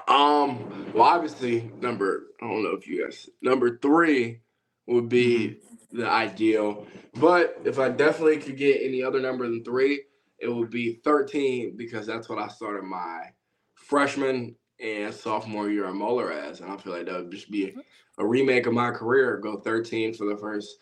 Um, 0.07 0.91
well, 0.93 1.03
obviously, 1.03 1.71
number 1.79 2.23
I 2.41 2.47
don't 2.47 2.63
know 2.63 2.75
if 2.75 2.87
you 2.87 3.05
guys 3.05 3.29
number 3.41 3.77
three 3.77 4.41
would 4.87 5.09
be 5.09 5.59
mm-hmm. 5.59 5.99
the 5.99 6.09
ideal. 6.09 6.85
But 7.15 7.59
if 7.63 7.79
I 7.79 7.89
definitely 7.89 8.37
could 8.37 8.57
get 8.57 8.81
any 8.81 9.01
other 9.01 9.19
number 9.19 9.45
than 9.45 9.63
three, 9.63 10.03
it 10.39 10.49
would 10.49 10.69
be 10.69 10.99
13 11.03 11.75
because 11.77 12.05
that's 12.05 12.29
what 12.29 12.39
I 12.39 12.47
started 12.47 12.83
my 12.83 13.29
freshman 13.75 14.55
and 14.79 15.13
sophomore 15.13 15.69
year 15.69 15.85
at 15.85 15.93
Moeller 15.93 16.31
as. 16.31 16.59
And 16.59 16.71
I 16.71 16.77
feel 16.77 16.93
like 16.93 17.05
that 17.05 17.15
would 17.15 17.31
just 17.31 17.49
be 17.49 17.69
a, 17.69 17.73
a 18.21 18.25
remake 18.25 18.65
of 18.65 18.73
my 18.73 18.91
career. 18.91 19.37
Go 19.37 19.57
13 19.57 20.13
for 20.13 20.25
the 20.25 20.37
first 20.37 20.77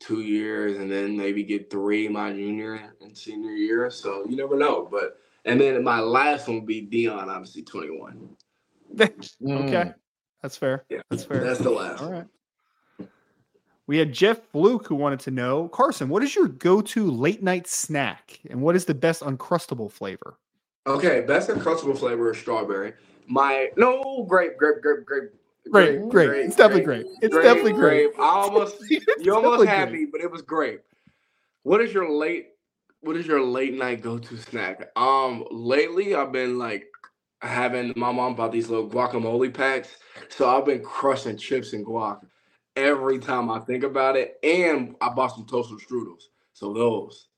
two 0.00 0.20
years 0.20 0.78
and 0.78 0.90
then 0.90 1.16
maybe 1.16 1.42
get 1.42 1.70
three 1.70 2.08
my 2.08 2.30
junior 2.32 2.92
and 3.00 3.16
senior 3.16 3.52
year. 3.52 3.90
So 3.90 4.24
you 4.28 4.36
never 4.36 4.56
know. 4.56 4.86
But 4.90 5.18
and 5.44 5.60
then 5.60 5.82
my 5.82 6.00
last 6.00 6.46
one 6.46 6.60
will 6.60 6.66
be 6.66 6.86
Deion, 6.86 7.28
obviously 7.28 7.62
21. 7.62 8.28
okay. 9.00 9.10
Mm. 9.42 9.94
That's 10.42 10.56
fair. 10.56 10.84
Yeah. 10.88 11.00
That's 11.10 11.24
fair. 11.24 11.42
That's 11.42 11.60
the 11.60 11.70
last. 11.70 12.02
All 12.02 12.12
right. 12.12 12.26
We 13.88 13.96
had 13.96 14.12
Jeff 14.12 14.42
Fluke 14.52 14.86
who 14.86 14.94
wanted 14.94 15.18
to 15.20 15.30
know, 15.30 15.68
Carson, 15.68 16.10
what 16.10 16.22
is 16.22 16.36
your 16.36 16.46
go-to 16.46 17.10
late 17.10 17.42
night 17.42 17.66
snack 17.66 18.38
and 18.50 18.60
what 18.60 18.76
is 18.76 18.84
the 18.84 18.94
best 18.94 19.22
uncrustable 19.22 19.90
flavor? 19.90 20.36
Okay, 20.86 21.22
best 21.22 21.48
uncrustable 21.48 21.98
flavor 21.98 22.30
is 22.30 22.38
strawberry. 22.38 22.92
My 23.26 23.70
no 23.76 24.26
grape, 24.28 24.58
grape, 24.58 24.82
grape, 24.82 25.06
grape, 25.06 25.30
great, 25.70 26.00
great. 26.10 26.28
great. 26.28 26.44
It's 26.44 26.54
definitely 26.54 26.84
great. 26.84 27.06
It's 27.22 27.34
great, 27.34 27.42
definitely 27.42 27.72
great. 27.72 28.10
I 28.18 28.28
almost 28.28 28.76
you 29.20 29.34
almost 29.34 29.66
had 29.66 29.90
me, 29.90 30.04
but 30.04 30.20
it 30.20 30.30
was 30.30 30.42
great. 30.42 30.80
What 31.62 31.80
is 31.80 31.92
your 31.92 32.10
late 32.10 32.48
what 33.00 33.16
is 33.16 33.26
your 33.26 33.42
late 33.42 33.72
night 33.72 34.02
go-to 34.02 34.36
snack? 34.36 34.90
Um 34.96 35.46
lately 35.50 36.14
I've 36.14 36.32
been 36.32 36.58
like 36.58 36.84
having 37.40 37.94
my 37.96 38.12
mom 38.12 38.34
bought 38.34 38.52
these 38.52 38.68
little 38.68 38.88
guacamole 38.88 39.52
packs. 39.52 39.96
So 40.28 40.46
I've 40.46 40.66
been 40.66 40.82
crushing 40.82 41.38
chips 41.38 41.72
and 41.72 41.86
guac 41.86 42.20
every 42.78 43.18
time 43.18 43.50
I 43.50 43.58
think 43.60 43.84
about 43.84 44.16
it. 44.16 44.38
And 44.42 44.94
I 45.00 45.10
bought 45.10 45.34
some 45.34 45.46
toasted 45.46 45.78
strudels. 45.78 46.22
So 46.52 46.72
those, 46.72 47.28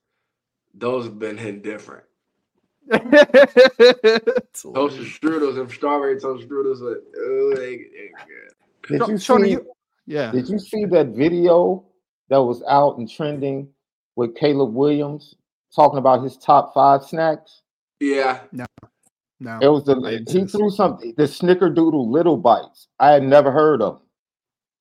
those 0.75 1.05
have 1.05 1.19
been 1.19 1.37
hitting 1.37 1.63
different. 1.63 2.05
toasted 2.91 3.47
strudels 5.07 5.61
and 5.61 5.71
strawberry 5.71 6.21
toasted 6.21 6.49
strudels. 6.49 6.81
Like, 6.81 6.99
oh, 7.19 7.55
they, 7.57 7.77
they 7.77 8.11
good. 8.27 8.99
Did 8.99 9.09
you 9.09 9.19
see? 9.19 9.51
You, 9.51 9.67
yeah. 10.07 10.33
Did 10.33 10.49
you 10.49 10.59
see 10.59 10.85
that 10.87 11.09
video 11.09 11.85
that 12.29 12.43
was 12.43 12.63
out 12.69 12.99
and 12.99 13.11
trending 13.11 13.69
with 14.17 14.35
Caleb 14.37 14.75
Williams 14.75 15.35
talking 15.75 15.99
about 15.99 16.23
his 16.23 16.37
top 16.37 16.75
five 16.75 17.05
snacks? 17.05 17.63
Yeah. 18.01 18.41
No. 18.53 18.67
No. 19.39 19.59
It 19.63 19.69
was 19.69 19.85
the 19.85 20.25
he 20.29 20.45
threw 20.45 20.71
something 20.71 21.15
the 21.17 21.25
snickerdoodle 21.25 22.11
little 22.11 22.37
bites. 22.37 22.89
I 22.99 23.13
had 23.13 23.23
never 23.23 23.51
heard 23.51 23.81
of. 23.81 24.03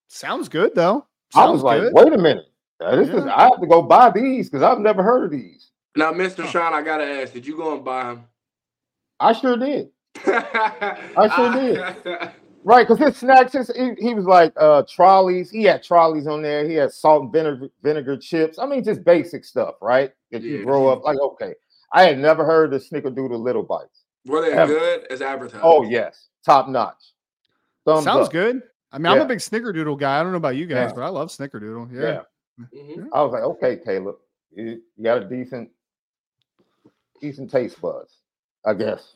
Sounds 0.10 0.50
good 0.50 0.76
though. 0.76 1.06
Sounds 1.32 1.48
I 1.48 1.50
was 1.52 1.63
like, 1.63 1.82
good. 1.82 1.93
wait 1.93 2.13
a 2.13 2.17
minute. 2.17 2.45
This 2.80 3.08
yeah. 3.08 3.17
is 3.17 3.26
I 3.26 3.43
have 3.43 3.62
to 3.62 3.67
go 3.67 3.82
buy 3.82 4.10
these 4.10 4.50
because 4.50 4.63
I've 4.63 4.80
never 4.80 5.04
heard 5.04 5.26
of 5.26 5.32
these. 5.32 5.72
Now, 5.95 6.12
Mr. 6.12 6.45
Sean, 6.48 6.74
I 6.74 6.82
gotta 6.82 7.06
ask, 7.06 7.34
did 7.34 7.45
you 7.45 7.56
go 7.56 7.76
and 7.76 7.86
buy 7.86 8.06
them? 8.06 8.26
I 9.19 9.34
sure 9.34 9.58
did. 9.58 9.89
I 10.26 11.32
sure 11.36 11.54
did. 11.54 12.32
Right, 12.63 12.88
because 12.88 13.00
his 13.00 13.17
snacks, 13.17 13.54
his, 13.54 13.72
he, 13.76 13.93
he, 14.00 14.13
was 14.13 14.26
like 14.26 14.52
uh 14.58 14.84
trolleys. 14.84 15.50
He 15.50 15.63
had 15.63 15.82
trolleys 15.82 16.28
on 16.28 16.41
there. 16.41 16.67
He 16.67 16.76
had 16.76 16.91
salt 16.91 17.24
and 17.24 17.32
vinegar, 17.32 17.69
vinegar 17.82 18.17
chips. 18.17 18.60
I 18.60 18.65
mean, 18.65 18.84
just 18.84 19.04
basic 19.04 19.45
stuff, 19.45 19.76
right? 19.82 20.12
That 20.32 20.41
yeah. 20.41 20.58
you 20.58 20.65
grow 20.65 20.88
up 20.89 21.04
like, 21.04 21.17
okay. 21.19 21.54
I 21.93 22.04
had 22.04 22.19
never 22.19 22.45
heard 22.45 22.74
of 22.74 22.84
Snickerdoodle 22.84 23.39
Little 23.39 23.63
Bites. 23.63 24.04
Were 24.26 24.41
they 24.41 24.52
Ever. 24.52 24.74
good 24.74 25.08
as 25.10 25.22
advertised? 25.22 25.63
Oh 25.63 25.84
yes, 25.84 26.28
top 26.45 26.67
notch. 26.67 27.13
Thumbs 27.86 28.04
Sounds 28.04 28.28
up. 28.28 28.32
good. 28.32 28.62
I 28.91 28.97
mean, 28.97 29.06
yeah. 29.06 29.12
I'm 29.13 29.21
a 29.21 29.25
big 29.25 29.39
Snickerdoodle 29.39 29.99
guy. 29.99 30.19
I 30.19 30.23
don't 30.23 30.32
know 30.32 30.38
about 30.38 30.56
you 30.56 30.65
guys, 30.65 30.89
yeah. 30.89 30.95
but 30.95 31.02
I 31.04 31.10
love 31.10 31.30
Snickerdoodle. 31.30 31.93
Yeah. 31.93 32.02
yeah. 32.02 32.65
Mhm. 32.73 33.08
I 33.13 33.21
was 33.21 33.32
like, 33.32 33.43
okay, 33.43 33.78
Caleb, 33.78 34.15
you, 34.52 34.82
you 34.97 35.04
got 35.04 35.21
a 35.21 35.25
decent, 35.25 35.69
decent 37.21 37.52
taste 37.52 37.80
buds, 37.82 38.17
I 38.65 38.73
guess. 38.73 39.15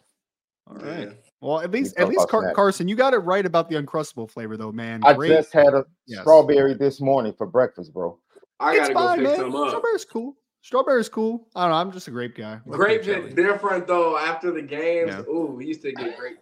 All 0.67 0.75
right. 0.77 0.99
Yeah. 1.07 1.13
Well, 1.41 1.59
at 1.59 1.71
least 1.71 1.97
at 1.97 2.07
least 2.07 2.29
Car- 2.29 2.53
Carson, 2.53 2.87
you 2.87 2.95
got 2.95 3.13
it 3.13 3.17
right 3.17 3.45
about 3.45 3.67
the 3.69 3.75
uncrustable 3.75 4.29
flavor, 4.29 4.55
though, 4.55 4.71
man. 4.71 5.03
I 5.03 5.13
just 5.27 5.51
had 5.51 5.73
a 5.73 5.85
Yes. 6.07 6.21
strawberry 6.21 6.73
this 6.73 7.01
morning 7.01 7.33
for 7.33 7.45
breakfast, 7.45 7.93
bro. 7.93 8.17
I 8.61 8.77
it's 8.77 8.89
gotta 8.89 8.93
go 8.93 9.15
pick 9.15 9.23
man. 9.23 9.35
some 9.51 9.55
up. 9.55 9.69
Strawberry's 9.69 10.05
cool. 10.05 10.37
Strawberry's 10.61 11.09
cool. 11.09 11.45
I 11.53 11.63
don't 11.63 11.71
know. 11.71 11.75
I'm 11.77 11.91
just 11.91 12.07
a 12.07 12.11
grape 12.11 12.35
guy. 12.37 12.53
I 12.53 12.61
like 12.65 12.79
Grape 12.79 13.03
jelly. 13.03 13.27
is 13.27 13.33
different 13.33 13.87
though. 13.87 14.17
After 14.17 14.51
the 14.51 14.61
games, 14.61 15.09
Yeah. 15.11 15.23
ooh, 15.27 15.47
we 15.57 15.65
used 15.65 15.81
to 15.81 15.91
get 15.91 16.17
grape. 16.17 16.37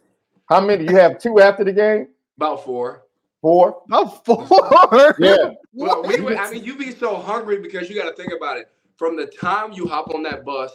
How 0.46 0.62
many? 0.62 0.84
You 0.84 0.96
have 0.98 1.18
two 1.18 1.40
after 1.40 1.64
the 1.64 1.74
game? 1.74 2.10
About 2.38 2.64
four. 2.64 3.06
Four? 3.42 3.82
Oh, 3.92 4.08
four. 4.26 5.16
Yeah. 5.20 5.52
Well, 5.74 6.04
we, 6.04 6.20
would- 6.22 6.38
I 6.38 6.52
mean, 6.52 6.64
you 6.64 6.78
be 6.78 6.92
so 6.92 7.16
hungry 7.18 7.60
because 7.60 7.90
you 7.90 7.96
got 7.96 8.10
to 8.10 8.16
think 8.16 8.34
about 8.34 8.58
it. 8.58 8.68
From 8.98 9.16
the 9.18 9.26
time 9.26 9.72
you 9.74 9.88
hop 9.88 10.14
on 10.14 10.22
that 10.24 10.46
bus 10.46 10.72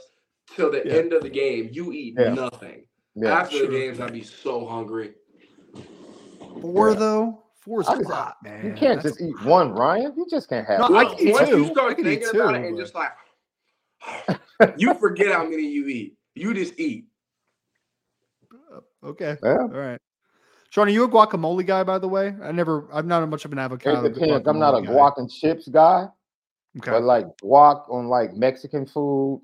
till 0.55 0.71
the 0.73 0.83
Yeah. 0.85 0.95
end 0.95 1.13
of 1.13 1.23
the 1.23 1.31
game, 1.31 1.69
you 1.73 1.93
eat 1.93 2.15
Yeah. 2.19 2.35
nothing. 2.35 2.87
Yeah. 3.15 3.39
After 3.39 3.59
Sure. 3.59 3.67
the 3.69 3.73
games, 3.79 4.01
I'd 4.01 4.13
be 4.13 4.23
so 4.25 4.67
hungry. 4.67 5.15
Four 6.61 6.91
Yeah. 6.91 6.95
though. 6.97 7.43
Four 7.61 7.81
is 7.83 7.89
I 7.89 7.95
a 7.95 7.97
just- 7.99 8.11
lot, 8.11 8.37
man. 8.43 8.65
You 8.67 8.73
can't 8.75 9.03
That's 9.03 9.17
just 9.17 9.21
eat 9.29 9.45
one, 9.45 9.73
Ryan. 9.73 10.13
You 10.17 10.27
just 10.31 10.49
can't 10.49 10.67
have 10.67 10.81
No, 10.81 10.89
two. 10.89 10.97
I 10.97 11.05
can 11.05 11.21
eat 11.21 11.33
once 11.33 11.49
two. 11.49 11.57
you 11.59 11.65
I 11.67 11.71
start 11.73 11.97
can 11.97 12.07
eat 12.07 12.11
thinking 12.25 12.41
about 12.41 12.51
two, 12.53 12.55
it 12.57 12.69
and 12.69 12.79
just 12.79 12.95
like, 12.95 13.13
you 14.79 14.95
forget 14.95 15.33
how 15.33 15.45
many 15.45 15.67
you 15.67 15.87
eat. 15.87 16.17
You 16.35 16.53
just 16.55 16.79
eat. 16.79 17.07
Oh, 18.73 18.83
okay. 19.11 19.37
Yeah. 19.43 19.59
All 19.59 19.69
right. 19.69 20.01
Sean, 20.71 20.89
are 20.89 20.91
you 20.91 21.05
a 21.05 21.09
guacamole 21.09 21.65
guy, 21.67 21.85
by 21.85 21.99
the 21.99 22.09
way? 22.09 22.35
I 22.43 22.53
never. 22.53 22.87
I'm 22.93 23.07
not 23.09 23.27
much 23.29 23.45
of 23.45 23.53
an 23.53 23.59
avocado. 23.59 24.05
It 24.05 24.15
depends. 24.15 24.47
I'm 24.47 24.59
not 24.59 24.75
a 24.75 24.79
guacamole 24.79 24.87
guy. 24.87 24.93
guac 24.93 25.13
and 25.19 25.31
chips 25.31 25.69
guy, 25.69 26.07
Okay. 26.79 26.91
but 26.91 27.03
like 27.03 27.27
guac 27.43 27.89
on 27.91 28.09
like 28.09 28.35
Mexican 28.35 28.87
food, 28.87 29.43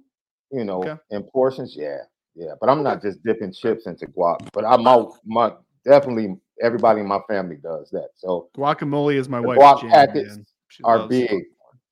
you 0.51 0.65
know, 0.65 0.81
Okay. 0.81 0.97
in 1.11 1.23
portions. 1.25 1.75
Yeah, 1.77 1.99
yeah. 2.35 2.53
But 2.61 2.69
I'm 2.69 2.83
not 2.83 3.01
just 3.03 3.23
dipping 3.23 3.53
chips 3.53 3.87
into 3.87 4.07
guac. 4.07 4.49
But 4.53 4.65
I'm 4.65 4.87
out. 4.87 5.13
My 5.25 5.53
definitely 5.85 6.37
everybody 6.63 7.01
in 7.01 7.07
my 7.07 7.21
family 7.29 7.57
does 7.57 7.89
that. 7.91 8.11
So 8.15 8.49
Guacamole 8.57 9.15
is 9.17 9.29
my 9.29 9.41
The 9.41 9.49
wife's 9.49 9.61
guac 9.63 9.81
jam, 9.83 9.91
packets 9.91 10.39
are 10.85 10.99
loves- 10.99 11.09
big 11.09 11.45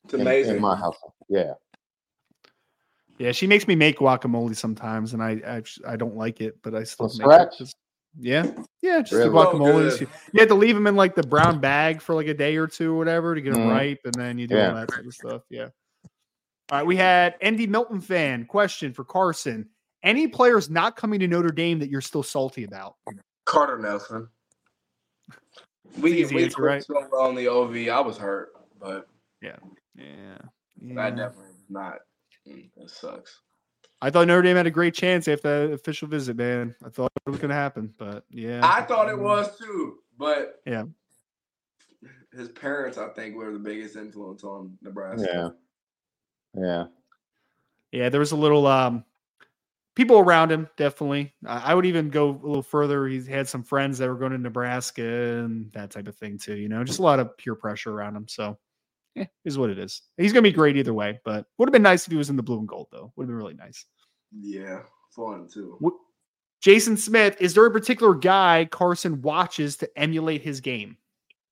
It's 0.04 0.14
in, 0.14 0.20
amazing. 0.20 0.56
in 0.56 0.62
my 0.62 0.76
household. 0.76 1.12
Yeah. 1.28 1.54
Yeah, 3.18 3.32
she 3.32 3.46
makes 3.46 3.68
me 3.68 3.74
make 3.76 3.98
guacamole 3.98 4.56
sometimes, 4.56 5.12
and 5.12 5.22
I 5.22 5.30
I, 5.86 5.92
I 5.92 5.96
don't 5.96 6.16
like 6.16 6.40
it, 6.40 6.56
but 6.62 6.74
I 6.74 6.84
still 6.84 7.08
From 7.08 7.28
make 7.28 7.40
it 7.40 7.52
scratch? 7.54 7.72
'Cause- 8.14 8.24
Yeah, 8.24 8.46
yeah, 8.82 9.00
just 9.00 9.12
Really? 9.12 9.30
the 9.30 9.36
Oh, 9.36 9.52
guacamole. 9.54 9.90
good. 9.90 10.00
you, 10.00 10.06
you 10.32 10.40
have 10.40 10.48
to 10.48 10.54
leave 10.54 10.74
them 10.74 10.86
in 10.86 10.96
like 10.96 11.14
the 11.14 11.22
brown 11.22 11.60
bag 11.60 12.00
for 12.02 12.14
like 12.14 12.26
a 12.26 12.34
day 12.34 12.56
or 12.56 12.66
two 12.66 12.94
or 12.94 12.98
whatever 12.98 13.34
to 13.34 13.40
get 13.40 13.54
them 13.54 13.62
Mhm. 13.68 13.70
ripe, 13.70 14.00
and 14.04 14.14
then 14.14 14.38
you 14.38 14.46
do 14.46 14.56
Yeah. 14.56 14.68
all 14.70 14.74
that 14.74 14.88
type 14.88 15.04
of 15.06 15.14
stuff. 15.14 15.42
Yeah. 15.48 15.68
All 16.72 16.78
right, 16.78 16.86
we 16.86 16.96
had 16.96 17.36
Andy 17.40 17.66
Milton 17.66 18.00
fan 18.00 18.46
question 18.46 18.92
for 18.92 19.04
Carson. 19.04 19.68
Any 20.02 20.28
players 20.28 20.70
not 20.70 20.96
coming 20.96 21.20
to 21.20 21.28
Notre 21.28 21.50
Dame 21.50 21.78
that 21.80 21.90
you're 21.90 22.00
still 22.00 22.22
salty 22.22 22.64
about? 22.64 22.96
Carter 23.44 23.78
Nelson. 23.78 24.28
We 26.00 26.12
Easy 26.22 26.34
we 26.36 26.44
answer, 26.44 26.56
put 26.56 26.62
right? 26.62 26.84
so 26.84 26.94
well 27.10 27.22
on 27.22 27.34
the 27.34 27.48
OV. 27.48 27.88
I 27.90 28.00
was 28.00 28.16
hurt, 28.16 28.52
but 28.78 29.08
Yeah, 29.42 29.56
yeah, 29.96 30.38
yeah. 30.80 31.10
definitely 31.10 31.48
was 31.48 31.64
not. 31.68 31.98
Mm, 32.48 32.70
It 32.76 32.90
sucks. 32.90 33.40
I 34.02 34.10
thought 34.10 34.26
Notre 34.26 34.42
Dame 34.42 34.56
had 34.56 34.66
a 34.66 34.70
great 34.70 34.94
chance 34.94 35.28
after 35.28 35.68
the 35.68 35.74
official 35.74 36.08
visit, 36.08 36.36
man. 36.36 36.74
I 36.84 36.88
thought 36.88 37.12
it 37.26 37.30
was 37.30 37.38
going 37.38 37.50
to 37.50 37.54
happen, 37.54 37.92
but 37.98 38.24
yeah. 38.30 38.60
I 38.62 38.82
thought 38.82 39.08
it 39.10 39.18
was 39.18 39.58
too, 39.58 39.98
but 40.18 40.62
Yeah. 40.64 40.84
his 42.32 42.48
parents, 42.48 42.96
I 42.96 43.08
think, 43.08 43.36
were 43.36 43.52
the 43.52 43.58
biggest 43.58 43.96
influence 43.96 44.42
on 44.42 44.78
Nebraska. 44.80 45.54
Yeah. 46.54 46.62
Yeah. 46.62 46.84
Yeah, 47.92 48.08
there 48.08 48.20
was 48.20 48.32
a 48.32 48.36
little 48.36 48.66
um 48.66 49.04
people 49.96 50.18
around 50.18 50.50
him, 50.50 50.68
definitely. 50.76 51.34
I 51.44 51.72
I 51.72 51.74
would 51.74 51.86
even 51.86 52.08
go 52.08 52.30
a 52.30 52.46
little 52.46 52.62
further. 52.62 53.06
He's 53.06 53.26
had 53.26 53.48
some 53.48 53.62
friends 53.62 53.98
that 53.98 54.08
were 54.08 54.14
going 54.14 54.32
to 54.32 54.38
Nebraska 54.38 55.02
and 55.02 55.70
that 55.72 55.90
type 55.90 56.08
of 56.08 56.16
thing 56.16 56.38
too, 56.38 56.56
you 56.56 56.68
know, 56.68 56.82
just 56.84 57.00
a 57.00 57.02
lot 57.02 57.18
of 57.20 57.36
peer 57.36 57.54
pressure 57.54 57.92
around 57.92 58.16
him. 58.16 58.28
So 58.28 58.56
yeah, 59.20 59.26
is 59.44 59.58
what 59.58 59.70
it 59.70 59.78
is. 59.78 60.02
He's 60.16 60.32
gonna 60.32 60.42
be 60.42 60.52
great 60.52 60.76
either 60.76 60.94
way, 60.94 61.20
but 61.24 61.46
would 61.58 61.68
have 61.68 61.72
been 61.72 61.82
nice 61.82 62.06
if 62.06 62.10
he 62.10 62.18
was 62.18 62.30
in 62.30 62.36
the 62.36 62.42
blue 62.42 62.58
and 62.58 62.68
gold 62.68 62.88
though. 62.90 63.12
Would 63.16 63.24
have 63.24 63.28
been 63.28 63.36
really 63.36 63.54
nice. 63.54 63.84
Yeah, 64.32 64.80
fun 65.14 65.48
too. 65.52 65.78
Wh- 65.84 65.98
Jason 66.60 66.96
Smith, 66.96 67.36
is 67.40 67.54
there 67.54 67.64
a 67.64 67.70
particular 67.70 68.14
guy 68.14 68.68
Carson 68.70 69.22
watches 69.22 69.76
to 69.78 69.98
emulate 69.98 70.42
his 70.42 70.60
game? 70.60 70.98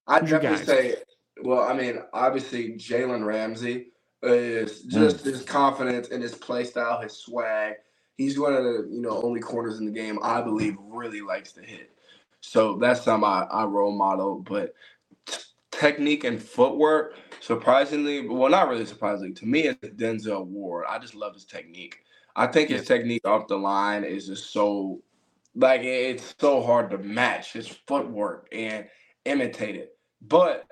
I 0.07 0.20
Who's 0.20 0.31
your 0.31 0.40
definitely 0.40 0.66
say, 0.66 0.94
well, 1.42 1.61
I 1.61 1.72
mean, 1.72 1.98
obviously 2.12 2.74
Jalen 2.74 3.24
Ramsey 3.24 3.87
is 4.22 4.85
mm. 4.85 4.90
just 4.90 5.24
his 5.24 5.42
confidence 5.42 6.09
and 6.11 6.22
his 6.22 6.35
play 6.35 6.64
style, 6.64 7.00
his 7.00 7.12
swag. 7.12 7.74
He's 8.16 8.38
one 8.38 8.52
of 8.52 8.64
the 8.64 8.88
you 8.90 9.00
know 9.00 9.22
only 9.22 9.40
corners 9.40 9.78
in 9.78 9.87
the 9.87 9.92
game 9.92 10.18
I 10.22 10.42
believe 10.42 10.76
really 10.81 11.20
likes 11.20 11.52
to 11.52 11.62
hit. 11.62 11.90
So 12.40 12.76
that's 12.76 13.02
something 13.02 13.28
I, 13.28 13.46
I 13.50 13.64
role 13.64 13.92
model. 13.92 14.40
But 14.40 14.74
technique 15.78 16.24
and 16.24 16.42
footwork, 16.42 17.14
surprisingly, 17.40 18.26
well, 18.26 18.50
not 18.50 18.68
really 18.68 18.86
surprisingly, 18.86 19.32
to 19.34 19.46
me, 19.46 19.68
it's 19.68 19.88
Denzel 19.90 20.46
Ward. 20.46 20.86
I 20.88 20.98
just 20.98 21.14
love 21.14 21.34
his 21.34 21.44
technique. 21.44 21.98
I 22.36 22.46
think 22.46 22.68
his 22.68 22.86
technique 22.86 23.26
off 23.26 23.48
the 23.48 23.56
line 23.56 24.04
is 24.04 24.26
just 24.26 24.52
so 24.52 25.02
like 25.56 25.82
it's 25.82 26.36
so 26.38 26.62
hard 26.62 26.90
to 26.90 26.98
match 26.98 27.52
his 27.52 27.66
footwork 27.66 28.48
and 28.52 28.86
imitate 29.24 29.74
it. 29.74 29.96
But 30.22 30.66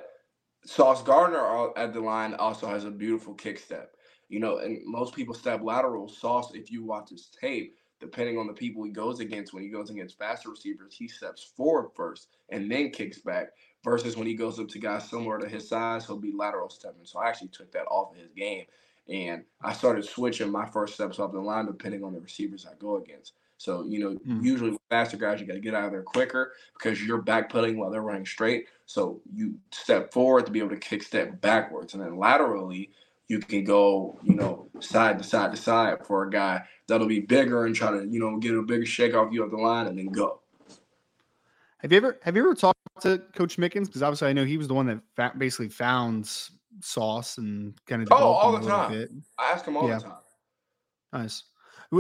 Sauce 0.65 1.03
Gardner 1.03 1.71
at 1.77 1.93
the 1.93 2.01
line 2.01 2.35
also 2.35 2.69
has 2.69 2.85
a 2.85 2.91
beautiful 2.91 3.35
kick 3.35 3.59
step. 3.59 3.97
You 4.29 4.41
know, 4.41 4.59
and 4.59 4.81
most 4.85 5.15
people 5.15 5.35
step 5.35 5.61
lateral. 5.63 6.09
Sauce, 6.09 6.53
if 6.55 6.71
you 6.71 6.85
watch 6.85 7.11
his 7.11 7.31
tape, 7.41 7.77
depending 8.01 8.39
on 8.39 8.47
the 8.47 8.53
people 8.53 8.85
he 8.85 8.91
goes 8.91 9.21
against, 9.21 9.53
when 9.53 9.63
he 9.63 9.69
goes 9.69 9.91
against 9.91 10.19
faster 10.19 10.51
receivers, 10.51 10.95
he 10.95 11.09
steps 11.09 11.53
forward 11.57 11.91
first 11.95 12.29
and 12.49 12.71
then 12.71 12.91
kicks 12.91 13.21
back. 13.21 13.49
Versus 13.85 14.17
when 14.17 14.27
he 14.27 14.35
goes 14.35 14.59
up 14.59 14.69
to 14.69 14.79
guys 14.79 15.09
similar 15.09 15.39
to 15.39 15.49
his 15.49 15.69
size, 15.69 16.07
he'll 16.07 16.17
be 16.17 16.33
lateral 16.33 16.69
stepping. 16.69 17.05
So 17.05 17.21
I 17.21 17.29
actually 17.29 17.49
took 17.49 17.71
that 17.73 17.85
off 17.87 18.13
of 18.13 18.19
his 18.19 18.33
game. 18.37 18.65
And 19.09 19.45
I 19.63 19.73
started 19.73 20.05
switching 20.05 20.51
my 20.51 20.67
first 20.67 20.95
steps 20.95 21.21
off 21.21 21.33
the 21.33 21.41
line 21.41 21.67
depending 21.67 22.03
on 22.03 22.13
the 22.13 22.21
receivers 22.21 22.67
I 22.67 22.75
go 22.81 22.97
against. 22.97 23.35
So, 23.59 23.85
you 23.87 24.01
know, 24.01 24.19
Mm. 24.27 24.43
usually 24.43 24.71
with 24.73 24.81
faster 24.91 25.17
guys, 25.17 25.41
you 25.41 25.47
got 25.47 25.55
to 25.55 25.61
get 25.61 25.75
out 25.75 25.85
of 25.85 25.93
there 25.93 26.03
quicker 26.03 26.53
because 26.75 27.03
you're 27.03 27.23
backpedaling 27.23 27.77
while 27.77 27.91
they're 27.91 28.03
running 28.03 28.27
straight. 28.27 28.67
So 28.87 29.21
you 29.33 29.55
step 29.71 30.13
forward 30.13 30.47
to 30.47 30.53
be 30.53 30.59
able 30.59 30.71
to 30.71 30.77
kick 30.77 31.03
step 31.05 31.41
backwards. 31.41 31.95
And 31.95 32.03
then 32.03 32.19
laterally, 32.19 32.91
you 33.29 33.39
can 33.39 33.65
go, 33.65 34.19
you 34.23 34.35
know, 34.35 34.69
side 34.81 35.19
to 35.19 35.25
side 35.25 35.53
to 35.53 35.57
side 35.57 36.05
for 36.07 36.25
a 36.25 36.31
guy 36.31 36.65
that'll 36.87 37.07
be 37.07 37.21
bigger 37.21 37.65
and 37.65 37.75
try 37.75 37.91
to, 37.93 38.07
you 38.07 38.21
know, 38.21 38.37
get 38.37 38.55
a 38.55 38.63
bigger 38.63 38.87
shake 38.87 39.15
off 39.15 39.33
you 39.33 39.45
at 39.45 39.51
the 39.51 39.57
line 39.57 39.87
and 39.87 39.99
then 39.99 40.09
go. 40.09 40.41
Have 41.81 41.93
you 41.93 41.99
ever 41.99 42.19
have 42.23 42.37
you 42.37 42.43
ever 42.43 42.55
talked 42.55 42.79
to 43.03 43.19
Coach 43.35 43.57
Mickens? 43.59 43.87
Because 43.87 44.03
obviously 44.03 44.29
I 44.29 44.33
know 44.33 44.45
he 44.45 44.57
was 44.57 44.69
the 44.69 44.75
one 44.75 44.87
that 44.87 45.01
fa- 45.15 45.33
basically 45.37 45.69
found 45.69 46.29
Sauce 46.81 47.39
and 47.39 47.75
kind 47.87 48.03
of 48.03 48.09
Oh, 48.11 48.17
all 48.17 48.53
the 48.59 48.67
time. 48.67 48.93
bit. 48.93 49.11
I 49.39 49.51
ask 49.53 49.65
him 49.67 49.77
all 49.77 49.89
Yeah. 49.89 49.99
the 49.99 50.05
time. 50.05 50.13
Nice. 51.13 51.45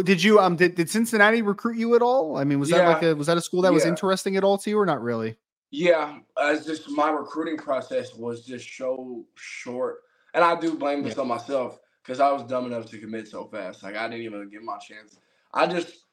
Did 0.04 0.22
you 0.22 0.40
um 0.40 0.56
did, 0.56 0.74
did 0.74 0.90
Cincinnati 0.90 1.42
recruit 1.42 1.76
you 1.76 1.94
at 1.94 2.02
all? 2.02 2.36
I 2.36 2.44
mean, 2.44 2.58
was 2.58 2.70
that 2.70 2.86
like 2.88 3.02
a 3.02 3.14
was 3.14 3.26
that 3.28 3.36
a 3.36 3.40
school 3.40 3.62
that 3.62 3.72
was 3.72 3.84
interesting 3.84 4.36
at 4.36 4.44
all 4.44 4.58
to 4.58 4.70
you 4.70 4.78
or 4.78 4.86
not 4.86 5.00
really? 5.02 5.36
Yeah, 5.70 6.18
as 6.40 6.64
just 6.64 6.88
my 6.90 7.10
recruiting 7.10 7.56
process 7.56 8.14
was 8.14 8.44
just 8.46 8.76
so 8.76 9.24
short, 9.34 9.98
and 10.32 10.42
I 10.44 10.58
do 10.58 10.74
blame 10.76 11.02
this 11.02 11.18
on 11.18 11.28
myself 11.28 11.78
because 12.02 12.18
I 12.20 12.30
was 12.32 12.42
dumb 12.44 12.66
enough 12.66 12.86
to 12.90 12.98
commit 12.98 13.28
so 13.28 13.46
fast. 13.46 13.82
Like 13.82 13.94
I 13.96 14.08
didn't 14.08 14.24
even 14.24 14.48
get 14.48 14.62
my 14.62 14.78
chance. 14.78 15.18
I 15.54 15.66
just 15.66 16.04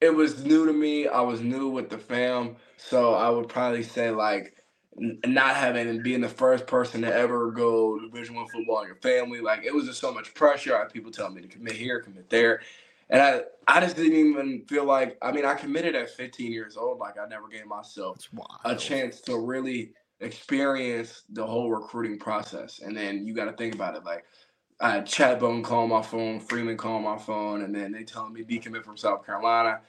it 0.00 0.10
was 0.14 0.44
new 0.44 0.66
to 0.66 0.72
me. 0.72 1.08
I 1.08 1.20
was 1.20 1.40
new 1.40 1.68
with 1.70 1.90
the 1.90 1.98
fam, 1.98 2.56
so 2.78 3.14
I 3.14 3.28
would 3.28 3.48
probably 3.48 3.82
say 3.82 4.10
like 4.10 4.54
not 4.96 5.56
having 5.56 5.88
and 5.88 6.02
being 6.02 6.20
the 6.20 6.28
first 6.28 6.66
person 6.66 7.02
to 7.02 7.14
ever 7.14 7.50
go 7.50 7.98
Division 7.98 8.34
One 8.34 8.48
football 8.48 8.80
in 8.80 8.86
your 8.86 8.96
family. 8.96 9.40
Like 9.40 9.64
it 9.64 9.74
was 9.74 9.86
just 9.86 10.00
so 10.00 10.12
much 10.12 10.34
pressure. 10.34 10.74
I 10.74 10.80
had 10.80 10.92
people 10.92 11.10
telling 11.10 11.34
me 11.34 11.42
to 11.42 11.48
commit 11.48 11.74
here, 11.74 12.00
commit 12.00 12.30
there. 12.30 12.60
And 13.10 13.22
I, 13.22 13.40
I 13.66 13.80
just 13.80 13.96
didn't 13.96 14.16
even 14.18 14.64
feel 14.68 14.84
like 14.84 15.18
I 15.22 15.32
mean 15.32 15.44
I 15.44 15.54
committed 15.54 15.94
at 15.94 16.10
15 16.10 16.52
years 16.52 16.76
old. 16.76 16.98
Like 16.98 17.18
I 17.18 17.26
never 17.26 17.48
gave 17.48 17.66
myself 17.66 18.18
a 18.64 18.74
chance 18.74 19.20
to 19.22 19.38
really 19.38 19.92
experience 20.20 21.22
the 21.30 21.46
whole 21.46 21.70
recruiting 21.70 22.18
process. 22.18 22.80
And 22.80 22.96
then 22.96 23.26
you 23.26 23.34
got 23.34 23.46
to 23.46 23.52
think 23.52 23.74
about 23.74 23.96
it 23.96 24.04
like 24.04 24.24
I 24.80 24.92
had 24.92 25.06
Chad 25.06 25.40
Bowden 25.40 25.62
call 25.62 25.88
my 25.88 26.02
phone, 26.02 26.38
Freeman 26.38 26.76
call 26.76 27.00
my 27.00 27.18
phone, 27.18 27.62
and 27.62 27.74
then 27.74 27.90
they 27.90 28.04
telling 28.04 28.32
me 28.32 28.42
decommit 28.42 28.84
from 28.84 28.96
South 28.96 29.26
Carolina, 29.26 29.80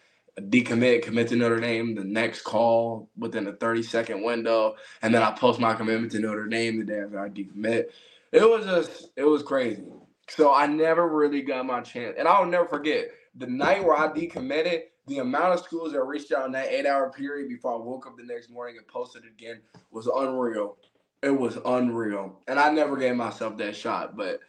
decommit, 0.41 1.03
commit 1.03 1.27
to 1.29 1.35
Notre 1.35 1.59
Dame, 1.59 1.95
the 1.95 2.03
next 2.03 2.41
call 2.43 3.09
within 3.17 3.47
a 3.47 3.53
30 3.53 3.83
second 3.83 4.23
window. 4.23 4.75
And 5.01 5.13
then 5.13 5.23
I 5.23 5.31
post 5.31 5.59
my 5.59 5.73
commitment 5.73 6.11
to 6.13 6.19
Notre 6.19 6.47
Dame 6.47 6.79
the 6.79 6.85
day 6.85 7.01
after 7.01 7.19
I 7.19 7.29
decommit. 7.29 7.85
It 8.31 8.47
was 8.47 8.65
just, 8.65 9.09
it 9.15 9.23
was 9.23 9.43
crazy. 9.43 9.83
So 10.29 10.53
I 10.53 10.67
never 10.67 11.07
really 11.07 11.41
got 11.41 11.65
my 11.65 11.81
chance. 11.81 12.15
And 12.17 12.27
I'll 12.27 12.45
never 12.45 12.67
forget 12.67 13.09
the 13.35 13.47
night 13.47 13.83
where 13.83 13.97
I 13.97 14.07
decommitted, 14.07 14.83
the 15.07 15.19
amount 15.19 15.53
of 15.53 15.59
schools 15.61 15.93
that 15.93 16.03
reached 16.03 16.31
out 16.31 16.45
in 16.45 16.51
that 16.51 16.67
eight 16.67 16.85
hour 16.85 17.11
period 17.11 17.49
before 17.49 17.73
I 17.73 17.77
woke 17.77 18.05
up 18.05 18.15
the 18.15 18.23
next 18.23 18.51
morning 18.51 18.77
and 18.77 18.87
posted 18.87 19.23
it 19.25 19.31
again 19.31 19.61
was 19.91 20.07
unreal. 20.07 20.77
it 21.23 21.31
was 21.31 21.57
unreal. 21.65 22.39
And 22.47 22.59
I 22.59 22.71
never 22.71 22.95
gave 22.95 23.15
myself 23.15 23.57
that 23.57 23.75
shot, 23.75 24.15
but 24.15 24.39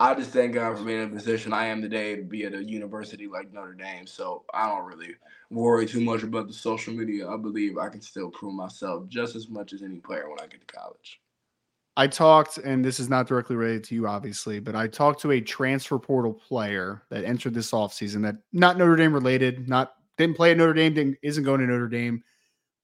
I 0.00 0.14
just 0.14 0.30
thank 0.30 0.54
God 0.54 0.76
for 0.76 0.84
being 0.84 1.02
in 1.02 1.08
a 1.08 1.14
position 1.14 1.52
I 1.52 1.66
am 1.66 1.80
today 1.80 2.16
to 2.16 2.22
be 2.22 2.44
at 2.44 2.54
a 2.54 2.64
university 2.64 3.28
like 3.28 3.52
Notre 3.52 3.74
Dame. 3.74 4.06
So 4.06 4.44
I 4.52 4.68
don't 4.68 4.84
really 4.84 5.14
worry 5.50 5.86
too 5.86 6.00
much 6.00 6.24
about 6.24 6.48
the 6.48 6.52
social 6.52 6.92
media. 6.92 7.28
I 7.28 7.36
believe 7.36 7.78
I 7.78 7.88
can 7.88 8.00
still 8.00 8.30
prove 8.30 8.54
myself 8.54 9.08
just 9.08 9.36
as 9.36 9.48
much 9.48 9.72
as 9.72 9.82
any 9.82 10.00
player 10.00 10.28
when 10.28 10.40
I 10.40 10.46
get 10.46 10.66
to 10.66 10.74
college. 10.74 11.20
I 11.96 12.08
talked, 12.08 12.58
and 12.58 12.84
this 12.84 12.98
is 12.98 13.08
not 13.08 13.28
directly 13.28 13.54
related 13.54 13.84
to 13.84 13.94
you, 13.94 14.08
obviously, 14.08 14.58
but 14.58 14.74
I 14.74 14.88
talked 14.88 15.20
to 15.22 15.30
a 15.30 15.40
transfer 15.40 15.96
portal 15.96 16.34
player 16.34 17.02
that 17.10 17.24
entered 17.24 17.54
this 17.54 17.70
offseason 17.70 18.22
that 18.22 18.36
not 18.52 18.76
Notre 18.76 18.96
Dame 18.96 19.14
related, 19.14 19.68
not 19.68 19.94
didn't 20.18 20.36
play 20.36 20.50
at 20.50 20.56
Notre 20.56 20.74
Dame, 20.74 20.94
didn't, 20.94 21.18
isn't 21.22 21.44
going 21.44 21.60
to 21.60 21.66
Notre 21.66 21.86
Dame, 21.88 22.20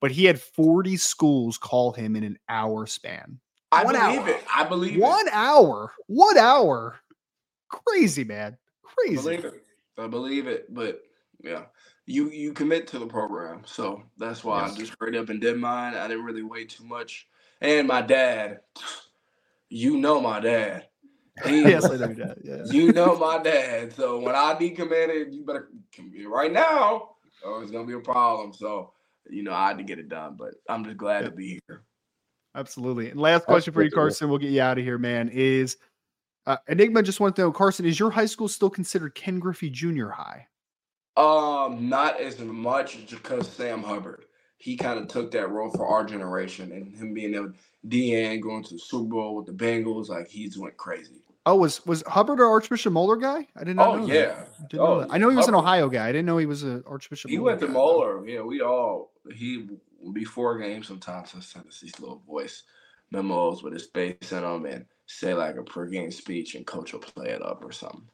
but 0.00 0.12
he 0.12 0.24
had 0.26 0.40
40 0.40 0.96
schools 0.96 1.58
call 1.58 1.90
him 1.90 2.14
in 2.14 2.22
an 2.22 2.38
hour 2.48 2.86
span. 2.86 3.40
I 3.73 3.85
One 3.85 3.95
believe 3.95 4.21
hour. 4.21 4.29
it. 4.29 4.45
I 4.55 4.64
believe 4.64 4.97
it. 4.97 5.01
One 5.01 5.27
it. 5.29 5.33
hour. 5.35 5.93
One 6.07 6.37
hour. 6.39 6.99
Crazy, 7.68 8.25
man. 8.25 8.57
Crazy. 8.83 9.18
I 9.18 9.23
believe 9.23 9.45
it. 9.45 9.64
I 9.99 10.07
believe 10.09 10.47
it. 10.49 10.75
But 10.75 11.03
yeah, 11.43 11.64
you 12.07 12.31
you 12.31 12.53
commit 12.53 12.87
to 12.89 12.99
the 12.99 13.07
program, 13.07 13.62
so 13.64 14.03
that's 14.18 14.43
why 14.43 14.62
Yes. 14.66 14.75
I 14.75 14.79
just 14.79 14.93
straight 14.95 15.14
up 15.14 15.29
and 15.29 15.41
did 15.41 15.57
mine. 15.59 15.95
I 15.95 16.09
didn't 16.09 16.25
really 16.25 16.43
wait 16.43 16.71
too 16.71 16.85
much. 16.85 17.27
And 17.61 17.87
my 17.87 18.03
dad, 18.03 18.61
you 19.68 19.99
know 19.99 20.21
my 20.21 20.41
dad. 20.41 20.87
He, 21.47 21.62
yes, 21.68 21.85
I 21.85 21.97
know 21.97 22.09
that. 22.14 22.39
Yeah. 22.43 22.64
you 22.66 22.93
know 22.93 23.16
my 23.16 23.39
dad. 23.39 23.93
So 23.95 24.18
when 24.18 24.35
I 24.35 24.55
decommitted, 24.55 25.33
you 25.33 25.45
better 25.45 25.68
commit 25.93 26.29
right 26.29 26.53
now, 26.53 27.11
or 27.45 27.62
it's 27.62 27.71
gonna 27.71 27.87
be 27.87 27.93
a 27.95 28.01
problem. 28.01 28.53
So 28.53 28.93
you 29.29 29.43
know 29.45 29.53
I 29.53 29.68
had 29.68 29.79
to 29.79 29.85
get 29.85 29.99
it 30.01 30.09
done. 30.09 30.35
But 30.37 30.55
I'm 30.68 30.85
just 30.85 30.97
glad 30.97 31.25
to 31.27 31.31
be 31.31 31.61
here. 31.68 31.85
Absolutely. 32.55 33.11
And 33.11 33.20
last 33.20 33.44
question 33.44 33.72
for 33.72 33.82
you, 33.82 33.90
good 33.90 33.94
to 33.94 34.01
hear. 34.01 34.05
Carson. 34.07 34.28
We'll 34.28 34.38
get 34.38 34.51
you 34.51 34.61
out 34.61 34.78
of 34.78 34.84
here, 34.84 34.98
man. 34.98 35.28
Is 35.28 35.76
uh, 36.46 36.57
Enigma 36.68 37.03
just 37.03 37.20
wanted 37.20 37.36
to 37.36 37.42
know, 37.42 37.53
Carson, 37.53 37.86
is 37.86 37.98
your 37.98 38.11
high 38.11 38.26
school 38.26 38.48
still 38.48 38.70
considered 38.70 39.14
Ken 39.14 39.38
Griffey 39.38 39.70
Junior 39.70 40.09
High? 40.09 40.46
Um, 41.16 41.88
not 41.88 42.20
as 42.20 42.38
much 42.38 43.07
because 43.11 43.48
Sam 43.48 43.82
Hubbard. 43.82 44.24
He 44.57 44.76
kind 44.76 44.98
of 44.98 45.09
took 45.09 45.30
that 45.30 45.51
role 45.51 45.70
for 45.70 45.86
our 45.86 46.05
generation, 46.05 46.72
and 46.72 46.94
him 46.94 47.14
being 47.14 47.34
able 47.34 47.53
DN 47.88 48.42
going 48.42 48.62
to 48.64 48.74
the 48.74 48.78
Super 48.78 49.09
Bowl 49.09 49.36
with 49.36 49.46
the 49.46 49.53
Bengals, 49.53 50.09
like 50.09 50.28
he's 50.28 50.59
went 50.59 50.76
crazy. 50.76 51.22
Oh, 51.51 51.57
was 51.57 51.84
was 51.86 52.03
Hubbard 52.07 52.38
an 52.38 52.46
Archbishop 52.46 52.92
Moeller 52.92 53.16
guy? 53.16 53.46
I 53.57 53.64
did 53.64 53.76
not 53.76 53.88
Oh 53.88 53.96
know. 53.98 54.07
that. 54.07 54.14
yeah, 54.14 54.44
Didn't 54.68 54.74
know 54.74 54.86
Oh, 54.86 55.01
that. 55.01 55.09
I 55.11 55.18
know 55.18 55.28
he 55.30 55.36
was 55.36 55.48
an 55.48 55.55
Ohio 55.55 55.88
guy. 55.88 56.09
I 56.09 56.12
didn't 56.12 56.26
know 56.26 56.38
he 56.38 56.46
was 56.46 56.62
an 56.62 56.82
Archbishop. 56.86 57.30
he 57.30 57.38
Moeller 57.38 57.51
went 57.51 57.61
to 57.61 57.66
guy. 57.66 57.72
Moeller. 57.72 58.28
Yeah, 58.28 58.42
we 58.42 58.61
all 58.61 59.12
he 59.34 59.68
before 60.12 60.59
games 60.59 60.86
sometimes 60.88 61.32
I 61.36 61.40
send 61.40 61.66
us 61.66 61.80
these 61.80 61.98
little 62.01 62.22
voice 62.26 62.62
memos 63.11 63.62
with 63.62 63.72
his 63.72 63.86
face 63.86 64.32
in 64.32 64.42
them 64.42 64.64
and 64.66 64.86
say 65.07 65.34
like 65.34 65.57
a 65.57 65.62
pregame 65.62 66.12
speech, 66.12 66.55
and 66.55 66.66
coach 66.66 66.92
will 66.92 67.01
play 67.01 67.30
it 67.30 67.42
up 67.42 67.64
or 67.64 67.72
something. 67.72 68.09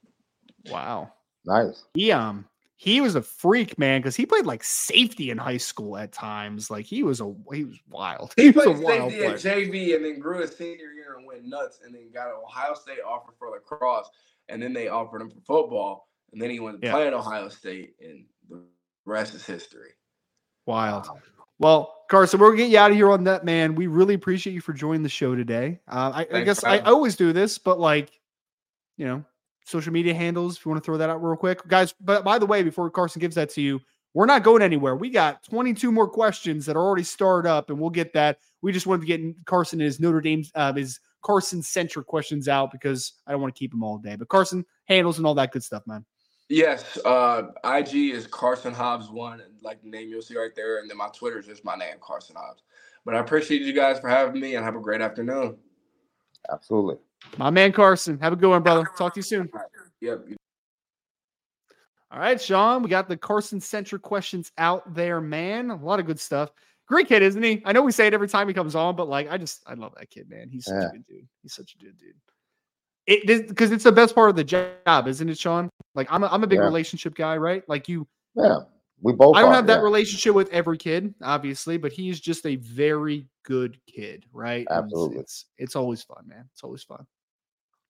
Wow. 0.70 1.12
Nice. 1.44 1.84
He 1.94 2.10
um 2.12 2.46
he 2.78 3.00
was 3.00 3.14
a 3.14 3.22
freak, 3.22 3.78
man, 3.78 4.00
because 4.00 4.14
he 4.14 4.26
played 4.26 4.44
like 4.44 4.62
safety 4.62 5.30
in 5.30 5.38
high 5.38 5.56
school 5.56 5.96
at 5.96 6.12
times. 6.12 6.70
Like 6.70 6.84
he 6.84 7.02
was 7.02 7.22
a 7.22 7.34
he 7.52 7.64
was 7.64 7.78
wild. 7.88 8.34
He, 8.36 8.50
was 8.50 8.66
a 8.66 8.72
played 8.72 8.84
wild 8.84 9.12
safety 9.12 9.26
at. 9.26 9.56
JV 9.56 9.96
and 9.96 10.04
then 10.04 10.18
grew 10.18 10.42
his 10.42 10.54
senior 10.54 10.92
year 10.92 11.16
and 11.16 11.26
went 11.26 11.44
nuts 11.46 11.80
and 11.84 11.94
then 11.94 12.10
got 12.12 12.28
an 12.28 12.34
Ohio 12.44 12.74
State 12.74 12.98
offer 13.06 13.32
for 13.38 13.48
lacrosse 13.48 14.10
and 14.50 14.62
then 14.62 14.74
they 14.74 14.88
offered 14.88 15.22
him 15.22 15.30
for 15.30 15.40
football 15.40 16.08
and 16.32 16.40
then 16.40 16.50
he 16.50 16.60
went 16.60 16.80
to 16.82 16.86
Yeah. 16.86 16.92
play 16.92 17.06
at 17.06 17.14
Ohio 17.14 17.48
State 17.48 17.94
and 18.00 18.26
the 18.50 18.62
rest 19.06 19.34
is 19.34 19.46
history. 19.46 19.92
Wild. 20.66 21.08
Well, 21.58 22.04
Carson, 22.10 22.38
we're 22.38 22.48
gonna 22.50 22.58
get 22.58 22.70
you 22.70 22.78
out 22.78 22.90
of 22.90 22.96
here 22.98 23.10
on 23.10 23.24
that, 23.24 23.42
man. 23.42 23.74
We 23.74 23.86
really 23.86 24.12
appreciate 24.14 24.52
you 24.52 24.60
for 24.60 24.74
joining 24.74 25.02
the 25.02 25.08
show 25.08 25.34
today. 25.34 25.80
Uh, 25.88 26.12
I, 26.14 26.38
I 26.38 26.42
guess 26.42 26.60
for 26.60 26.68
I, 26.68 26.72
having 26.72 26.86
I 26.86 26.90
always 26.90 27.16
do 27.16 27.32
this, 27.32 27.56
but 27.56 27.80
like, 27.80 28.10
you 28.98 29.06
know, 29.06 29.24
social 29.66 29.92
media 29.92 30.14
handles. 30.14 30.56
If 30.56 30.64
you 30.64 30.70
want 30.70 30.82
to 30.82 30.86
throw 30.86 30.96
that 30.96 31.10
out 31.10 31.22
real 31.22 31.36
quick, 31.36 31.66
guys. 31.68 31.94
But 32.00 32.24
by 32.24 32.38
the 32.38 32.46
way, 32.46 32.62
before 32.62 32.88
Carson 32.90 33.20
gives 33.20 33.34
that 33.34 33.50
to 33.50 33.60
you, 33.60 33.80
we're 34.14 34.26
not 34.26 34.42
going 34.42 34.62
anywhere. 34.62 34.96
We 34.96 35.10
got 35.10 35.42
22 35.44 35.92
more 35.92 36.08
questions 36.08 36.64
that 36.66 36.76
are 36.76 36.82
already 36.82 37.02
started 37.02 37.48
up, 37.48 37.68
and 37.68 37.78
we'll 37.78 37.90
get 37.90 38.14
that. 38.14 38.38
We 38.62 38.72
just 38.72 38.86
wanted 38.86 39.02
to 39.02 39.06
get 39.06 39.44
Carson 39.44 39.78
his 39.78 40.00
Notre 40.00 40.22
Dame, 40.22 40.44
uh, 40.54 40.72
his 40.72 41.00
Carson 41.22 41.62
centric 41.62 42.06
questions 42.06 42.48
out 42.48 42.70
because 42.70 43.12
I 43.26 43.32
don't 43.32 43.42
want 43.42 43.54
to 43.54 43.58
keep 43.58 43.74
him 43.74 43.82
all 43.82 43.98
day. 43.98 44.16
But 44.16 44.28
Carson 44.28 44.64
handles 44.86 45.18
and 45.18 45.26
all 45.26 45.34
that 45.34 45.52
good 45.52 45.62
stuff, 45.62 45.82
man. 45.86 46.04
Yes, 46.48 46.96
uh, 47.04 47.48
IG 47.64 48.12
is 48.12 48.26
Carson 48.26 48.72
Hobbs 48.72 49.10
one, 49.10 49.40
and 49.40 49.52
like 49.62 49.82
the 49.82 49.90
name 49.90 50.08
you'll 50.08 50.22
see 50.22 50.38
right 50.38 50.54
there, 50.54 50.78
and 50.78 50.88
then 50.88 50.96
my 50.96 51.08
Twitter 51.08 51.40
is 51.40 51.46
just 51.46 51.64
my 51.64 51.74
name, 51.74 51.96
Carson 52.00 52.36
Hobbs. 52.36 52.62
But 53.04 53.16
I 53.16 53.18
appreciate 53.18 53.62
you 53.62 53.72
guys 53.72 53.98
for 53.98 54.08
having 54.08 54.40
me, 54.40 54.54
and 54.54 54.64
have 54.64 54.76
a 54.76 54.80
great 54.80 55.00
afternoon. 55.00 55.56
Absolutely. 56.50 56.96
My 57.38 57.50
man 57.50 57.72
Carson, 57.72 58.18
have 58.20 58.32
a 58.32 58.36
good 58.36 58.48
one, 58.50 58.62
brother. 58.62 58.88
Talk 58.96 59.14
to 59.14 59.18
you 59.18 59.22
soon. 59.22 59.50
Yep. 60.00 60.24
All 62.10 62.20
right, 62.20 62.40
Sean, 62.40 62.82
we 62.82 62.88
got 62.88 63.08
the 63.08 63.16
Carson 63.16 63.60
centric 63.60 64.02
questions 64.02 64.52
out 64.58 64.94
there, 64.94 65.20
man. 65.20 65.70
A 65.70 65.76
lot 65.76 65.98
of 66.00 66.06
good 66.06 66.20
stuff. 66.20 66.50
Great 66.86 67.08
kid, 67.08 67.20
isn't 67.22 67.42
he? 67.42 67.60
I 67.64 67.72
know 67.72 67.82
we 67.82 67.90
say 67.90 68.06
it 68.06 68.14
every 68.14 68.28
time 68.28 68.46
he 68.46 68.54
comes 68.54 68.76
on, 68.76 68.94
but 68.94 69.08
like, 69.08 69.28
I 69.28 69.36
just, 69.36 69.62
I 69.66 69.74
love 69.74 69.92
that 69.98 70.08
kid, 70.08 70.30
man. 70.30 70.48
He's 70.48 70.64
such 70.66 70.74
Yeah. 70.80 70.88
a 70.88 70.92
good 70.92 71.06
dude. 71.06 71.28
He's 71.42 71.52
such 71.54 71.74
a 71.74 71.84
good 71.84 71.98
dude. 71.98 72.14
It 73.08 73.48
because 73.48 73.72
it's 73.72 73.84
the 73.84 73.92
best 73.92 74.14
part 74.14 74.30
of 74.30 74.36
the 74.36 74.44
job, 74.44 75.08
isn't 75.08 75.28
it, 75.28 75.38
Sean? 75.38 75.68
Like, 75.94 76.06
I'm 76.10 76.22
a, 76.22 76.28
I'm 76.28 76.44
a 76.44 76.46
big 76.46 76.58
Yeah. 76.60 76.64
relationship 76.64 77.14
guy, 77.14 77.36
right? 77.36 77.68
Like 77.68 77.88
you, 77.88 78.06
Yeah. 78.36 78.58
We 79.00 79.12
both 79.12 79.36
I 79.36 79.40
don't 79.40 79.50
are, 79.50 79.54
have 79.54 79.66
that 79.66 79.78
yeah. 79.78 79.82
relationship 79.82 80.34
with 80.34 80.48
every 80.50 80.78
kid, 80.78 81.14
obviously, 81.22 81.76
but 81.76 81.92
he's 81.92 82.18
just 82.18 82.46
a 82.46 82.56
very 82.56 83.26
good 83.42 83.78
kid, 83.86 84.24
right? 84.32 84.66
And 84.70 84.78
it's- 84.78 84.84
Absolutely. 84.84 85.18
It's, 85.18 85.44
it's 85.58 85.76
always 85.76 86.02
fun, 86.02 86.24
man. 86.26 86.48
It's 86.52 86.64
always 86.64 86.82
fun. 86.82 87.06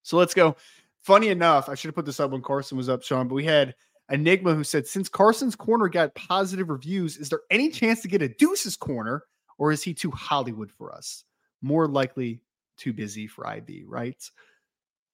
So 0.02 0.16
let's 0.16 0.34
go. 0.34 0.56
Funny 1.02 1.28
enough, 1.28 1.68
I 1.68 1.74
should 1.74 1.88
have 1.88 1.94
put 1.94 2.06
this 2.06 2.18
up 2.20 2.32
when 2.32 2.42
Carson 2.42 2.76
was 2.76 2.88
up, 2.88 3.02
Sean, 3.02 3.28
but 3.28 3.34
we 3.34 3.44
had 3.44 3.74
Enigma 4.10 4.54
who 4.54 4.64
said, 4.64 4.86
since 4.86 5.08
Carson's 5.08 5.56
corner 5.56 5.88
got 5.88 6.14
positive 6.14 6.68
reviews, 6.68 7.16
is 7.16 7.28
there 7.28 7.40
any 7.50 7.70
chance 7.70 8.02
to 8.02 8.08
get 8.08 8.22
a 8.22 8.28
Deuce's 8.28 8.76
corner, 8.76 9.24
or 9.58 9.72
is 9.72 9.82
he 9.82 9.94
too 9.94 10.10
Hollywood 10.10 10.70
for 10.70 10.92
us? 10.92 11.24
More 11.62 11.88
likely 11.88 12.40
too 12.76 12.92
busy 12.92 13.26
for 13.26 13.46
IB, 13.46 13.84
right? 13.86 14.16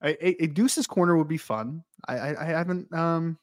A, 0.02 0.26
a, 0.26 0.44
a 0.44 0.46
Deuce's 0.46 0.86
corner 0.86 1.16
would 1.16 1.28
be 1.28 1.38
fun. 1.38 1.84
I, 2.08 2.18
I, 2.18 2.42
I 2.42 2.44
haven't 2.46 2.92
um 2.92 3.38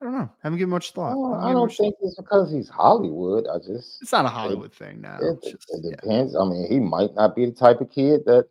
I 0.00 0.04
don't 0.04 0.14
know. 0.14 0.30
Haven't 0.42 0.58
given 0.58 0.70
much 0.70 0.92
thought. 0.92 1.08
Haven't 1.08 1.50
I 1.50 1.52
don't 1.52 1.72
think 1.72 1.94
it's 2.02 2.16
because 2.16 2.52
he's 2.52 2.68
Hollywood. 2.68 3.46
I 3.46 3.58
just 3.58 4.02
it's 4.02 4.12
not 4.12 4.26
a 4.26 4.28
Hollywood 4.28 4.72
thing 4.72 5.00
now. 5.00 5.18
it, 5.20 5.42
just- 5.42 5.66
it 5.70 5.80
yeah. 5.82 5.90
depends. 5.96 6.36
I 6.36 6.44
mean, 6.44 6.66
he 6.68 6.78
might 6.78 7.14
not 7.14 7.34
be 7.34 7.46
the 7.46 7.52
type 7.52 7.80
of 7.80 7.90
kid 7.90 8.24
that 8.26 8.46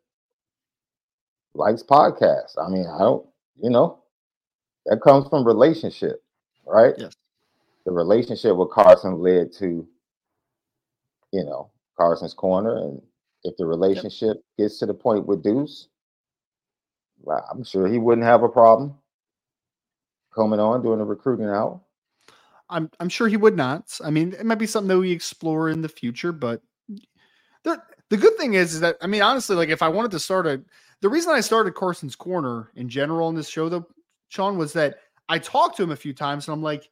likes 1.53 1.83
podcasts. 1.83 2.55
I 2.57 2.67
mean, 2.69 2.87
I 2.87 2.99
don't, 2.99 3.25
you 3.61 3.69
know, 3.69 3.99
that 4.87 5.01
comes 5.01 5.27
from 5.29 5.45
relationship, 5.45 6.23
right? 6.65 6.95
Yes. 6.97 7.13
The 7.85 7.91
relationship 7.91 8.55
with 8.55 8.71
Carson 8.71 9.19
led 9.19 9.53
to, 9.53 9.87
you 11.31 11.43
know, 11.43 11.69
Carson's 11.95 12.33
corner. 12.33 12.75
And 12.77 13.01
if 13.43 13.55
the 13.57 13.65
relationship 13.67 14.37
gets 14.57 14.79
to 14.79 14.87
the 14.87 14.93
point 14.95 15.27
with 15.27 15.43
Deuce, 15.43 15.89
well, 17.21 17.45
I'm 17.51 17.63
sure 17.63 17.87
he 17.87 17.99
wouldn't 17.99 18.25
have 18.25 18.41
a 18.41 18.49
problem 18.49 18.95
coming 20.36 20.59
on 20.59 20.81
doing 20.83 20.99
the 20.99 21.05
recruiting 21.05 21.47
out. 21.47 21.81
I'm 22.69 22.89
I'm 22.99 23.09
sure 23.09 23.27
he 23.27 23.38
would 23.38 23.55
not. 23.55 23.97
I 24.03 24.09
mean, 24.09 24.33
it 24.33 24.45
might 24.45 24.55
be 24.59 24.65
something 24.67 24.89
that 24.89 24.99
we 24.99 25.11
explore 25.11 25.69
in 25.69 25.81
the 25.81 25.89
future, 25.89 26.31
but 26.31 26.61
the 27.63 27.81
the 28.09 28.17
good 28.17 28.36
thing 28.38 28.53
is, 28.55 28.73
is 28.73 28.79
that 28.81 28.97
I 29.01 29.07
mean, 29.07 29.21
honestly, 29.21 29.55
like 29.55 29.69
if 29.69 29.81
I 29.81 29.89
wanted 29.89 30.11
to 30.11 30.19
start 30.19 30.47
a 30.47 30.61
the 31.01 31.09
reason 31.09 31.33
I 31.33 31.41
started 31.41 31.75
Carson's 31.75 32.15
Corner 32.15 32.71
in 32.75 32.89
general 32.89 33.29
in 33.29 33.36
this 33.36 33.49
show, 33.49 33.69
though, 33.69 33.86
Sean, 34.29 34.57
was 34.57 34.73
that 34.73 34.95
I 35.29 35.39
talked 35.39 35.77
to 35.77 35.83
him 35.83 35.91
a 35.91 35.95
few 35.95 36.13
times 36.13 36.47
and 36.47 36.53
I'm 36.53 36.63
like, 36.63 36.89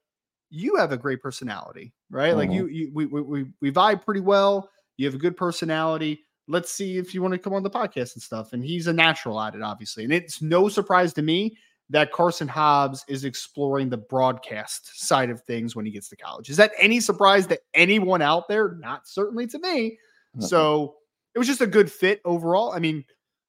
you 0.49 0.75
have 0.75 0.91
a 0.91 0.97
great 0.97 1.21
personality, 1.21 1.93
right? 2.11 2.35
Like 2.35 2.49
Mhm. 2.49 2.55
you, 2.55 2.67
you 2.67 2.91
we, 2.93 3.05
we 3.07 3.21
we 3.21 3.45
we 3.61 3.71
vibe 3.71 4.05
pretty 4.05 4.21
well. 4.21 4.69
You 4.97 5.07
have 5.07 5.15
a 5.15 5.19
good 5.19 5.35
personality. 5.37 6.25
Let's 6.47 6.71
see 6.71 6.97
if 6.97 7.13
you 7.15 7.21
want 7.21 7.33
to 7.33 7.39
come 7.39 7.53
on 7.53 7.63
the 7.63 7.69
podcast 7.69 8.13
and 8.13 8.21
stuff. 8.21 8.53
And 8.53 8.63
he's 8.63 8.87
a 8.87 8.93
natural 8.93 9.39
at 9.41 9.55
it, 9.55 9.61
obviously. 9.63 10.03
And 10.03 10.13
it's 10.13 10.41
no 10.41 10.69
surprise 10.69 11.13
to 11.13 11.21
me 11.21 11.57
that 11.89 12.11
Carson 12.11 12.47
Hobbs 12.47 13.03
is 13.07 13.25
exploring 13.25 13.89
the 13.89 13.97
broadcast 13.97 15.05
side 15.05 15.29
of 15.29 15.41
things 15.41 15.75
when 15.75 15.85
he 15.85 15.91
gets 15.91 16.09
to 16.09 16.15
college. 16.15 16.49
Is 16.49 16.57
that 16.57 16.71
any 16.79 16.99
surprise 16.99 17.45
to 17.47 17.59
anyone 17.73 18.21
out 18.21 18.47
there? 18.47 18.75
Not 18.79 19.07
certainly 19.07 19.47
to 19.47 19.59
me. 19.59 19.97
Mhm. 20.37 20.43
So 20.43 20.95
it 21.35 21.39
was 21.39 21.47
just 21.47 21.61
a 21.61 21.67
good 21.67 21.91
fit 21.91 22.21
overall. 22.25 22.71
I 22.71 22.79
mean, 22.79 23.03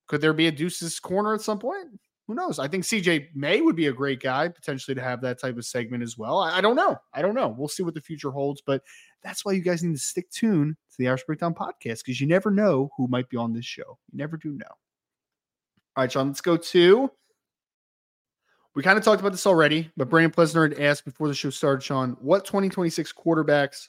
could 0.09 0.21
there 0.21 0.33
be 0.33 0.49
a 0.49 0.53
Deuce's 0.53 1.01
corner 1.01 1.35
at 1.35 1.41
some 1.41 1.59
point? 1.59 1.89
Who 2.27 2.35
knows? 2.35 2.59
I 2.59 2.69
think 2.69 2.85
CJ 2.85 3.29
May 3.35 3.61
would 3.61 3.77
be 3.77 3.89
a 3.89 3.93
great 3.93 4.21
guy 4.21 4.49
potentially 4.49 4.95
to 4.95 5.03
have 5.03 5.21
that 5.21 5.39
type 5.39 5.59
of 5.59 5.67
segment 5.67 6.03
as 6.03 6.17
well. 6.17 6.39
I, 6.39 6.59
I 6.59 6.61
don't 6.63 6.77
know. 6.77 6.97
I 7.13 7.21
don't 7.21 7.35
know. 7.35 7.49
We'll 7.49 7.69
see 7.69 7.83
what 7.83 7.93
the 7.95 8.01
future 8.01 8.31
holds, 8.31 8.63
but 8.63 8.83
that's 9.23 9.45
why 9.45 9.53
you 9.53 9.61
guys 9.61 9.83
need 9.83 9.93
to 9.93 9.99
stick 9.99 10.31
tuned 10.31 10.75
to 10.75 10.97
the 10.99 11.09
Irish 11.09 11.25
Breakdown 11.25 11.55
podcast 11.55 11.99
because 11.99 12.21
you 12.21 12.27
never 12.27 12.51
know 12.51 12.91
who 12.97 13.09
might 13.09 13.29
be 13.29 13.37
on 13.37 13.53
this 13.53 13.67
show. 13.67 13.99
You 14.11 14.19
never 14.19 14.39
do 14.39 14.53
know. 14.53 14.65
All 15.97 16.03
right, 16.03 16.11
Sean, 16.11 16.29
let's 16.29 16.41
go 16.41 16.57
to. 16.57 17.11
We 18.75 18.83
kind 18.83 18.99
of 18.99 19.05
talked 19.05 19.21
about 19.21 19.33
this 19.33 19.47
already, 19.47 19.91
but 19.97 20.09
Brandon 20.09 20.33
Plesner 20.33 20.69
had 20.69 20.81
asked 20.81 21.05
before 21.05 21.29
the 21.29 21.35
show 21.35 21.51
started, 21.51 21.83
Sean, 21.83 22.17
what 22.21 22.45
2026 22.45 23.13
quarterbacks 23.13 23.89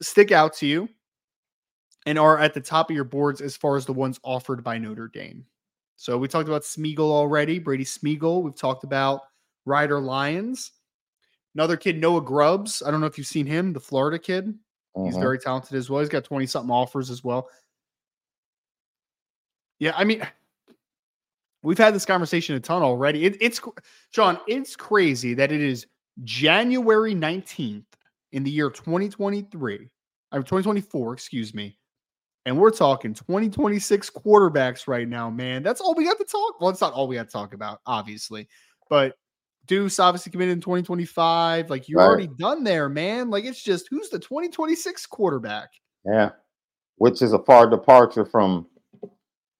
stick 0.00 0.32
out 0.32 0.54
to 0.56 0.66
you? 0.66 0.88
and 2.06 2.18
are 2.18 2.36
at 2.36 2.52
the 2.52 2.60
top 2.60 2.90
of 2.90 2.96
your 2.96 3.04
boards 3.04 3.40
as 3.40 3.56
far 3.56 3.76
as 3.76 3.86
the 3.86 3.92
ones 3.92 4.18
offered 4.24 4.64
by 4.64 4.76
Notre 4.76 5.06
Dame. 5.06 5.46
So 5.94 6.18
we 6.18 6.26
talked 6.26 6.48
about 6.48 6.62
Smigiel 6.62 6.98
already, 6.98 7.60
Brady 7.60 7.84
Smigiel. 7.84 8.42
We've 8.42 8.56
talked 8.56 8.82
about 8.82 9.20
Ryder 9.66 10.00
Lyons. 10.00 10.72
Another 11.54 11.76
kid, 11.76 12.00
Noah 12.00 12.22
Grubbs. 12.22 12.82
I 12.84 12.90
don't 12.90 13.00
know 13.00 13.06
if 13.06 13.18
you've 13.18 13.28
seen 13.28 13.46
him, 13.46 13.72
the 13.72 13.78
Florida 13.78 14.18
kid. 14.18 14.46
He's 14.96 15.14
Mhm. 15.14 15.20
very 15.20 15.38
talented 15.38 15.74
as 15.76 15.88
well. 15.88 16.00
He's 16.00 16.08
got 16.08 16.24
20 16.24 16.44
something 16.44 16.72
offers 16.72 17.08
as 17.08 17.22
well. 17.22 17.48
Yeah, 19.78 19.92
I 19.96 20.02
mean, 20.02 20.26
we've 21.62 21.78
had 21.78 21.94
this 21.94 22.04
conversation 22.04 22.54
a 22.56 22.60
ton 22.60 22.82
already. 22.82 23.24
It, 23.24 23.36
it's, 23.40 23.60
Sean, 24.10 24.38
it's 24.46 24.76
crazy 24.76 25.34
that 25.34 25.52
it 25.52 25.60
is 25.60 25.86
January 26.24 27.14
19th 27.14 27.84
in 28.32 28.42
the 28.42 28.50
year 28.50 28.70
2023, 28.70 29.88
or 30.32 30.38
2024, 30.38 31.12
excuse 31.14 31.54
me. 31.54 31.78
And 32.44 32.58
we're 32.58 32.70
talking 32.70 33.14
2026 33.14 34.10
quarterbacks 34.10 34.88
right 34.88 35.06
now, 35.06 35.30
man. 35.30 35.62
That's 35.62 35.80
all 35.80 35.94
we 35.94 36.04
got 36.04 36.18
to 36.18 36.24
talk. 36.24 36.60
Well, 36.60 36.70
it's 36.70 36.80
not 36.80 36.92
all 36.92 37.06
we 37.06 37.14
got 37.16 37.26
to 37.28 37.32
talk 37.32 37.54
about, 37.54 37.80
obviously. 37.86 38.48
But 38.90 39.14
Deuce 39.66 40.00
obviously 40.00 40.32
committed 40.32 40.54
in 40.54 40.60
2025. 40.60 41.70
Like 41.70 41.88
you're 41.88 42.00
Right. 42.00 42.06
already 42.06 42.26
done 42.38 42.64
there, 42.64 42.88
man. 42.88 43.30
Like 43.30 43.44
it's 43.44 43.62
just 43.62 43.86
who's 43.90 44.08
the 44.08 44.18
2026 44.18 45.06
quarterback? 45.06 45.70
Yeah, 46.04 46.30
which 46.96 47.22
is 47.22 47.32
a 47.32 47.38
far 47.38 47.68
departure 47.70 48.24
from 48.24 48.66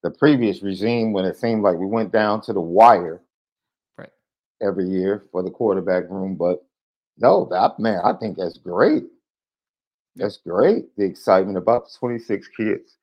the 0.02 0.10
previous 0.10 0.62
regime 0.62 1.12
when 1.12 1.24
it 1.24 1.36
seemed 1.36 1.62
like 1.62 1.76
we 1.78 1.86
went 1.86 2.12
down 2.12 2.40
to 2.42 2.52
the 2.52 2.60
wire 2.60 3.22
Right. 3.96 4.10
every 4.60 4.88
year 4.88 5.24
for 5.30 5.42
the 5.42 5.50
quarterback 5.50 6.08
room. 6.10 6.34
But 6.36 6.64
no, 7.18 7.46
that 7.50 7.78
man, 7.78 8.00
I 8.04 8.12
think 8.14 8.36
that's 8.36 8.58
great. 8.58 9.04
That's 10.16 10.38
great. 10.38 10.94
The 10.96 11.04
excitement 11.04 11.56
about 11.56 11.84
the 11.86 11.90
26 11.98 12.48
kids. 12.48 12.96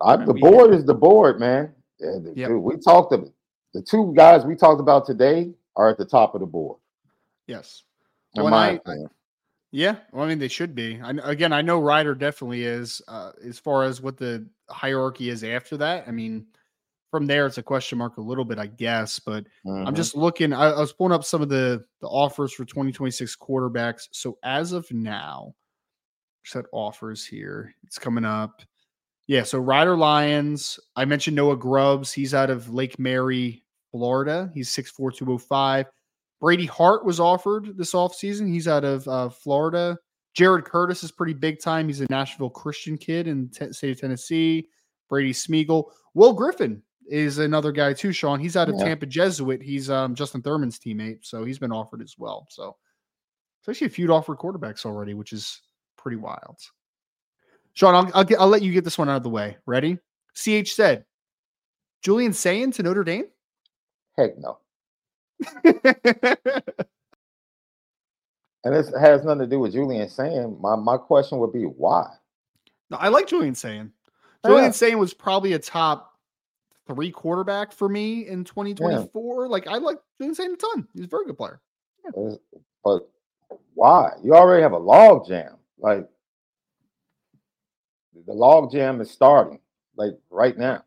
I, 0.00 0.16
the 0.16 0.34
board 0.34 0.72
is 0.74 0.84
the 0.84 0.94
board, 0.94 1.40
man. 1.40 1.74
Yeah, 1.98 2.18
the- 2.22 2.32
Yep. 2.36 2.48
dude, 2.48 2.62
we 2.62 2.76
talked 2.76 3.12
about 3.12 3.30
the 3.74 3.82
two 3.82 4.12
guys 4.16 4.44
we 4.44 4.54
talked 4.54 4.80
about 4.80 5.06
today 5.06 5.52
are 5.76 5.88
at 5.88 5.98
the 5.98 6.04
top 6.04 6.34
of 6.34 6.40
the 6.40 6.46
board. 6.46 6.78
Yes. 7.46 7.82
In 8.34 8.42
Well, 8.42 8.50
my 8.50 8.70
I- 8.70 8.72
opinion. 8.74 9.10
Yeah, 9.70 9.96
well, 10.12 10.24
I 10.24 10.28
mean 10.28 10.38
they 10.38 10.48
should 10.48 10.74
be. 10.74 10.98
I, 11.02 11.10
again, 11.24 11.52
I 11.52 11.60
know 11.62 11.78
Ryder 11.80 12.14
definitely 12.14 12.64
is. 12.64 13.02
Uh, 13.06 13.32
as 13.46 13.58
far 13.58 13.84
as 13.84 14.00
what 14.00 14.16
the 14.16 14.48
hierarchy 14.70 15.28
is 15.28 15.44
after 15.44 15.76
that, 15.76 16.08
I 16.08 16.10
mean, 16.10 16.46
from 17.10 17.26
there 17.26 17.46
it's 17.46 17.58
a 17.58 17.62
question 17.62 17.98
mark 17.98 18.16
a 18.16 18.22
little 18.22 18.44
bit, 18.46 18.58
I 18.58 18.66
guess. 18.66 19.18
But 19.18 19.44
I'm 19.66 19.92
Mhm. 19.92 19.96
just 19.96 20.14
looking. 20.16 20.52
I, 20.54 20.70
I 20.70 20.80
was 20.80 20.92
pulling 20.94 21.12
up 21.12 21.24
some 21.24 21.42
of 21.42 21.48
the 21.50 21.84
the 22.00 22.06
offers 22.08 22.52
for 22.52 22.64
2026 22.64 23.36
quarterbacks. 23.36 24.08
So 24.12 24.38
as 24.42 24.72
of 24.72 24.90
now, 24.90 25.54
set 26.44 26.64
offers 26.72 27.26
here. 27.26 27.74
It's 27.84 27.98
coming 27.98 28.24
up. 28.24 28.62
Yeah. 29.26 29.42
So 29.42 29.58
Ryder 29.58 29.96
Lyons. 29.98 30.80
I 30.96 31.04
mentioned 31.04 31.36
Noah 31.36 31.58
Grubbs. 31.58 32.10
He's 32.10 32.32
out 32.32 32.48
of 32.48 32.72
Lake 32.72 32.98
Mary, 32.98 33.64
Florida. 33.90 34.50
He's 34.54 34.70
6'4", 34.70 35.12
205. 35.14 35.86
Brady 36.40 36.66
Hart 36.66 37.04
was 37.04 37.18
offered 37.20 37.76
this 37.76 37.92
offseason. 37.92 38.48
He's 38.48 38.68
out 38.68 38.84
of 38.84 39.06
uh, 39.08 39.28
Florida. 39.28 39.98
Jared 40.34 40.64
Curtis 40.64 41.02
is 41.02 41.10
pretty 41.10 41.34
big 41.34 41.60
time. 41.60 41.88
He's 41.88 42.00
a 42.00 42.06
Nashville 42.10 42.50
Christian 42.50 42.96
kid 42.96 43.26
in 43.26 43.48
t- 43.48 43.72
state 43.72 43.90
of 43.90 44.00
Tennessee. 44.00 44.68
Brady 45.08 45.32
Smigiel. 45.32 45.90
Will 46.14 46.32
Griffin 46.32 46.82
is 47.08 47.38
another 47.38 47.72
guy 47.72 47.92
too, 47.92 48.12
Sean. 48.12 48.38
He's 48.38 48.56
out 48.56 48.68
of 48.68 48.76
Yeah. 48.78 48.84
Tampa 48.84 49.06
Jesuit. 49.06 49.62
He's 49.62 49.90
um, 49.90 50.14
Justin 50.14 50.42
Thurman's 50.42 50.78
teammate, 50.78 51.24
so 51.24 51.44
he's 51.44 51.58
been 51.58 51.72
offered 51.72 52.02
as 52.02 52.14
well. 52.18 52.46
So 52.50 52.76
it's 53.60 53.68
actually 53.68 53.88
a 53.88 53.90
few 53.90 54.12
offered 54.12 54.38
quarterbacks 54.38 54.84
already, 54.86 55.14
which 55.14 55.32
is 55.32 55.60
pretty 55.96 56.18
wild. 56.18 56.58
Sean, 57.72 57.94
I'll, 57.94 58.10
I'll, 58.14 58.24
get, 58.24 58.40
I'll 58.40 58.48
let 58.48 58.62
you 58.62 58.72
get 58.72 58.84
this 58.84 58.98
one 58.98 59.08
out 59.08 59.16
of 59.16 59.22
the 59.22 59.30
way. 59.30 59.56
Ready? 59.66 59.98
CH 60.34 60.72
said, 60.72 61.04
Julian 62.02 62.32
Sayin 62.32 62.70
to 62.72 62.82
Notre 62.82 63.02
Dame? 63.04 63.24
Heck 64.16 64.38
no. 64.38 64.58
And 68.64 68.74
this 68.74 68.92
has 69.00 69.24
nothing 69.24 69.38
to 69.40 69.46
do 69.46 69.60
with 69.60 69.72
Julian 69.72 70.08
Sayin. 70.08 70.60
My 70.60 70.74
my 70.76 70.96
question 70.96 71.38
would 71.38 71.52
be 71.52 71.62
why? 71.62 72.06
No, 72.90 72.96
I 72.96 73.08
like 73.08 73.28
Julian 73.28 73.54
Sayin. 73.54 73.92
Oh, 74.44 74.50
yeah. 74.50 74.54
Julian 74.56 74.72
Sayin 74.72 74.98
was 74.98 75.14
probably 75.14 75.52
a 75.52 75.58
top 75.58 76.12
three 76.86 77.10
quarterback 77.12 77.72
for 77.72 77.88
me 77.88 78.26
in 78.26 78.44
2024. 78.44 79.48
Like 79.48 79.68
I 79.68 79.76
like 79.76 79.98
Julian 80.18 80.34
Sayin 80.34 80.54
a 80.54 80.56
ton. 80.56 80.88
He's 80.94 81.04
a 81.04 81.08
very 81.08 81.24
good 81.26 81.36
player. 81.38 81.60
Is- 82.16 82.38
But 82.84 83.08
why? 83.74 84.10
You 84.24 84.34
already 84.34 84.62
have 84.62 84.72
a 84.72 84.78
log 84.78 85.28
jam. 85.28 85.56
Like 85.78 86.08
the 88.26 88.32
log 88.32 88.72
jam 88.72 89.00
is 89.00 89.10
starting, 89.10 89.60
like 89.96 90.14
right 90.30 90.58
now. 90.58 90.82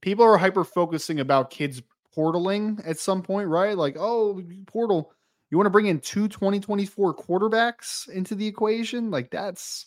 People 0.00 0.24
are 0.24 0.36
hyper 0.36 0.64
focusing 0.64 1.20
about 1.20 1.50
kids 1.50 1.82
portaling 2.18 2.80
at 2.86 2.98
some 2.98 3.22
point, 3.22 3.48
right? 3.48 3.76
Like, 3.76 3.96
oh, 3.98 4.42
portal. 4.66 5.12
You 5.50 5.56
want 5.56 5.66
to 5.66 5.70
bring 5.70 5.86
in 5.86 6.00
two 6.00 6.28
2024 6.28 7.16
quarterbacks 7.16 8.08
into 8.10 8.34
the 8.34 8.46
equation? 8.46 9.10
Like 9.10 9.30
that's 9.30 9.86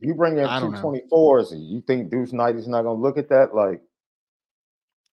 You 0.00 0.14
bring 0.14 0.38
in 0.38 0.48
two 0.60 0.72
twenty 0.80 1.02
fours, 1.08 1.52
and 1.52 1.64
you 1.64 1.80
think 1.82 2.10
Deuce 2.10 2.32
Knight 2.32 2.56
is 2.56 2.66
not 2.66 2.82
gonna 2.82 3.00
look 3.00 3.16
at 3.16 3.28
that? 3.28 3.54
Like, 3.54 3.80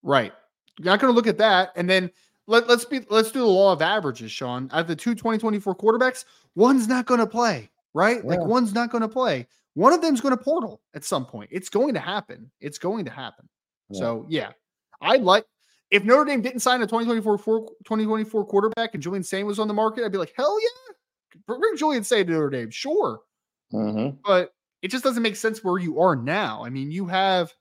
Right. 0.03 0.33
You're 0.77 0.85
not 0.85 0.99
going 0.99 1.11
to 1.11 1.15
look 1.15 1.27
at 1.27 1.37
that. 1.37 1.71
And 1.75 1.89
then 1.89 2.09
let, 2.47 2.67
let's 2.67 2.85
be 2.85 3.01
let's 3.09 3.31
do 3.31 3.39
the 3.39 3.45
law 3.45 3.73
of 3.73 3.81
averages, 3.81 4.31
Sean. 4.31 4.69
Out 4.73 4.81
of 4.81 4.87
the 4.87 4.95
two 4.95 5.13
2024 5.13 5.75
quarterbacks, 5.75 6.25
one's 6.55 6.87
not 6.87 7.05
going 7.05 7.19
to 7.19 7.27
play, 7.27 7.69
right? 7.93 8.23
Like 8.25 8.39
one's 8.39 8.73
not 8.73 8.91
going 8.91 9.01
to 9.01 9.07
play. 9.07 9.47
One 9.73 9.93
of 9.93 10.01
them's 10.01 10.21
going 10.21 10.35
to 10.35 10.43
portal 10.43 10.81
at 10.93 11.03
some 11.03 11.25
point. 11.25 11.49
It's 11.51 11.69
going 11.69 11.93
to 11.93 11.99
happen. 11.99 12.51
It's 12.59 12.77
going 12.77 13.05
to 13.05 13.11
happen. 13.11 13.47
Yeah. 13.89 13.99
So 13.99 14.25
yeah. 14.27 14.51
I'd 15.01 15.21
like 15.23 15.45
if 15.91 16.03
Notre 16.05 16.25
Dame 16.25 16.41
didn't 16.41 16.61
sign 16.61 16.81
a 16.81 16.85
2024 16.85 17.37
four- 17.37 17.67
2024 17.83 18.45
quarterback 18.45 18.93
and 18.93 19.03
Julian 19.03 19.23
Sayin 19.23 19.45
was 19.45 19.59
on 19.59 19.67
the 19.67 19.73
market, 19.73 20.05
I'd 20.05 20.11
be 20.11 20.17
like, 20.17 20.33
hell 20.37 20.57
yeah. 20.61 21.37
Bring 21.47 21.75
Julian 21.77 22.03
Sayin 22.03 22.27
to 22.27 22.33
Notre 22.33 22.49
Dame. 22.49 22.69
Sure 22.69 23.19
mhm. 23.73 24.17
but 24.25 24.53
it 24.81 24.89
just 24.89 25.03
doesn't 25.03 25.21
make 25.23 25.35
sense 25.35 25.63
where 25.63 25.77
you 25.79 25.99
are 25.99 26.15
now. 26.15 26.63
I 26.63 26.69
mean, 26.69 26.91
you 26.91 27.05
have 27.07 27.53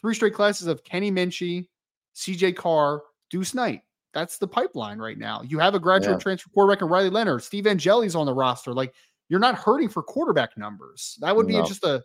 three 0.00 0.14
straight 0.14 0.34
classes 0.34 0.66
of 0.66 0.82
Kenny 0.84 1.10
Minchey, 1.10 1.68
CJ 2.16 2.56
Carr, 2.56 3.02
Deuce 3.30 3.54
Knight. 3.54 3.82
That's 4.12 4.38
the 4.38 4.46
pipeline 4.48 4.98
right 4.98 5.18
now. 5.18 5.42
You 5.42 5.58
have 5.58 5.74
a 5.74 5.78
graduate 5.80 6.16
Yeah. 6.16 6.22
transfer 6.22 6.50
quarterback 6.50 6.82
in 6.82 6.88
Riley 6.88 7.10
Leonard. 7.10 7.42
Steve 7.42 7.66
Angeli's 7.66 8.14
on 8.14 8.26
the 8.26 8.34
roster. 8.34 8.72
Like 8.72 8.94
you're 9.28 9.40
not 9.40 9.54
hurting 9.56 9.88
for 9.88 10.02
quarterback 10.02 10.56
numbers. 10.56 11.16
That 11.20 11.34
would 11.34 11.46
be 11.46 11.54
No. 11.54 11.64
just 11.64 11.84
a 11.84 12.02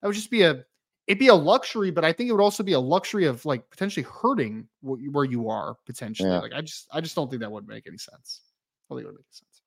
that 0.00 0.06
would 0.08 0.14
just 0.16 0.30
be 0.30 0.42
a 0.42 0.64
it'd 1.08 1.18
be 1.18 1.28
a 1.28 1.34
luxury, 1.34 1.90
but 1.90 2.04
I 2.04 2.12
think 2.12 2.28
it 2.28 2.32
would 2.32 2.42
also 2.42 2.62
be 2.62 2.74
a 2.74 2.80
luxury 2.80 3.24
of 3.24 3.44
like 3.46 3.68
potentially 3.70 4.04
hurting 4.04 4.68
wh- 4.82 5.12
where 5.12 5.24
you 5.24 5.48
are 5.48 5.76
potentially. 5.86 6.28
Yeah. 6.28 6.38
Like 6.40 6.52
I 6.52 6.60
just 6.60 6.86
I 6.92 7.00
just 7.00 7.16
don't 7.16 7.28
think 7.30 7.40
that 7.40 7.50
would 7.50 7.66
make 7.66 7.86
any 7.86 7.96
sense. 7.96 8.42
I 8.88 8.94
don't 8.94 8.98
think 8.98 9.06
it 9.06 9.12
would 9.12 9.18
make 9.18 9.24
sense. 9.30 9.62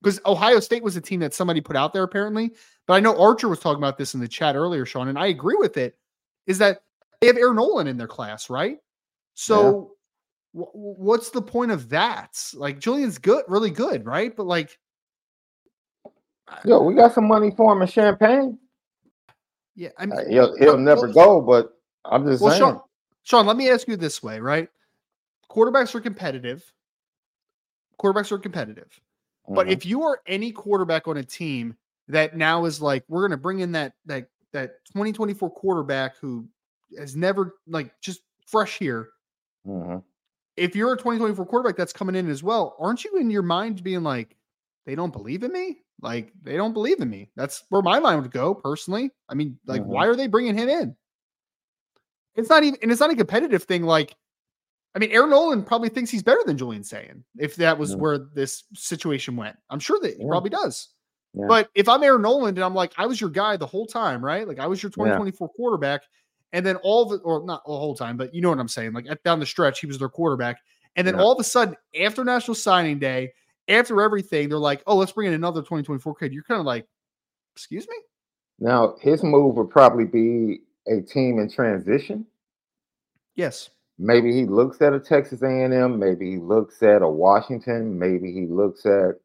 Because 0.00 0.20
Ohio 0.24 0.60
State 0.60 0.84
was 0.84 0.96
a 0.96 1.00
team 1.00 1.18
that 1.20 1.34
somebody 1.34 1.60
put 1.60 1.74
out 1.74 1.92
there 1.92 2.04
apparently, 2.04 2.52
but 2.86 2.94
I 2.94 3.00
know 3.00 3.20
Archer 3.20 3.48
was 3.48 3.58
talking 3.58 3.82
about 3.82 3.98
this 3.98 4.14
in 4.14 4.20
the 4.20 4.28
chat 4.28 4.54
earlier, 4.54 4.86
Sean, 4.86 5.08
and 5.08 5.18
I 5.18 5.26
agree 5.26 5.56
with 5.58 5.76
it. 5.76 5.98
Is 6.46 6.58
that 6.58 6.82
they 7.20 7.26
have 7.26 7.36
Air 7.36 7.52
Noland 7.52 7.88
in 7.88 7.96
their 7.96 8.06
class, 8.06 8.48
right? 8.48 8.78
So, 9.34 9.96
wh- 10.52 10.72
what's 10.74 11.30
the 11.30 11.42
point 11.42 11.72
of 11.72 11.88
that? 11.88 12.40
Like 12.54 12.78
Julian's 12.78 13.18
good, 13.18 13.44
really 13.48 13.72
good, 13.72 14.06
right? 14.06 14.34
But 14.34 14.46
like, 14.46 14.78
Yo, 16.64 16.80
we 16.82 16.94
got 16.94 17.12
some 17.12 17.26
money 17.26 17.50
for 17.50 17.72
him 17.72 17.82
in 17.82 17.88
Champagne. 17.88 18.58
Yeah, 19.78 19.90
I 19.96 20.06
mean, 20.06 20.18
Uh, 20.18 20.24
He'll 20.28 20.56
he'll 20.56 20.66
well, 20.74 20.76
never 20.78 21.12
well, 21.14 21.40
go, 21.40 21.40
but 21.40 21.78
I'm 22.04 22.26
just 22.26 22.42
Well, 22.42 22.50
saying. 22.50 22.60
Sean, 22.60 22.80
Sean, 23.22 23.46
let 23.46 23.56
me 23.56 23.70
ask 23.70 23.86
you 23.86 23.96
this 23.96 24.20
way, 24.22 24.40
right? 24.40 24.68
Quarterbacks 25.48 25.94
are 25.94 26.00
competitive. 26.00 26.70
Quarterbacks 28.00 28.32
are 28.32 28.38
competitive. 28.38 29.00
But 29.48 29.68
Mhm. 29.68 29.70
if 29.70 29.86
you 29.86 30.02
are 30.02 30.20
any 30.26 30.50
quarterback 30.50 31.06
on 31.06 31.18
a 31.18 31.22
team 31.22 31.76
that 32.08 32.36
now 32.36 32.64
is 32.64 32.82
like, 32.82 33.04
we're 33.08 33.20
going 33.20 33.30
to 33.30 33.36
bring 33.36 33.60
in 33.60 33.70
that 33.72 33.94
that 34.06 34.28
that 34.52 34.84
2024 34.86 35.48
quarterback 35.50 36.16
who 36.16 36.48
has 36.98 37.14
never 37.14 37.56
like 37.68 37.98
just 38.00 38.22
fresh 38.46 38.78
here. 38.78 39.10
Mhm. 39.64 40.02
If 40.56 40.74
you're 40.74 40.92
a 40.92 40.96
2024 40.98 41.46
quarterback 41.46 41.76
that's 41.76 41.92
coming 41.92 42.16
in 42.16 42.28
as 42.28 42.42
well, 42.42 42.74
aren't 42.80 43.04
you 43.04 43.16
in 43.16 43.30
your 43.30 43.42
mind 43.42 43.84
being 43.84 44.02
like, 44.02 44.36
they 44.86 44.96
don't 44.96 45.12
believe 45.12 45.44
in 45.44 45.52
me? 45.52 45.82
Like 46.00 46.32
they 46.42 46.56
don't 46.56 46.72
believe 46.72 47.00
in 47.00 47.10
me. 47.10 47.30
That's 47.36 47.64
where 47.70 47.82
my 47.82 47.98
mind 47.98 48.22
would 48.22 48.30
go 48.30 48.54
personally. 48.54 49.10
I 49.28 49.34
mean, 49.34 49.58
like, 49.66 49.82
Mhm. 49.82 49.86
why 49.86 50.06
are 50.06 50.14
they 50.16 50.28
bringing 50.28 50.56
him 50.56 50.68
in? 50.68 50.96
It's 52.36 52.48
not 52.48 52.62
even, 52.62 52.78
and 52.82 52.92
it's 52.92 53.00
not 53.00 53.10
a 53.10 53.16
competitive 53.16 53.64
thing. 53.64 53.82
Like, 53.82 54.14
I 54.94 55.00
mean, 55.00 55.10
Air 55.10 55.26
Noland 55.26 55.66
probably 55.66 55.88
thinks 55.88 56.10
he's 56.10 56.22
better 56.22 56.40
than 56.46 56.56
Julian 56.56 56.84
Sayin 56.84 57.24
if 57.36 57.56
that 57.56 57.78
was 57.78 57.90
Yeah. 57.90 57.96
where 57.96 58.18
this 58.18 58.64
situation 58.74 59.36
went. 59.36 59.56
I'm 59.70 59.80
sure 59.80 59.98
that 60.00 60.16
he 60.16 60.22
Yeah. 60.22 60.28
probably 60.28 60.50
does. 60.50 60.88
Yeah. 61.34 61.46
But 61.48 61.68
if 61.74 61.88
I'm 61.88 62.02
Air 62.02 62.18
Noland 62.18 62.58
and 62.58 62.64
I'm 62.64 62.74
like, 62.74 62.92
I 62.96 63.06
was 63.06 63.20
your 63.20 63.30
guy 63.30 63.56
the 63.56 63.66
whole 63.66 63.86
time, 63.86 64.24
right? 64.24 64.46
Like 64.46 64.58
I 64.60 64.66
was 64.66 64.82
your 64.82 64.90
2024 64.90 65.48
quarterback, 65.50 66.02
and 66.52 66.64
then 66.64 66.76
all 66.76 67.04
the 67.06 67.18
or 67.18 67.44
not 67.44 67.64
the 67.66 67.72
whole 67.72 67.94
time, 67.94 68.16
but 68.16 68.32
you 68.34 68.40
know 68.40 68.48
what 68.50 68.58
I'm 68.58 68.68
saying. 68.68 68.92
Like 68.92 69.06
at, 69.10 69.22
down 69.24 69.40
the 69.40 69.46
stretch, 69.46 69.80
he 69.80 69.86
was 69.86 69.98
their 69.98 70.08
quarterback, 70.08 70.58
and 70.96 71.06
then 71.06 71.18
all 71.20 71.32
of 71.32 71.38
a 71.40 71.44
sudden, 71.44 71.76
after 72.00 72.24
National 72.24 72.54
Signing 72.54 72.98
Day, 72.98 73.32
after 73.68 74.00
everything, 74.02 74.48
they're 74.48 74.58
like, 74.58 74.82
oh, 74.86 74.96
let's 74.96 75.12
bring 75.12 75.28
in 75.28 75.34
another 75.34 75.60
2024 75.60 76.14
kid. 76.16 76.32
You're 76.32 76.42
kind 76.42 76.60
of 76.60 76.66
like, 76.66 76.86
Excuse 77.58 77.88
me. 77.88 77.96
Now 78.60 78.94
his 79.00 79.24
move 79.24 79.56
would 79.56 79.68
probably 79.68 80.04
be 80.04 80.60
a 80.86 81.00
team 81.00 81.40
in 81.40 81.50
transition. 81.50 82.24
Yes. 83.34 83.70
Maybe 83.98 84.32
he 84.32 84.46
looks 84.46 84.80
at 84.80 84.92
a 84.92 85.00
Texas 85.00 85.42
A&M. 85.42 85.98
Maybe 85.98 86.30
he 86.30 86.36
looks 86.36 86.84
at 86.84 87.02
a 87.02 87.08
Washington. 87.08 87.98
Maybe 87.98 88.32
he 88.32 88.46
looks 88.46 88.86
at 88.86 89.16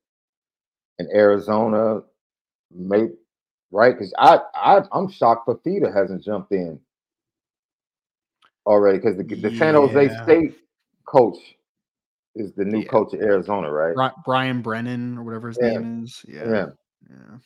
an 0.98 1.10
Arizona. 1.14 2.02
Maybe 2.72 3.14
right 3.70 3.94
because 3.94 4.12
I, 4.18 4.40
I 4.56 4.82
I'm 4.92 5.12
shocked 5.12 5.48
Fifita 5.48 5.96
hasn't 5.96 6.24
jumped 6.24 6.54
in 6.54 6.80
already 8.66 8.98
because 8.98 9.16
the, 9.16 9.24
the 9.24 9.56
San 9.58 9.76
Jose 9.76 10.10
State 10.24 10.56
coach 11.06 11.38
is 12.36 12.54
the 12.54 12.66
new 12.66 12.80
Yeah. 12.80 12.88
coach 12.88 13.14
of 13.14 13.22
Arizona, 13.22 13.72
right? 13.72 14.12
Brian 14.26 14.62
Brennan 14.62 15.18
or 15.18 15.24
whatever 15.24 15.50
his 15.50 15.58
Yeah. 15.62 15.70
name 15.78 16.04
is. 16.04 16.26
Yeah. 16.28 16.50
Yeah. 16.50 16.66
Yeah. 17.10 17.38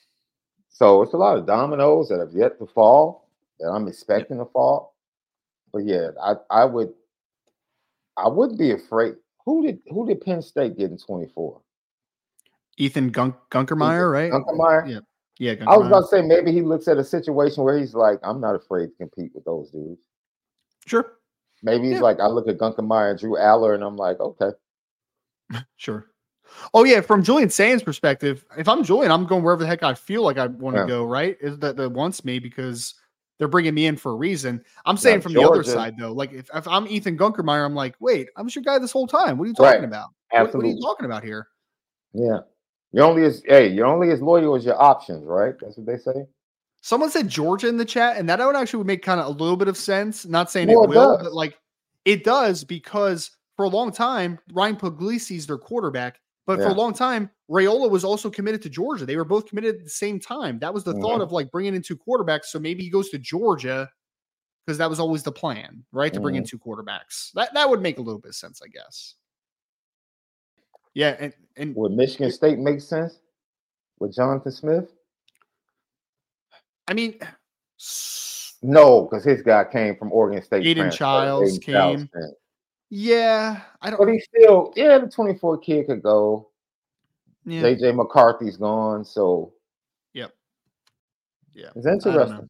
So 0.69 1.01
it's 1.01 1.13
a 1.13 1.17
lot 1.17 1.37
of 1.37 1.45
dominoes 1.45 2.09
that 2.09 2.19
have 2.19 2.33
yet 2.33 2.57
to 2.59 2.65
fall 2.67 3.27
that 3.59 3.67
I'm 3.69 3.87
expecting 3.87 4.37
to 4.37 4.45
fall. 4.45 4.95
But 5.73 5.85
yeah, 5.85 6.11
I 6.21 6.35
I 6.49 6.65
would 6.65 6.93
I 8.15 8.27
wouldn't 8.27 8.59
be 8.59 8.71
afraid. 8.71 9.15
Who 9.45 9.63
did 9.65 9.79
who 9.89 10.07
did 10.07 10.21
Penn 10.21 10.41
State 10.41 10.77
get 10.77 10.91
in 10.91 10.97
24? 10.97 11.61
Ethan 12.77 13.09
Gunk- 13.09 13.35
Gunkermeyer, 13.49 14.11
right? 14.11 14.31
Dunkermeyer? 14.31 14.89
Yeah. 14.89 14.99
Yeah. 15.39 15.55
Gunkermeyer. 15.55 15.67
I 15.67 15.77
was 15.77 15.87
about 15.87 16.01
to 16.01 16.07
say 16.07 16.21
maybe 16.21 16.51
he 16.51 16.61
looks 16.61 16.87
at 16.87 16.97
a 16.97 17.03
situation 17.03 17.63
where 17.63 17.77
he's 17.77 17.95
like, 17.95 18.19
I'm 18.23 18.39
not 18.39 18.55
afraid 18.55 18.87
to 18.87 18.93
compete 18.97 19.31
with 19.33 19.45
those 19.45 19.71
dudes. 19.71 20.01
Sure. 20.85 21.13
Maybe 21.63 21.85
he's 21.87 21.95
Yeah. 21.95 22.01
like, 22.01 22.19
I 22.19 22.27
look 22.27 22.47
at 22.47 22.59
Gunkermeyer 22.59 23.09
and 23.11 23.19
Drew 23.19 23.35
Allar, 23.35 23.73
and 23.73 23.83
I'm 23.83 23.97
like, 23.97 24.19
okay, 24.19 24.51
Sure. 25.77 26.07
Oh 26.73 26.83
yeah, 26.83 27.01
from 27.01 27.23
Julian 27.23 27.49
Sayin's 27.49 27.83
perspective, 27.83 28.45
if 28.57 28.67
I'm 28.67 28.83
Julian, 28.83 29.11
I'm 29.11 29.25
going 29.25 29.43
wherever 29.43 29.61
the 29.61 29.67
heck 29.67 29.83
I 29.83 29.93
feel 29.93 30.23
like 30.23 30.37
I 30.37 30.47
want 30.47 30.75
to 30.75 30.81
Yeah. 30.81 30.87
go. 30.87 31.03
Right? 31.03 31.37
Is 31.41 31.59
that 31.59 31.75
that 31.77 31.91
wants 31.91 32.25
me 32.25 32.39
because 32.39 32.95
they're 33.37 33.47
bringing 33.47 33.73
me 33.73 33.85
in 33.85 33.97
for 33.97 34.11
a 34.11 34.15
reason. 34.15 34.63
I'm 34.85 34.97
saying 34.97 35.17
Now, 35.17 35.21
from 35.21 35.33
the 35.33 35.43
other 35.43 35.63
side 35.63 35.95
though, 35.97 36.11
like 36.11 36.33
if, 36.33 36.49
if 36.53 36.67
I'm 36.67 36.87
Ethan 36.87 37.17
Gunkermeyer, 37.17 37.65
I'm 37.65 37.75
like, 37.75 37.95
wait, 37.99 38.29
I 38.35 38.41
was 38.41 38.55
your 38.55 38.63
guy 38.63 38.79
this 38.79 38.91
whole 38.91 39.07
time. 39.07 39.37
What 39.37 39.45
are 39.45 39.47
you 39.47 39.53
talking 39.53 39.81
Right. 39.81 39.83
about? 39.83 40.09
What, 40.31 40.53
what 40.55 40.63
are 40.63 40.67
you 40.67 40.81
talking 40.81 41.05
about 41.05 41.23
here? 41.23 41.47
yeah. 42.13 42.39
You're 42.93 43.05
only 43.05 43.25
as 43.25 43.43
hey, 43.45 43.67
you're 43.67 43.85
only 43.85 44.11
as 44.11 44.21
loyal 44.21 44.55
as 44.55 44.65
your 44.65 44.81
options, 44.81 45.25
right? 45.25 45.53
That's 45.61 45.77
what 45.77 45.85
they 45.85 45.97
say. 45.97 46.25
Someone 46.81 47.11
said 47.11 47.27
Georgia 47.27 47.67
in 47.67 47.75
the 47.77 47.85
chat, 47.85 48.15
and 48.17 48.29
that 48.29 48.39
would 48.39 48.55
actually 48.55 48.77
would 48.77 48.87
make 48.87 49.03
kind 49.03 49.19
of 49.19 49.27
a 49.27 49.29
little 49.29 49.57
bit 49.57 49.67
of 49.67 49.75
sense. 49.77 50.25
Not 50.25 50.49
saying 50.49 50.69
Well, 50.69 50.83
it 50.83 50.85
it 50.85 50.89
will, 50.89 51.17
but 51.21 51.33
like 51.33 51.57
it 52.05 52.23
does 52.23 52.63
because 52.63 53.31
for 53.57 53.65
a 53.65 53.69
long 53.69 53.91
time, 53.91 54.39
Ryan 54.53 54.77
Puglisi's 54.77 55.47
their 55.47 55.57
quarterback. 55.57 56.21
But 56.45 56.59
for 56.61 56.67
a 56.69 56.73
long 56.73 56.93
time, 56.93 57.29
Raiola 57.51 57.89
was 57.89 58.05
also 58.05 58.29
committed 58.29 58.61
to 58.61 58.69
Georgia. 58.69 59.05
They 59.05 59.17
were 59.17 59.25
both 59.25 59.47
committed 59.47 59.75
at 59.75 59.83
the 59.83 59.89
same 59.89 60.17
time. 60.17 60.59
That 60.59 60.73
was 60.73 60.85
the 60.85 60.93
thought 60.93 61.19
Mhm. 61.19 61.23
of 61.23 61.31
like 61.33 61.51
bringing 61.51 61.75
in 61.75 61.81
two 61.81 61.97
quarterbacks. 61.97 62.45
So 62.45 62.57
maybe 62.57 62.83
he 62.83 62.89
goes 62.89 63.09
to 63.09 63.17
Georgia 63.17 63.91
because 64.65 64.77
that 64.77 64.89
was 64.89 64.97
always 65.01 65.23
the 65.23 65.31
plan, 65.31 65.83
right? 65.91 66.13
To 66.13 66.21
bring 66.21 66.35
in 66.35 66.43
Mhm. 66.43 66.49
two 66.49 66.59
quarterbacks. 66.59 67.33
That 67.33 67.53
that 67.53 67.69
would 67.69 67.81
make 67.81 67.97
a 67.97 68.01
little 68.01 68.21
bit 68.21 68.29
of 68.29 68.35
sense, 68.35 68.61
I 68.61 68.67
guess. 68.67 69.15
Yeah, 70.93 71.17
and 71.19 71.33
and 71.57 71.75
Would 71.75 71.91
Michigan 71.91 72.31
State 72.31 72.59
make 72.59 72.79
sense 72.79 73.19
with 73.99 74.13
Jonathan 74.15 74.51
Smith? 74.53 74.93
I 76.87 76.93
mean, 76.93 77.19
No, 78.63 79.03
because 79.03 79.23
his 79.25 79.41
guy 79.41 79.65
came 79.65 79.95
from 79.97 80.11
Oregon 80.13 80.41
State. 80.41 80.65
Aidan 80.65 80.85
transfer, 80.85 80.97
Chiles 80.97 81.43
Aidan 81.43 81.61
Chiles, 81.61 82.01
came. 82.03 82.33
Yeah. 82.89 83.61
I 83.81 83.89
don't. 83.89 83.99
But 83.99 84.09
he 84.09 84.19
still, 84.19 84.73
yeah, 84.75 84.97
the 84.99 85.07
24 85.07 85.57
kid 85.59 85.87
could 85.87 86.03
go. 86.03 86.49
Yeah, 87.45 87.61
JJ 87.61 87.95
McCarthy's 87.95 88.57
gone, 88.57 89.05
so 89.05 89.53
Yep. 90.13 90.31
Yeah. 91.53 91.69
it's 91.75 91.85
I 91.87 91.91
don't 91.91 92.03
know. 92.05 92.21
interesting. 92.21 92.49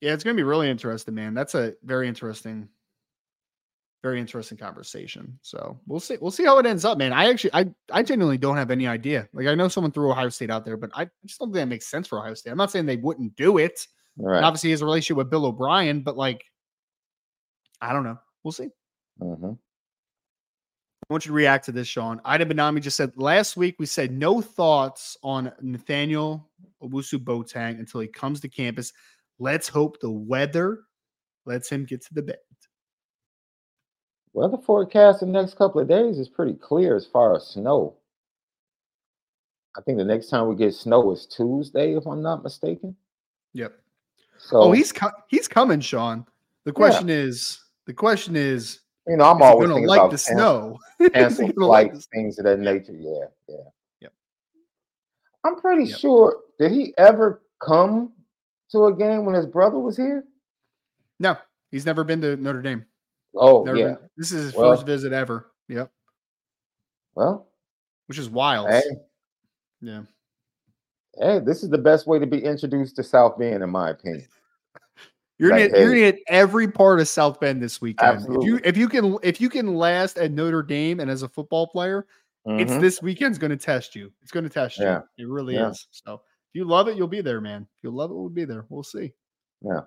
Yeah, 0.00 0.12
it's 0.12 0.22
gonna 0.22 0.36
be 0.36 0.42
really 0.44 0.70
interesting, 0.70 1.14
man. 1.14 1.34
That's 1.34 1.54
a 1.54 1.74
very 1.82 2.06
interesting, 2.06 2.68
very 4.02 4.20
interesting 4.20 4.56
conversation. 4.56 5.36
So 5.42 5.80
we'll 5.86 5.98
see. 6.00 6.16
We'll 6.20 6.30
see 6.30 6.44
how 6.44 6.58
it 6.58 6.66
ends 6.66 6.84
up, 6.84 6.96
man. 6.98 7.12
I 7.12 7.28
actually, 7.28 7.54
I, 7.54 7.66
I 7.90 8.02
genuinely 8.04 8.38
don't 8.38 8.56
have 8.56 8.70
any 8.70 8.86
idea. 8.86 9.28
Like, 9.32 9.46
I 9.48 9.54
know 9.56 9.66
someone 9.68 9.90
threw 9.90 10.10
Ohio 10.12 10.28
State 10.28 10.50
out 10.50 10.64
there, 10.64 10.76
but 10.76 10.90
I 10.94 11.08
just 11.24 11.40
don't 11.40 11.48
think 11.48 11.56
that 11.56 11.66
makes 11.66 11.86
sense 11.88 12.06
for 12.06 12.20
Ohio 12.20 12.34
State. 12.34 12.50
I'm 12.50 12.56
not 12.58 12.70
saying 12.70 12.86
they 12.86 12.96
wouldn't 12.96 13.34
do 13.36 13.58
it. 13.58 13.84
Right. 14.16 14.36
And 14.36 14.44
obviously, 14.44 14.68
he 14.68 14.72
has 14.72 14.82
a 14.82 14.84
relationship 14.84 15.16
with 15.16 15.30
Bill 15.30 15.46
O'Brien, 15.46 16.02
but 16.02 16.16
like, 16.16 16.44
I 17.80 17.92
don't 17.92 18.04
know. 18.04 18.18
We'll 18.44 18.52
see. 18.52 18.68
Mhm. 19.20 19.58
I 21.08 21.12
want 21.12 21.24
you 21.24 21.30
to 21.30 21.34
react 21.34 21.64
to 21.66 21.72
this, 21.72 21.86
Sean. 21.86 22.20
Ida 22.24 22.46
Benami 22.46 22.80
just 22.80 22.96
said 22.96 23.12
last 23.16 23.56
week 23.56 23.76
we 23.78 23.86
said 23.86 24.10
no 24.12 24.40
thoughts 24.40 25.16
on 25.22 25.52
Nathaniel 25.60 26.48
Owusu 26.82 27.18
Boateng 27.22 27.78
until 27.78 28.00
he 28.00 28.08
comes 28.08 28.40
to 28.40 28.48
campus. 28.48 28.92
Let's 29.38 29.68
hope 29.68 30.00
the 30.00 30.10
weather 30.10 30.80
lets 31.44 31.68
him 31.70 31.84
get 31.84 32.02
to 32.06 32.14
the 32.14 32.22
bed. 32.22 32.38
Weather 34.32 34.58
forecast 34.58 35.22
in 35.22 35.32
the 35.32 35.40
next 35.40 35.56
couple 35.56 35.80
of 35.80 35.88
days 35.88 36.18
is 36.18 36.28
pretty 36.28 36.54
clear 36.54 36.96
as 36.96 37.06
far 37.06 37.36
as 37.36 37.46
snow. 37.46 37.96
I 39.76 39.80
think 39.82 39.98
the 39.98 40.04
next 40.04 40.28
time 40.28 40.48
we 40.48 40.56
get 40.56 40.74
snow 40.74 41.12
is 41.12 41.26
Tuesday, 41.26 41.94
if 41.94 42.06
I'm 42.06 42.22
not 42.22 42.42
mistaken. 42.42 42.96
Yep. 43.52 43.78
So 44.38 44.60
Oh, 44.62 44.72
he's 44.72 44.92
co- 44.92 45.12
he's 45.28 45.46
coming, 45.48 45.80
Sean. 45.80 46.26
The 46.64 46.72
question 46.72 47.08
is, 47.08 47.60
the 47.86 47.94
question 47.94 48.36
is, 48.36 48.80
you 49.06 49.16
know, 49.16 49.24
I'm 49.24 49.40
always 49.42 49.68
thinking 49.68 49.86
like 49.86 49.98
about 50.00 50.10
the 50.10 50.18
snow? 50.18 50.78
Cancel 51.14 51.48
flights, 51.52 52.06
things 52.12 52.38
of 52.38 52.44
that 52.44 52.58
nature. 52.58 52.94
Yeah, 52.98 53.26
yeah. 53.48 53.56
Yep. 54.00 54.12
I'm 55.44 55.56
pretty 55.60 55.84
Yep. 55.84 55.98
sure. 55.98 56.40
Did 56.58 56.72
he 56.72 56.94
ever 56.98 57.42
come 57.64 58.12
to 58.72 58.86
a 58.86 58.96
game 58.96 59.24
when 59.24 59.34
his 59.34 59.46
brother 59.46 59.78
was 59.78 59.96
here? 59.96 60.24
No, 61.20 61.36
he's 61.70 61.86
never 61.86 62.04
been 62.04 62.20
to 62.22 62.36
Notre 62.36 62.62
Dame. 62.62 62.84
Oh 63.34 63.62
Never 63.64 63.76
yeah. 63.78 63.86
been- 63.94 64.10
this 64.16 64.32
is 64.32 64.44
his 64.46 64.54
Well- 64.54 64.72
first 64.74 64.86
visit 64.86 65.12
ever. 65.12 65.50
Yep. 65.68 65.90
Well, 67.14 67.48
Which 68.06 68.18
is 68.18 68.28
wild. 68.30 68.68
hey, 68.70 68.82
Yeah. 69.80 70.02
hey, 71.18 71.38
this 71.40 71.62
is 71.62 71.70
the 71.70 71.78
best 71.78 72.06
way 72.06 72.18
to 72.18 72.26
be 72.26 72.42
introduced 72.44 72.96
to 72.96 73.02
South 73.02 73.38
Bend, 73.38 73.62
in 73.62 73.70
my 73.70 73.90
opinion. 73.90 74.28
You're 75.38 75.50
Like, 75.50 75.70
gonna, 75.70 75.80
you're 75.82 75.90
gonna 75.90 76.00
hit 76.00 76.20
every 76.28 76.66
part 76.68 76.98
of 77.00 77.08
South 77.08 77.38
Bend 77.40 77.62
this 77.62 77.80
weekend. 77.80 78.24
If 78.28 78.44
you 78.44 78.60
if 78.64 78.76
you 78.76 78.88
can 78.88 79.18
if 79.22 79.40
you 79.40 79.48
can 79.50 79.74
last 79.76 80.16
at 80.18 80.32
Notre 80.32 80.62
Dame 80.62 81.00
and 81.00 81.10
as 81.10 81.22
a 81.22 81.28
football 81.28 81.66
player, 81.66 82.06
it's 82.46 82.72
Mhm. 82.72 82.80
this 82.80 83.02
weekend's 83.02 83.36
gonna 83.38 83.56
test 83.56 83.94
you. 83.94 84.10
It's 84.22 84.32
gonna 84.32 84.48
test 84.48 84.78
Yeah. 84.78 85.02
you. 85.16 85.26
It 85.26 85.30
really 85.30 85.54
Yeah. 85.54 85.70
is. 85.70 85.88
So 85.90 86.14
if 86.14 86.54
you 86.54 86.64
love 86.64 86.88
it, 86.88 86.96
you'll 86.96 87.06
be 87.08 87.20
there, 87.20 87.40
man. 87.40 87.66
If 87.76 87.84
you 87.84 87.90
love 87.90 88.10
it, 88.10 88.14
we'll 88.14 88.28
be 88.30 88.44
there. 88.46 88.64
We'll 88.70 88.82
see. 88.82 89.12
Yeah. 89.60 89.82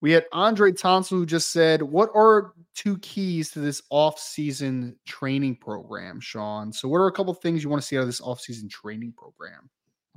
We 0.00 0.12
had 0.12 0.26
Andre 0.32 0.72
Thompson 0.72 1.18
who 1.18 1.26
just 1.26 1.50
said, 1.50 1.82
What 1.82 2.10
are 2.14 2.52
two 2.74 2.98
keys 2.98 3.50
to 3.52 3.60
this 3.60 3.82
off-season 3.90 4.98
training 5.06 5.56
program, 5.56 6.20
Sean? 6.20 6.72
So 6.72 6.88
what 6.88 6.98
are 6.98 7.06
a 7.06 7.12
couple 7.12 7.32
things 7.34 7.62
you 7.64 7.70
want 7.70 7.80
to 7.82 7.86
see 7.86 7.96
out 7.96 8.02
of 8.02 8.06
this 8.06 8.20
off-season 8.20 8.68
training 8.68 9.14
program? 9.16 9.68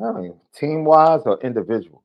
I 0.04 0.12
mean, 0.12 0.39
team 0.54 0.84
wise 0.86 1.22
or 1.26 1.39
individual. 1.41 2.04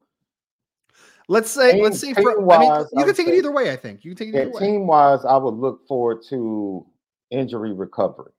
Let's 1.32 1.50
say, 1.50 1.72
Team- 1.72 1.84
let's 1.84 1.98
say 1.98 2.12
for, 2.12 2.52
I 2.52 2.58
mean, 2.58 2.86
you 2.92 3.04
can 3.06 3.14
take 3.14 3.26
it 3.28 3.34
either 3.34 3.50
way, 3.50 3.72
I 3.72 3.76
think. 3.76 4.04
You 4.04 4.10
can 4.14 4.18
take 4.18 4.28
it 4.28 4.34
Yeah, 4.36 4.42
either 4.42 4.50
way. 4.52 4.60
team 4.60 4.86
wise, 4.86 5.24
I 5.24 5.36
would 5.38 5.54
look 5.54 5.86
forward 5.86 6.22
to 6.28 6.84
injury 7.30 7.72
recovery. 7.72 8.32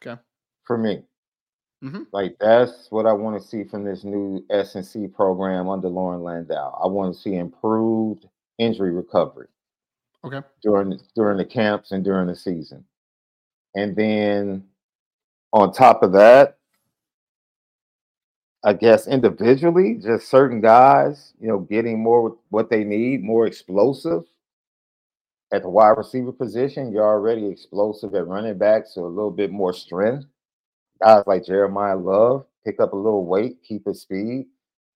Okay. 0.00 0.20
For 0.62 0.78
me. 0.78 1.02
Mhm. 1.82 2.06
Like 2.12 2.36
that's 2.38 2.88
what 2.92 3.04
I 3.06 3.12
want 3.12 3.40
to 3.42 3.46
see 3.46 3.64
from 3.64 3.82
this 3.84 4.04
new 4.04 4.44
S 4.48 4.76
and 4.76 4.86
C 4.86 5.08
program 5.08 5.68
under 5.68 5.88
Loren 5.88 6.22
Landow. 6.22 6.78
I 6.80 6.86
want 6.86 7.12
to 7.14 7.20
see 7.20 7.34
improved 7.34 8.28
injury 8.58 8.92
recovery 8.92 9.48
Okay. 10.24 10.40
during 10.62 10.98
during 11.16 11.36
the 11.36 11.44
camps 11.44 11.90
and 11.90 12.04
during 12.04 12.28
the 12.28 12.36
season. 12.36 12.86
And 13.74 13.96
then 13.96 14.68
on 15.52 15.72
top 15.72 16.02
of 16.04 16.12
that, 16.12 16.58
I 18.64 18.72
guess 18.72 19.06
individually, 19.06 19.98
just 20.02 20.28
certain 20.28 20.60
guys, 20.62 21.34
you 21.38 21.48
know, 21.48 21.58
getting 21.58 22.02
more 22.02 22.36
what 22.48 22.70
they 22.70 22.82
need, 22.82 23.22
more 23.22 23.46
explosive 23.46 24.24
at 25.52 25.62
the 25.62 25.68
wide 25.68 25.98
receiver 25.98 26.32
position. 26.32 26.90
You're 26.90 27.06
already 27.06 27.46
explosive 27.46 28.14
at 28.14 28.26
running 28.26 28.56
back, 28.56 28.86
so 28.86 29.04
a 29.04 29.06
little 29.06 29.30
bit 29.30 29.52
more 29.52 29.74
strength. 29.74 30.24
Guys 31.02 31.24
like 31.26 31.44
Jeremiyah 31.44 32.02
Love 32.02 32.46
pick 32.64 32.80
up 32.80 32.94
a 32.94 32.96
little 32.96 33.26
weight, 33.26 33.58
keep 33.62 33.86
his 33.86 34.00
speed. 34.00 34.46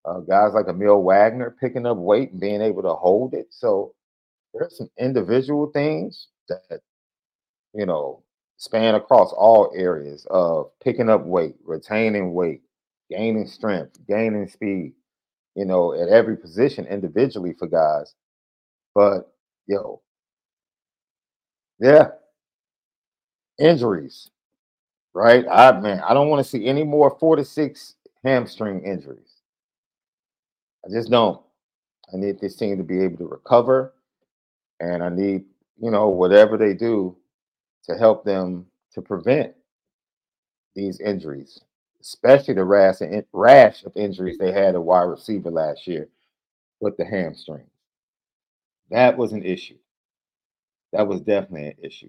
Uh, 0.07 0.21
guys 0.21 0.55
like 0.55 0.67
Aamil 0.67 1.03
Wagner 1.03 1.55
picking 1.61 1.85
up 1.85 1.99
weight 1.99 2.31
and 2.31 2.41
being 2.41 2.63
able 2.63 2.83
to 2.83 2.95
hold 2.95 3.35
it. 3.35 3.49
So 3.51 3.95
there's 4.55 4.79
some 4.79 4.91
individual 4.99 5.67
things 5.73 6.29
that 6.49 6.81
you 7.75 7.85
know 7.85 8.23
span 8.57 8.95
across 8.95 9.33
all 9.33 9.71
areas 9.77 10.27
of 10.31 10.71
picking 10.83 11.11
up 11.11 11.27
weight, 11.27 11.57
retaining 11.65 12.33
weight, 12.33 12.63
gaining 13.11 13.47
strength, 13.47 13.99
gaining 14.07 14.49
speed, 14.49 14.93
you 15.55 15.65
know, 15.65 15.93
at 15.95 16.09
every 16.09 16.37
position 16.37 16.87
individually 16.87 17.55
for 17.59 17.69
guys. 17.69 18.15
But 18.95 19.33
yo, 19.67 20.03
yeah, 21.81 22.09
injuries, 23.59 24.31
right? 25.15 25.45
I 25.51 25.79
man, 25.81 26.01
I 26.01 26.15
don't 26.15 26.29
want 26.29 26.45
to 26.45 26.51
see 26.51 26.67
any 26.67 26.85
more 26.85 27.17
four 27.19 27.37
to 27.37 27.45
six 27.45 27.95
hamstring 28.25 28.83
injuries. 28.85 29.43
I 30.85 30.91
just 30.91 31.11
don't. 31.11 31.41
I 32.13 32.17
need 32.17 32.41
this 32.41 32.57
team 32.57 32.79
to 32.79 32.85
be 32.85 33.01
able 33.01 33.19
to 33.19 33.29
recover, 33.29 33.95
and 34.81 35.03
I 35.03 35.09
need 35.11 35.45
you 35.81 35.91
know 35.91 36.09
whatever 36.09 36.57
they 36.57 36.75
do 36.75 37.17
to 37.85 37.97
help 37.97 38.25
them 38.25 38.67
to 38.95 39.03
prevent 39.03 39.55
these 40.75 41.01
injuries, 41.01 41.61
especially 42.09 42.55
the 42.55 42.65
rash, 42.65 42.97
rash 43.33 43.85
of 43.85 43.93
injuries 43.95 44.39
they 44.39 44.53
had 44.53 44.75
a 44.75 44.81
wide 44.81 45.03
receiver 45.03 45.51
last 45.51 45.87
year 45.87 46.09
with 46.81 46.97
the 46.97 47.05
hamstring. 47.05 47.67
That 48.91 49.19
was 49.19 49.33
an 49.33 49.45
issue. 49.45 49.77
That 50.93 51.07
was 51.07 51.21
definitely 51.21 51.69
an 51.69 51.77
issue. 51.83 52.09